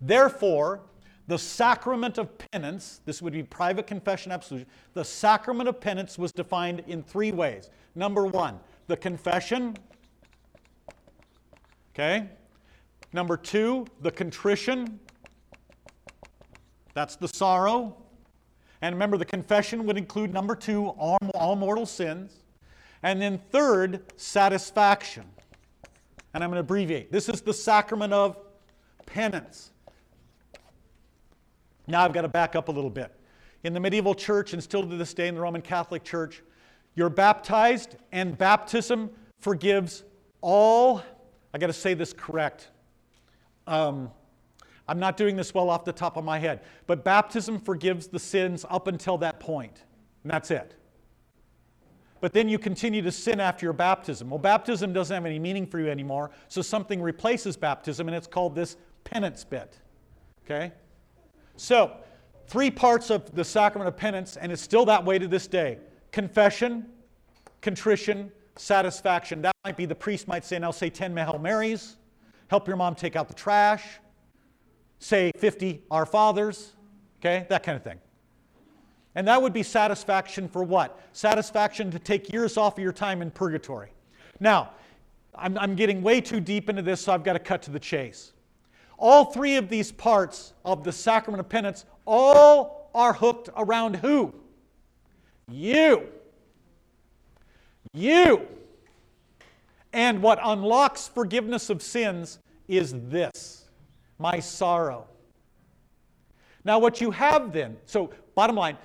Therefore, 0.00 0.82
the 1.26 1.38
sacrament 1.38 2.18
of 2.18 2.28
penance, 2.52 3.00
this 3.06 3.22
would 3.22 3.32
be 3.32 3.42
private 3.42 3.86
confession 3.86 4.30
absolution, 4.30 4.68
the 4.94 5.04
sacrament 5.04 5.68
of 5.68 5.80
penance 5.80 6.18
was 6.18 6.32
defined 6.32 6.84
in 6.86 7.02
three 7.02 7.32
ways. 7.32 7.70
Number 7.94 8.26
one, 8.26 8.60
the 8.86 8.96
confession. 8.96 9.76
Okay? 12.00 12.26
Number 13.12 13.36
two, 13.36 13.86
the 14.00 14.10
contrition. 14.10 14.98
That's 16.94 17.16
the 17.16 17.28
sorrow. 17.28 17.94
And 18.80 18.94
remember, 18.94 19.18
the 19.18 19.26
confession 19.26 19.84
would 19.84 19.98
include 19.98 20.32
number 20.32 20.54
two, 20.54 20.86
all, 20.86 21.18
all 21.34 21.56
mortal 21.56 21.84
sins. 21.84 22.32
And 23.02 23.20
then 23.20 23.38
third, 23.50 24.02
satisfaction. 24.18 25.24
And 26.32 26.42
I'm 26.42 26.48
going 26.48 26.56
to 26.56 26.60
abbreviate. 26.60 27.12
This 27.12 27.28
is 27.28 27.42
the 27.42 27.52
sacrament 27.52 28.14
of 28.14 28.38
penance. 29.04 29.72
Now 31.86 32.04
I've 32.04 32.14
got 32.14 32.22
to 32.22 32.28
back 32.28 32.56
up 32.56 32.68
a 32.68 32.72
little 32.72 32.88
bit. 32.88 33.12
In 33.62 33.74
the 33.74 33.80
medieval 33.80 34.14
church, 34.14 34.54
and 34.54 34.62
still 34.62 34.88
to 34.88 34.96
this 34.96 35.12
day 35.12 35.28
in 35.28 35.34
the 35.34 35.40
Roman 35.42 35.60
Catholic 35.60 36.02
Church, 36.02 36.42
you're 36.94 37.10
baptized, 37.10 37.96
and 38.10 38.38
baptism 38.38 39.10
forgives 39.38 40.04
all. 40.40 41.02
I 41.52 41.58
got 41.58 41.66
to 41.66 41.72
say 41.72 41.94
this 41.94 42.12
correct. 42.12 42.68
Um, 43.66 44.10
I'm 44.88 44.98
not 44.98 45.16
doing 45.16 45.36
this 45.36 45.54
well 45.54 45.70
off 45.70 45.84
the 45.84 45.92
top 45.92 46.16
of 46.16 46.24
my 46.24 46.38
head, 46.38 46.62
but 46.86 47.04
baptism 47.04 47.60
forgives 47.60 48.08
the 48.08 48.18
sins 48.18 48.64
up 48.68 48.88
until 48.88 49.18
that 49.18 49.38
point, 49.38 49.84
and 50.24 50.32
that's 50.32 50.50
it. 50.50 50.74
But 52.20 52.32
then 52.32 52.48
you 52.48 52.58
continue 52.58 53.00
to 53.02 53.12
sin 53.12 53.40
after 53.40 53.64
your 53.64 53.72
baptism. 53.72 54.28
Well, 54.28 54.38
baptism 54.38 54.92
doesn't 54.92 55.14
have 55.14 55.24
any 55.24 55.38
meaning 55.38 55.66
for 55.66 55.78
you 55.78 55.88
anymore, 55.88 56.30
so 56.48 56.60
something 56.60 57.00
replaces 57.00 57.56
baptism, 57.56 58.08
and 58.08 58.16
it's 58.16 58.26
called 58.26 58.54
this 58.54 58.76
penance 59.04 59.44
bit. 59.44 59.78
Okay? 60.44 60.72
So, 61.56 61.92
three 62.46 62.70
parts 62.70 63.10
of 63.10 63.32
the 63.34 63.44
sacrament 63.44 63.88
of 63.88 63.96
penance, 63.96 64.36
and 64.36 64.50
it's 64.50 64.60
still 64.60 64.84
that 64.86 65.04
way 65.04 65.18
to 65.18 65.28
this 65.28 65.46
day 65.46 65.78
confession, 66.10 66.86
contrition, 67.60 68.32
satisfaction. 68.56 69.42
That 69.42 69.54
might 69.64 69.76
be 69.76 69.86
the 69.86 69.94
priest 69.94 70.28
might 70.28 70.44
say, 70.44 70.58
now 70.58 70.70
say 70.70 70.90
10 70.90 71.16
Hail 71.16 71.38
Marys, 71.38 71.96
help 72.48 72.66
your 72.66 72.76
mom 72.76 72.94
take 72.94 73.16
out 73.16 73.28
the 73.28 73.34
trash, 73.34 73.84
say 74.98 75.32
50 75.36 75.82
Our 75.90 76.06
Fathers, 76.06 76.72
okay, 77.20 77.46
that 77.48 77.62
kind 77.62 77.76
of 77.76 77.82
thing. 77.82 77.98
And 79.14 79.26
that 79.26 79.40
would 79.42 79.52
be 79.52 79.62
satisfaction 79.62 80.48
for 80.48 80.62
what? 80.62 81.00
Satisfaction 81.12 81.90
to 81.90 81.98
take 81.98 82.32
years 82.32 82.56
off 82.56 82.78
of 82.78 82.82
your 82.82 82.92
time 82.92 83.22
in 83.22 83.30
purgatory. 83.30 83.92
Now, 84.38 84.70
I'm, 85.34 85.58
I'm 85.58 85.74
getting 85.74 86.02
way 86.02 86.20
too 86.20 86.40
deep 86.40 86.68
into 86.68 86.82
this, 86.82 87.00
so 87.00 87.12
I've 87.12 87.24
got 87.24 87.32
to 87.32 87.38
cut 87.38 87.62
to 87.62 87.70
the 87.70 87.80
chase. 87.80 88.32
All 88.98 89.24
three 89.24 89.56
of 89.56 89.68
these 89.68 89.90
parts 89.90 90.52
of 90.64 90.84
the 90.84 90.92
sacrament 90.92 91.40
of 91.40 91.48
penance 91.48 91.86
all 92.06 92.90
are 92.94 93.12
hooked 93.12 93.48
around 93.56 93.96
who? 93.96 94.34
You. 95.48 96.08
You. 97.92 98.46
And 99.92 100.22
what 100.22 100.38
unlocks 100.42 101.08
forgiveness 101.08 101.70
of 101.70 101.82
sins 101.82 102.38
is 102.68 102.92
this 102.92 103.64
my 104.18 104.38
sorrow. 104.38 105.06
Now, 106.64 106.78
what 106.78 107.00
you 107.00 107.10
have 107.10 107.52
then, 107.52 107.76
so 107.86 108.10
bottom 108.34 108.54
line, 108.54 108.76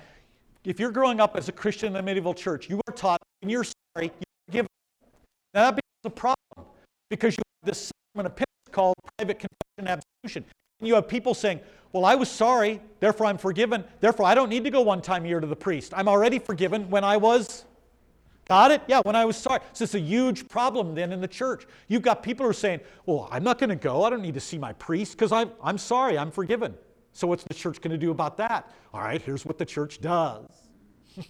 if 0.64 0.80
you're 0.80 0.90
growing 0.90 1.20
up 1.20 1.36
as 1.36 1.48
a 1.48 1.52
Christian 1.52 1.88
in 1.88 1.92
the 1.92 2.02
medieval 2.02 2.34
church, 2.34 2.68
you 2.68 2.80
are 2.88 2.94
taught 2.94 3.20
when 3.40 3.50
you're 3.50 3.64
sorry, 3.64 4.06
you're 4.06 4.46
forgiven. 4.48 4.68
Now, 5.54 5.70
that 5.70 5.76
becomes 5.76 6.04
a 6.04 6.10
problem 6.10 6.72
because 7.10 7.36
you 7.36 7.42
have 7.62 7.68
this 7.68 7.90
sacrament 7.90 8.32
of 8.32 8.36
penance 8.36 8.72
called 8.72 8.94
private 9.18 9.38
confession 9.38 9.78
and 9.78 9.88
absolution. 9.88 10.44
And 10.80 10.88
you 10.88 10.94
have 10.94 11.06
people 11.06 11.34
saying, 11.34 11.60
Well, 11.92 12.04
I 12.04 12.14
was 12.14 12.30
sorry, 12.30 12.80
therefore 13.00 13.26
I'm 13.26 13.38
forgiven, 13.38 13.84
therefore 14.00 14.26
I 14.26 14.34
don't 14.34 14.48
need 14.48 14.64
to 14.64 14.70
go 14.70 14.80
one 14.80 15.02
time 15.02 15.24
a 15.24 15.28
year 15.28 15.40
to 15.40 15.46
the 15.46 15.56
priest. 15.56 15.92
I'm 15.94 16.08
already 16.08 16.38
forgiven 16.38 16.90
when 16.90 17.04
I 17.04 17.16
was. 17.18 17.64
Got 18.48 18.70
it? 18.70 18.82
Yeah, 18.86 19.00
when 19.04 19.16
I 19.16 19.24
was 19.24 19.36
sorry. 19.36 19.60
So 19.72 19.84
it's 19.84 19.94
a 19.94 20.00
huge 20.00 20.48
problem 20.48 20.94
then 20.94 21.12
in 21.12 21.20
the 21.20 21.28
church. 21.28 21.66
You've 21.88 22.02
got 22.02 22.22
people 22.22 22.44
who 22.44 22.50
are 22.50 22.54
saying, 22.54 22.80
Well, 23.04 23.28
I'm 23.30 23.42
not 23.42 23.58
going 23.58 23.70
to 23.70 23.76
go. 23.76 24.04
I 24.04 24.10
don't 24.10 24.22
need 24.22 24.34
to 24.34 24.40
see 24.40 24.58
my 24.58 24.72
priest 24.74 25.12
because 25.12 25.32
I'm, 25.32 25.50
I'm 25.62 25.78
sorry, 25.78 26.16
I'm 26.16 26.30
forgiven. 26.30 26.74
So 27.12 27.26
what's 27.26 27.44
the 27.44 27.54
church 27.54 27.80
going 27.80 27.92
to 27.92 27.98
do 27.98 28.10
about 28.10 28.36
that? 28.36 28.72
All 28.92 29.00
right, 29.00 29.20
here's 29.20 29.44
what 29.44 29.58
the 29.58 29.64
church 29.64 30.00
does. 30.00 30.46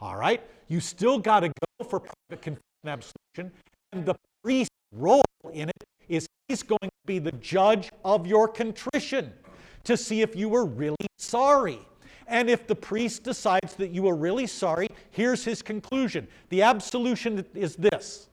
All 0.00 0.16
right, 0.16 0.42
you 0.66 0.80
still 0.80 1.18
got 1.18 1.40
to 1.40 1.48
go 1.48 1.84
for 1.88 2.00
private 2.00 2.42
confession 2.42 2.62
and 2.84 2.90
absolution, 2.90 3.52
and 3.92 4.04
the 4.04 4.14
priest's 4.42 4.74
role 4.92 5.22
in 5.52 5.68
it 5.68 5.84
is 6.08 6.26
he's 6.48 6.62
going 6.62 6.78
to 6.82 6.90
be 7.06 7.18
the 7.18 7.32
judge 7.32 7.90
of 8.04 8.26
your 8.26 8.48
contrition 8.48 9.32
to 9.84 9.96
see 9.96 10.22
if 10.22 10.36
you 10.36 10.48
were 10.48 10.64
really 10.64 10.96
sorry. 11.18 11.78
And 12.28 12.50
if 12.50 12.66
the 12.66 12.74
priest 12.74 13.24
decides 13.24 13.74
that 13.76 13.90
you 13.90 14.02
were 14.02 14.14
really 14.14 14.46
sorry, 14.46 14.88
here's 15.10 15.44
his 15.44 15.62
conclusion. 15.62 16.28
The 16.50 16.62
absolution 16.62 17.44
is 17.54 17.74
this. 17.76 18.28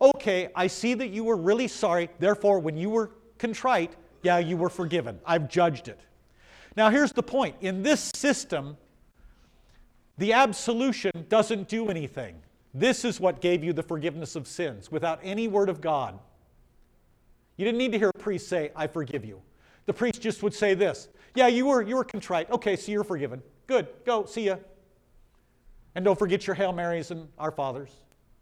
Okay, 0.00 0.48
I 0.56 0.66
see 0.66 0.94
that 0.94 1.08
you 1.08 1.24
were 1.24 1.36
really 1.36 1.68
sorry, 1.68 2.08
therefore, 2.18 2.58
when 2.58 2.76
you 2.76 2.90
were 2.90 3.10
contrite, 3.38 3.94
yeah, 4.22 4.38
you 4.38 4.56
were 4.56 4.68
forgiven. 4.68 5.20
I've 5.24 5.48
judged 5.48 5.88
it. 5.88 6.00
Now, 6.76 6.90
here's 6.90 7.12
the 7.12 7.22
point 7.22 7.56
in 7.60 7.82
this 7.82 8.10
system, 8.14 8.76
the 10.18 10.32
absolution 10.32 11.26
doesn't 11.28 11.68
do 11.68 11.88
anything. 11.88 12.36
This 12.74 13.04
is 13.04 13.20
what 13.20 13.40
gave 13.40 13.64
you 13.64 13.72
the 13.72 13.82
forgiveness 13.82 14.36
of 14.36 14.46
sins 14.46 14.90
without 14.90 15.20
any 15.22 15.48
word 15.48 15.68
of 15.68 15.80
God. 15.80 16.18
You 17.56 17.64
didn't 17.64 17.78
need 17.78 17.92
to 17.92 17.98
hear 17.98 18.10
a 18.14 18.18
priest 18.18 18.48
say, 18.48 18.70
I 18.74 18.86
forgive 18.86 19.24
you. 19.24 19.40
The 19.86 19.92
priest 19.92 20.20
just 20.20 20.42
would 20.42 20.54
say 20.54 20.74
this 20.74 21.08
Yeah, 21.34 21.48
you 21.48 21.66
were, 21.66 21.82
you 21.82 21.96
were 21.96 22.04
contrite. 22.04 22.50
Okay, 22.50 22.76
so 22.76 22.92
you're 22.92 23.04
forgiven. 23.04 23.42
Good, 23.66 23.88
go, 24.04 24.24
see 24.24 24.46
ya. 24.46 24.56
And 25.94 26.04
don't 26.04 26.18
forget 26.18 26.46
your 26.46 26.54
Hail 26.54 26.72
Marys 26.72 27.10
and 27.10 27.28
Our 27.38 27.50
Fathers 27.50 27.90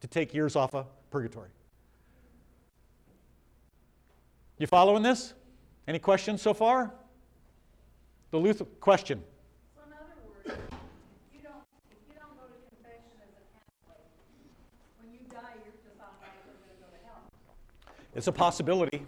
to 0.01 0.07
take 0.07 0.35
years 0.35 0.57
off 0.57 0.75
of 0.75 0.87
purgatory. 1.11 1.49
You 4.59 4.67
following 4.67 5.03
this? 5.03 5.35
Any 5.87 5.99
questions 5.99 6.43
so 6.43 6.53
far? 6.53 6.93
The 8.31 8.39
Luther 8.39 8.65
question. 8.81 9.23
So 9.75 9.83
in 9.87 9.93
other 9.93 10.05
words, 10.27 10.61
you 11.33 11.41
don't, 11.43 11.63
you 12.09 12.15
don't 12.19 12.37
go 12.37 12.45
to 12.45 12.59
confession 12.69 13.17
as 13.23 13.33
a 13.33 13.45
Catholic. 13.55 14.05
When 15.01 15.13
you 15.13 15.21
die, 15.31 15.55
you're 15.65 15.73
just 15.73 15.97
automatically 15.97 16.53
gonna 16.61 16.77
go 16.81 16.89
to 16.91 17.07
hell. 17.07 17.23
It's 18.15 18.27
a 18.27 18.33
possibility. 18.33 19.07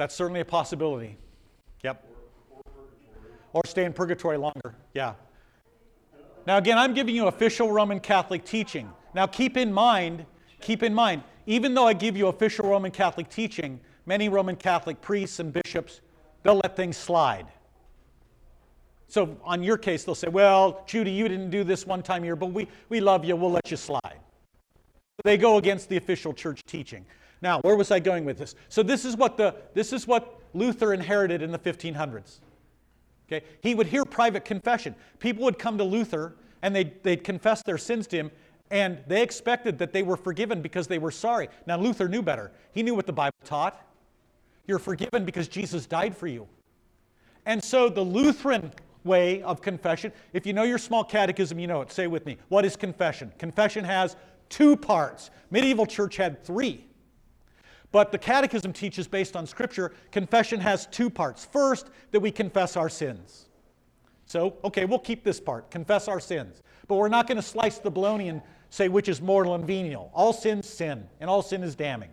That's 0.00 0.14
certainly 0.14 0.40
a 0.40 0.46
possibility. 0.46 1.18
Yep. 1.84 2.02
Or 3.52 3.60
stay 3.66 3.84
in 3.84 3.92
purgatory 3.92 4.38
longer. 4.38 4.74
Yeah. 4.94 5.12
Now, 6.46 6.56
again, 6.56 6.78
I'm 6.78 6.94
giving 6.94 7.14
you 7.14 7.26
official 7.26 7.70
Roman 7.70 8.00
Catholic 8.00 8.46
teaching. 8.46 8.90
Now, 9.14 9.26
keep 9.26 9.58
in 9.58 9.70
mind, 9.70 10.24
keep 10.62 10.82
in 10.82 10.94
mind, 10.94 11.22
even 11.44 11.74
though 11.74 11.86
I 11.86 11.92
give 11.92 12.16
you 12.16 12.28
official 12.28 12.66
Roman 12.66 12.90
Catholic 12.90 13.28
teaching, 13.28 13.78
many 14.06 14.30
Roman 14.30 14.56
Catholic 14.56 15.02
priests 15.02 15.38
and 15.38 15.52
bishops, 15.52 16.00
they'll 16.44 16.56
let 16.64 16.76
things 16.76 16.96
slide. 16.96 17.48
So, 19.06 19.36
on 19.44 19.62
your 19.62 19.76
case, 19.76 20.04
they'll 20.04 20.14
say, 20.14 20.28
Well, 20.28 20.82
Judy, 20.86 21.10
you 21.10 21.28
didn't 21.28 21.50
do 21.50 21.62
this 21.62 21.86
one 21.86 22.02
time 22.02 22.22
here, 22.22 22.36
but 22.36 22.52
we, 22.52 22.68
we 22.88 23.02
love 23.02 23.22
you, 23.22 23.36
we'll 23.36 23.52
let 23.52 23.70
you 23.70 23.76
slide. 23.76 24.20
They 25.24 25.36
go 25.36 25.58
against 25.58 25.90
the 25.90 25.98
official 25.98 26.32
church 26.32 26.62
teaching. 26.64 27.04
Now, 27.42 27.60
where 27.60 27.76
was 27.76 27.90
I 27.90 28.00
going 28.00 28.24
with 28.24 28.38
this? 28.38 28.54
So 28.68 28.82
this 28.82 29.04
is 29.04 29.16
what 29.16 29.36
the 29.36 29.54
this 29.74 29.92
is 29.92 30.06
what 30.06 30.40
Luther 30.52 30.92
inherited 30.92 31.42
in 31.42 31.52
the 31.52 31.58
1500s. 31.58 32.40
Okay? 33.30 33.44
He 33.62 33.74
would 33.74 33.86
hear 33.86 34.04
private 34.04 34.44
confession. 34.44 34.94
People 35.18 35.44
would 35.44 35.58
come 35.58 35.78
to 35.78 35.84
Luther 35.84 36.34
and 36.62 36.74
they'd, 36.74 37.02
they'd 37.02 37.24
confess 37.24 37.62
their 37.62 37.78
sins 37.78 38.06
to 38.08 38.16
him, 38.16 38.30
and 38.70 38.98
they 39.06 39.22
expected 39.22 39.78
that 39.78 39.92
they 39.92 40.02
were 40.02 40.16
forgiven 40.16 40.60
because 40.60 40.86
they 40.86 40.98
were 40.98 41.10
sorry. 41.10 41.48
Now, 41.66 41.78
Luther 41.78 42.08
knew 42.08 42.22
better. 42.22 42.52
He 42.72 42.82
knew 42.82 42.94
what 42.94 43.06
the 43.06 43.12
Bible 43.12 43.36
taught. 43.44 43.80
You're 44.66 44.78
forgiven 44.78 45.24
because 45.24 45.48
Jesus 45.48 45.86
died 45.86 46.16
for 46.16 46.26
you. 46.26 46.46
And 47.46 47.62
so 47.62 47.88
the 47.88 48.02
Lutheran 48.02 48.72
way 49.02 49.42
of 49.42 49.62
confession, 49.62 50.12
if 50.32 50.46
you 50.46 50.52
know 50.52 50.62
your 50.62 50.78
small 50.78 51.02
catechism, 51.02 51.58
you 51.58 51.66
know 51.66 51.80
it. 51.80 51.90
Say 51.90 52.06
with 52.06 52.26
me. 52.26 52.36
What 52.48 52.64
is 52.64 52.76
confession? 52.76 53.32
Confession 53.38 53.84
has 53.84 54.16
two 54.50 54.76
parts. 54.76 55.30
Medieval 55.50 55.86
church 55.86 56.16
had 56.16 56.44
three. 56.44 56.84
But 57.92 58.12
the 58.12 58.18
catechism 58.18 58.72
teaches 58.72 59.08
based 59.08 59.36
on 59.36 59.46
scripture, 59.46 59.92
confession 60.12 60.60
has 60.60 60.86
two 60.86 61.10
parts. 61.10 61.44
First, 61.44 61.88
that 62.12 62.20
we 62.20 62.30
confess 62.30 62.76
our 62.76 62.88
sins. 62.88 63.46
So, 64.26 64.54
okay, 64.62 64.84
we'll 64.84 65.00
keep 65.00 65.24
this 65.24 65.40
part, 65.40 65.70
confess 65.70 66.06
our 66.06 66.20
sins. 66.20 66.62
But 66.86 66.96
we're 66.96 67.08
not 67.08 67.26
going 67.26 67.36
to 67.36 67.42
slice 67.42 67.78
the 67.78 67.90
bologna 67.90 68.28
and 68.28 68.42
say 68.70 68.88
which 68.88 69.08
is 69.08 69.20
mortal 69.20 69.56
and 69.56 69.66
venial. 69.66 70.10
All 70.14 70.32
sin's 70.32 70.68
sin, 70.68 71.08
and 71.18 71.28
all 71.28 71.42
sin 71.42 71.64
is 71.64 71.74
damning. 71.74 72.10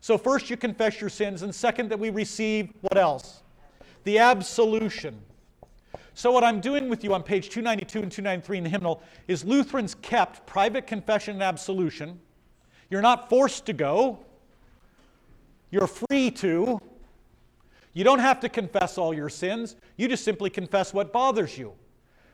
So, 0.00 0.18
first, 0.18 0.50
you 0.50 0.56
confess 0.58 1.00
your 1.00 1.10
sins, 1.10 1.42
and 1.42 1.54
second, 1.54 1.88
that 1.88 1.98
we 1.98 2.10
receive 2.10 2.70
what 2.82 2.98
else? 2.98 3.42
The 4.04 4.18
absolution. 4.18 5.20
So, 6.12 6.30
what 6.30 6.44
I'm 6.44 6.60
doing 6.60 6.90
with 6.90 7.02
you 7.02 7.14
on 7.14 7.22
page 7.22 7.48
292 7.48 8.02
and 8.02 8.12
293 8.12 8.58
in 8.58 8.64
the 8.64 8.70
hymnal 8.70 9.02
is 9.26 9.44
Lutherans 9.44 9.94
kept 10.02 10.46
private 10.46 10.86
confession 10.86 11.34
and 11.34 11.42
absolution. 11.42 12.20
You're 12.90 13.02
not 13.02 13.30
forced 13.30 13.64
to 13.66 13.72
go, 13.72 14.18
you're 15.70 15.86
free 15.86 16.30
to. 16.32 16.80
You 17.92 18.04
don't 18.04 18.20
have 18.20 18.40
to 18.40 18.48
confess 18.48 18.96
all 18.96 19.12
your 19.12 19.28
sins, 19.28 19.76
you 19.96 20.08
just 20.08 20.24
simply 20.24 20.50
confess 20.50 20.94
what 20.94 21.12
bothers 21.12 21.58
you. 21.58 21.72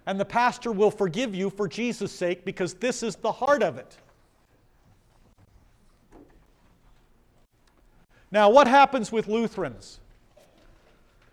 And 0.07 0.21
the 0.21 0.25
pastor 0.25 0.71
will 0.71 0.91
forgive 0.91 1.35
you 1.35 1.49
for 1.49 1.67
Jesus' 1.67 2.13
sake 2.13 2.45
because 2.45 2.75
this 2.75 3.03
is 3.03 3.17
the 3.17 3.33
heart 3.33 3.63
of 3.63 3.79
it. 3.79 3.97
Now, 8.31 8.51
what 8.51 8.67
happens 8.67 9.11
with 9.11 9.29
Lutherans? 9.29 10.01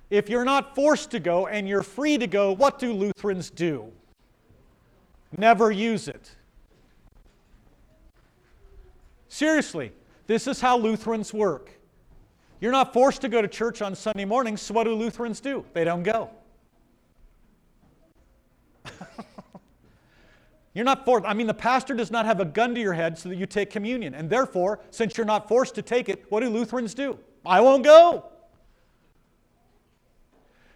If 0.09 0.29
you're 0.29 0.45
not 0.45 0.75
forced 0.75 1.11
to 1.11 1.19
go 1.19 1.47
and 1.47 1.67
you're 1.67 1.83
free 1.83 2.17
to 2.17 2.27
go, 2.27 2.51
what 2.51 2.79
do 2.79 2.93
Lutherans 2.93 3.49
do? 3.49 3.91
Never 5.37 5.71
use 5.71 6.07
it. 6.07 6.35
Seriously, 9.29 9.91
this 10.27 10.47
is 10.47 10.61
how 10.61 10.77
Lutherans 10.77 11.33
work. 11.33 11.71
You're 12.61 12.71
not 12.71 12.93
forced 12.93 13.21
to 13.21 13.29
go 13.29 13.41
to 13.41 13.47
church 13.47 13.81
on 13.81 13.95
Sunday 13.95 14.23
mornings, 14.23 14.61
so 14.61 14.75
what 14.75 14.83
do 14.83 14.93
Lutherans 14.93 15.41
do? 15.41 15.65
They 15.73 15.83
don't 15.83 16.03
go. 16.03 16.29
You're 20.73 20.85
not 20.85 21.03
forced. 21.03 21.25
I 21.25 21.33
mean, 21.33 21.47
the 21.47 21.55
pastor 21.55 21.95
does 21.95 22.11
not 22.11 22.27
have 22.27 22.39
a 22.39 22.45
gun 22.45 22.75
to 22.75 22.81
your 22.81 22.93
head 22.93 23.17
so 23.17 23.29
that 23.29 23.35
you 23.35 23.47
take 23.47 23.71
communion. 23.71 24.13
And 24.13 24.29
therefore, 24.29 24.79
since 24.91 25.17
you're 25.17 25.25
not 25.25 25.49
forced 25.49 25.75
to 25.75 25.81
take 25.81 26.07
it, 26.07 26.23
what 26.29 26.41
do 26.41 26.49
Lutherans 26.49 26.93
do? 26.93 27.17
I 27.45 27.59
won't 27.59 27.83
go. 27.83 28.25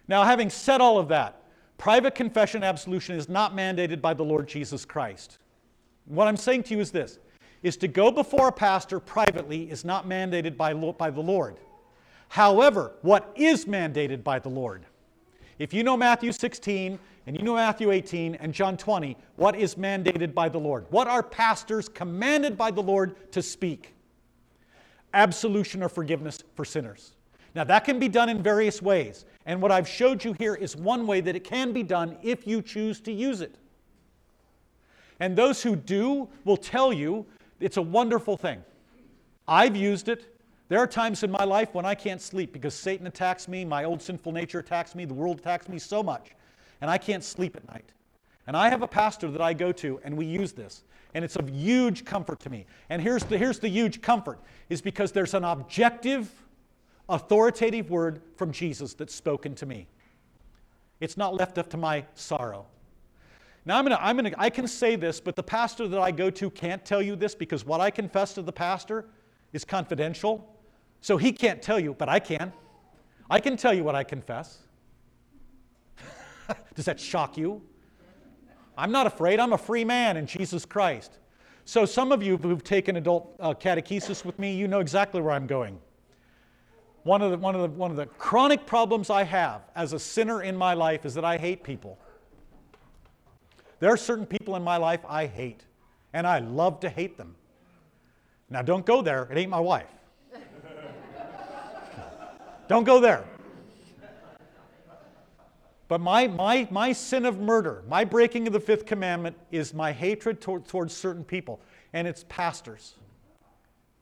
Now, 0.08 0.24
having 0.24 0.50
said 0.50 0.80
all 0.80 0.98
of 0.98 1.08
that, 1.08 1.42
private 1.78 2.14
confession 2.14 2.62
absolution 2.62 3.16
is 3.16 3.28
not 3.28 3.54
mandated 3.56 4.00
by 4.00 4.12
the 4.12 4.24
Lord 4.24 4.48
Jesus 4.48 4.84
Christ. 4.84 5.38
What 6.04 6.28
I'm 6.28 6.36
saying 6.36 6.64
to 6.64 6.74
you 6.74 6.80
is 6.80 6.90
this 6.90 7.18
is 7.62 7.76
to 7.78 7.88
go 7.88 8.10
before 8.10 8.48
a 8.48 8.52
pastor 8.52 9.00
privately 9.00 9.70
is 9.70 9.84
not 9.84 10.06
mandated 10.06 10.56
by, 10.56 10.74
by 10.74 11.10
the 11.10 11.20
Lord. 11.20 11.58
However, 12.28 12.92
what 13.02 13.32
is 13.36 13.64
mandated 13.64 14.22
by 14.22 14.38
the 14.38 14.48
Lord? 14.48 14.84
If 15.58 15.72
you 15.72 15.82
know 15.82 15.96
Matthew 15.96 16.32
16 16.32 16.98
and 17.26 17.36
you 17.36 17.42
know 17.42 17.54
Matthew 17.54 17.90
18 17.90 18.34
and 18.36 18.52
John 18.52 18.76
20, 18.76 19.16
what 19.36 19.56
is 19.56 19.76
mandated 19.76 20.34
by 20.34 20.48
the 20.48 20.58
Lord? 20.58 20.86
What 20.90 21.08
are 21.08 21.22
pastors 21.22 21.88
commanded 21.88 22.58
by 22.58 22.70
the 22.70 22.82
Lord 22.82 23.32
to 23.32 23.42
speak? 23.42 23.94
Absolution 25.14 25.82
or 25.82 25.88
forgiveness 25.88 26.42
for 26.54 26.64
sinners. 26.64 27.12
Now, 27.54 27.64
that 27.64 27.84
can 27.84 27.98
be 27.98 28.08
done 28.08 28.28
in 28.28 28.42
various 28.42 28.82
ways. 28.82 29.24
And 29.46 29.62
what 29.62 29.72
I've 29.72 29.88
showed 29.88 30.22
you 30.22 30.34
here 30.34 30.54
is 30.54 30.76
one 30.76 31.06
way 31.06 31.22
that 31.22 31.34
it 31.34 31.44
can 31.44 31.72
be 31.72 31.82
done 31.82 32.18
if 32.22 32.46
you 32.46 32.60
choose 32.60 33.00
to 33.00 33.12
use 33.12 33.40
it. 33.40 33.54
And 35.20 35.34
those 35.34 35.62
who 35.62 35.74
do 35.74 36.28
will 36.44 36.58
tell 36.58 36.92
you 36.92 37.24
it's 37.58 37.78
a 37.78 37.82
wonderful 37.82 38.36
thing. 38.36 38.62
I've 39.48 39.74
used 39.74 40.10
it. 40.10 40.35
There 40.68 40.80
are 40.80 40.86
times 40.86 41.22
in 41.22 41.30
my 41.30 41.44
life 41.44 41.74
when 41.74 41.84
I 41.84 41.94
can't 41.94 42.20
sleep 42.20 42.52
because 42.52 42.74
Satan 42.74 43.06
attacks 43.06 43.46
me, 43.46 43.64
my 43.64 43.84
old 43.84 44.02
sinful 44.02 44.32
nature 44.32 44.58
attacks 44.58 44.94
me, 44.94 45.04
the 45.04 45.14
world 45.14 45.38
attacks 45.38 45.68
me 45.68 45.78
so 45.78 46.02
much, 46.02 46.30
and 46.80 46.90
I 46.90 46.98
can't 46.98 47.22
sleep 47.22 47.56
at 47.56 47.66
night. 47.68 47.92
And 48.46 48.56
I 48.56 48.68
have 48.68 48.82
a 48.82 48.88
pastor 48.88 49.30
that 49.30 49.40
I 49.40 49.52
go 49.52 49.72
to, 49.72 50.00
and 50.04 50.16
we 50.16 50.26
use 50.26 50.52
this. 50.52 50.82
And 51.14 51.24
it's 51.24 51.36
of 51.36 51.48
huge 51.48 52.04
comfort 52.04 52.40
to 52.40 52.50
me. 52.50 52.66
And 52.90 53.00
here's 53.00 53.24
the, 53.24 53.38
here's 53.38 53.58
the 53.58 53.68
huge 53.68 54.02
comfort 54.02 54.40
is 54.68 54.82
because 54.82 55.12
there's 55.12 55.34
an 55.34 55.44
objective, 55.44 56.30
authoritative 57.08 57.90
word 57.90 58.20
from 58.36 58.52
Jesus 58.52 58.94
that's 58.94 59.14
spoken 59.14 59.54
to 59.56 59.66
me. 59.66 59.86
It's 61.00 61.16
not 61.16 61.34
left 61.34 61.58
up 61.58 61.70
to 61.70 61.76
my 61.76 62.04
sorrow. 62.14 62.66
Now 63.64 63.78
I'm 63.78 63.84
gonna, 63.84 63.98
I'm 64.00 64.16
gonna, 64.16 64.32
I 64.38 64.50
can 64.50 64.68
say 64.68 64.96
this, 64.96 65.20
but 65.20 65.36
the 65.36 65.42
pastor 65.42 65.88
that 65.88 66.00
I 66.00 66.10
go 66.10 66.30
to 66.30 66.50
can't 66.50 66.84
tell 66.84 67.02
you 67.02 67.16
this 67.16 67.34
because 67.34 67.64
what 67.64 67.80
I 67.80 67.90
confess 67.90 68.34
to 68.34 68.42
the 68.42 68.52
pastor 68.52 69.06
is 69.52 69.64
confidential. 69.64 70.55
So 71.00 71.16
he 71.16 71.32
can't 71.32 71.62
tell 71.62 71.78
you, 71.78 71.94
but 71.94 72.08
I 72.08 72.18
can. 72.18 72.52
I 73.30 73.40
can 73.40 73.56
tell 73.56 73.74
you 73.74 73.84
what 73.84 73.94
I 73.94 74.04
confess. 74.04 74.58
Does 76.74 76.84
that 76.84 77.00
shock 77.00 77.36
you? 77.36 77.62
I'm 78.78 78.92
not 78.92 79.06
afraid. 79.06 79.40
I'm 79.40 79.52
a 79.52 79.58
free 79.58 79.84
man 79.84 80.16
in 80.16 80.26
Jesus 80.26 80.64
Christ. 80.64 81.18
So 81.64 81.84
some 81.84 82.12
of 82.12 82.22
you 82.22 82.36
who've 82.36 82.62
taken 82.62 82.96
adult 82.96 83.34
uh, 83.40 83.54
catechesis 83.54 84.24
with 84.24 84.38
me, 84.38 84.54
you 84.54 84.68
know 84.68 84.80
exactly 84.80 85.20
where 85.20 85.32
I'm 85.32 85.46
going. 85.46 85.78
One 87.02 87.22
of, 87.22 87.30
the, 87.30 87.38
one, 87.38 87.54
of 87.54 87.62
the, 87.62 87.68
one 87.68 87.90
of 87.90 87.96
the 87.96 88.06
chronic 88.06 88.66
problems 88.66 89.10
I 89.10 89.22
have 89.24 89.62
as 89.74 89.92
a 89.92 89.98
sinner 89.98 90.42
in 90.42 90.56
my 90.56 90.74
life 90.74 91.04
is 91.06 91.14
that 91.14 91.24
I 91.24 91.38
hate 91.38 91.62
people. 91.62 91.98
There 93.78 93.92
are 93.92 93.96
certain 93.96 94.26
people 94.26 94.56
in 94.56 94.62
my 94.62 94.76
life 94.76 95.00
I 95.08 95.26
hate, 95.26 95.64
and 96.12 96.26
I 96.26 96.38
love 96.38 96.80
to 96.80 96.88
hate 96.88 97.16
them. 97.16 97.34
Now, 98.48 98.62
don't 98.62 98.86
go 98.86 99.02
there, 99.02 99.28
it 99.30 99.36
ain't 99.36 99.50
my 99.50 99.60
wife. 99.60 99.90
Don't 102.68 102.84
go 102.84 103.00
there. 103.00 103.24
But 105.88 106.00
my, 106.00 106.26
my, 106.26 106.66
my 106.70 106.92
sin 106.92 107.24
of 107.24 107.38
murder, 107.38 107.84
my 107.88 108.04
breaking 108.04 108.46
of 108.48 108.52
the 108.52 108.60
fifth 108.60 108.86
commandment, 108.86 109.36
is 109.52 109.72
my 109.72 109.92
hatred 109.92 110.40
toward, 110.40 110.66
towards 110.66 110.92
certain 110.92 111.22
people. 111.22 111.60
And 111.92 112.08
it's 112.08 112.24
pastors, 112.28 112.94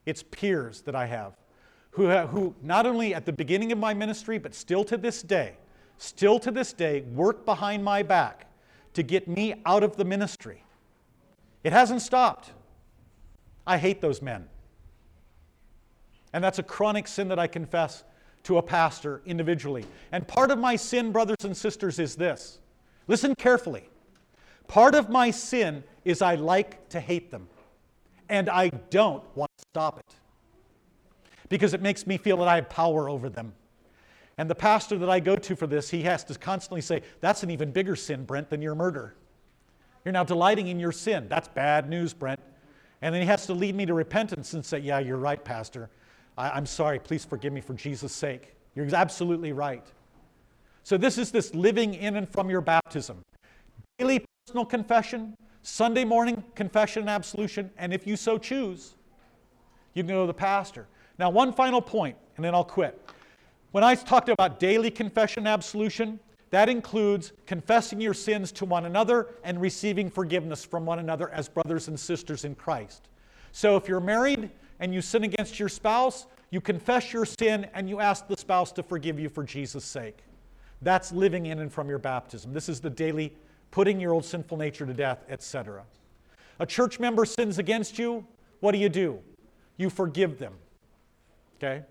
it's 0.07 0.23
peers 0.23 0.81
that 0.83 0.95
I 0.95 1.07
have, 1.07 1.35
who, 1.91 2.05
have, 2.05 2.31
who 2.31 2.55
not 2.63 2.87
only 2.87 3.15
at 3.15 3.27
the 3.27 3.33
beginning 3.33 3.71
of 3.71 3.79
my 3.79 3.93
ministry, 3.93 4.39
but 4.39 4.55
still 4.55 4.83
to 4.85 4.97
this 4.97 5.23
day, 5.23 5.57
still 5.99 6.39
to 6.41 6.51
this 6.51 6.73
day, 6.73 7.03
work 7.03 7.45
behind 7.45 7.85
my 7.85 8.03
back 8.03 8.47
to 8.95 9.03
get 9.03 9.29
me 9.29 9.55
out 9.67 9.83
of 9.83 9.97
the 9.97 10.05
ministry. 10.05 10.65
It 11.63 11.73
hasn't 11.73 12.01
stopped. 12.01 12.53
I 13.67 13.77
hate 13.77 14.01
those 14.01 14.23
men. 14.23 14.49
And 16.33 16.43
that's 16.43 16.59
a 16.59 16.63
chronic 16.63 17.07
sin 17.07 17.29
that 17.29 17.39
I 17.39 17.47
confess 17.47 18.05
to 18.45 18.59
a 18.59 18.63
pastor 18.63 19.23
individually. 19.27 19.85
And 20.13 20.27
part 20.27 20.51
of 20.51 20.59
my 20.59 20.77
sin, 20.77 21.13
brothers 21.13 21.45
and 21.45 21.57
sisters, 21.57 21.99
is 21.99 22.17
this. 22.17 22.59
Listen 23.09 23.35
carefully. 23.35 23.89
Part 24.69 24.95
of 24.95 25.11
my 25.11 25.31
sin 25.31 25.85
is 26.05 26.23
I 26.23 26.37
like 26.37 26.89
to 26.91 27.01
hate 27.01 27.31
them. 27.31 27.49
And 28.29 28.49
I 28.49 28.69
don't 28.69 29.25
want 29.37 29.51
to 29.59 29.65
stop 29.71 29.99
it. 29.99 30.15
Because 31.49 31.75
it 31.75 31.83
makes 31.83 32.07
me 32.07 32.17
feel 32.17 32.39
that 32.39 32.49
I 32.49 32.57
have 32.57 32.71
power 32.71 33.09
over 33.09 33.29
them. 33.29 33.53
And 34.37 34.51
the 34.51 34.55
pastor 34.55 34.99
that 34.99 35.11
I 35.11 35.21
go 35.21 35.37
to 35.37 35.55
for 35.55 35.67
this, 35.67 35.91
he 35.91 36.03
has 36.03 36.25
to 36.25 36.35
constantly 36.35 36.81
say, 36.81 37.03
That's 37.21 37.43
an 37.43 37.51
even 37.51 37.71
bigger 37.71 37.95
sin, 37.95 38.25
Brent, 38.25 38.51
than 38.51 38.63
your 38.63 38.75
murder. 38.75 39.15
You're 40.05 40.13
now 40.13 40.25
delighting 40.25 40.69
in 40.69 40.81
your 40.81 40.93
sin. 40.93 41.29
That's 41.29 41.49
bad 41.49 41.89
news, 41.89 42.13
Brent. 42.13 42.41
And 43.01 43.15
then 43.15 43.23
he 43.23 43.29
has 43.29 43.47
to 43.47 43.55
lead 43.55 43.75
me 43.75 43.87
to 43.87 43.95
repentance 43.95 44.55
and 44.55 44.65
say, 44.65 44.79
Yeah, 44.79 44.99
you're 44.99 45.19
right, 45.19 45.43
Pastor. 45.43 45.91
I, 46.37 46.57
am 46.57 46.67
sorry. 46.67 46.99
Please 46.99 47.25
forgive 47.25 47.53
me 47.53 47.61
for 47.61 47.75
Jesus' 47.75 48.13
sake. 48.13 48.55
You're 48.75 48.93
absolutely 48.95 49.53
right. 49.53 49.87
So, 50.83 50.97
this 50.97 51.17
is 51.17 51.31
this 51.31 51.55
living 51.55 51.95
in 51.95 52.17
and 52.17 52.29
from 52.29 52.51
your 52.51 52.61
baptism. 52.61 53.23
Daily 53.99 54.25
personal 54.47 54.65
confession, 54.65 55.35
Sunday 55.63 56.05
morning 56.05 56.43
confession 56.55 57.03
and 57.03 57.11
absolution, 57.11 57.71
and 57.79 57.93
if 57.93 58.07
you 58.07 58.17
so 58.17 58.37
choose, 58.37 58.95
you 59.95 60.03
can 60.03 60.09
go 60.09 60.23
to 60.23 60.27
the 60.27 60.35
pastor. 60.35 60.87
Now, 61.19 61.31
one 61.31 61.53
final 61.53 61.81
point, 61.81 62.17
and 62.37 62.45
then 62.45 62.55
I'll 62.55 62.65
quit. 62.65 63.01
When 63.71 63.85
I 63.85 63.95
talked 63.95 64.29
about 64.29 64.59
daily 64.59 64.91
confession 64.91 65.43
and 65.43 65.49
absolution, 65.49 66.19
that 66.51 66.69
includes 66.69 67.33
confessing 67.47 68.01
your 68.01 68.15
sins 68.15 68.53
to 68.53 68.65
one 68.65 68.85
another 68.85 69.29
and 69.43 69.61
receiving 69.61 70.11
forgiveness 70.11 70.65
from 70.65 70.85
one 70.85 70.99
another 70.99 71.31
as 71.31 71.49
brothers 71.49 71.89
and 71.89 71.99
sisters 71.99 72.45
in 72.45 72.55
Christ. 72.55 73.09
So 73.53 73.77
if 73.77 73.89
you're 73.89 74.01
married 74.01 74.51
and 74.81 74.95
you 74.95 75.01
sin 75.01 75.25
against 75.25 75.59
your 75.59 75.69
spouse, 75.69 76.27
you 76.51 76.61
confess 76.61 77.13
your 77.13 77.25
sin 77.25 77.67
and 77.75 77.89
you 77.89 78.01
ask 78.01 78.27
the 78.27 78.37
spouse 78.37 78.73
to 78.73 78.83
forgive 78.83 79.19
you 79.19 79.29
for 79.29 79.45
Jesus' 79.45 79.85
sake. 79.85 80.19
That's 80.83 81.13
living 81.13 81.47
in 81.47 81.61
and 81.61 81.73
from 81.73 81.89
your 81.89 81.99
baptism. 81.99 82.53
This 82.53 82.69
is 82.69 82.81
the 82.81 82.91
daily 82.91 83.33
putting 83.71 83.99
your 83.99 84.13
old 84.13 84.25
sinful 84.25 84.59
nature 84.59 84.87
to 84.87 84.95
death, 84.95 85.25
etc. 85.29 85.85
A 86.61 86.67
church 86.67 87.01
member 87.01 87.25
sins 87.25 87.59
against 87.59 87.99
you, 87.99 88.27
what 88.61 88.73
do 88.73 88.79
you 88.79 88.89
do? 88.89 89.19
You 89.77 89.91
forgive 89.91 90.39
them. 90.39 90.55
Okay? 91.57 91.83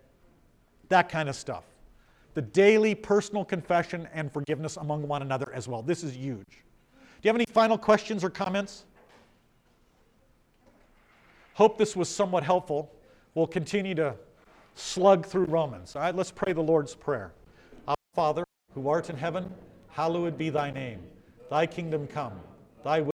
That 0.89 1.09
kind 1.09 1.27
of 1.29 1.35
stuff 1.35 1.63
the 2.33 2.41
daily 2.41 2.95
personal 2.95 3.45
confession 3.45 4.07
and 4.13 4.31
forgiveness 4.31 4.77
among 4.77 5.07
one 5.07 5.21
another 5.21 5.51
as 5.53 5.67
well. 5.67 5.81
This 5.81 6.03
is 6.03 6.15
huge. 6.15 6.47
Do 6.47 7.27
you 7.27 7.29
have 7.29 7.35
any 7.35 7.45
final 7.45 7.77
questions 7.77 8.23
or 8.23 8.29
comments? 8.29 8.85
Hope 11.55 11.77
this 11.77 11.95
was 11.95 12.09
somewhat 12.09 12.43
helpful. 12.43 12.91
We'll 13.35 13.47
continue 13.47 13.95
to 13.95 14.15
slug 14.75 15.25
through 15.25 15.45
Romans. 15.45 15.95
All 15.95 16.01
right, 16.01 16.15
let's 16.15 16.31
pray 16.31 16.53
the 16.53 16.61
Lord's 16.61 16.95
Prayer. 16.95 17.31
Our 17.87 17.95
Father, 18.15 18.43
who 18.73 18.89
art 18.89 19.09
in 19.09 19.17
heaven, 19.17 19.53
hallowed 19.89 20.37
be 20.37 20.49
thy 20.49 20.71
name. 20.71 20.99
Thy 21.49 21.67
kingdom 21.67 22.07
come, 22.07 22.33
thy 22.83 23.01
will 23.01 23.12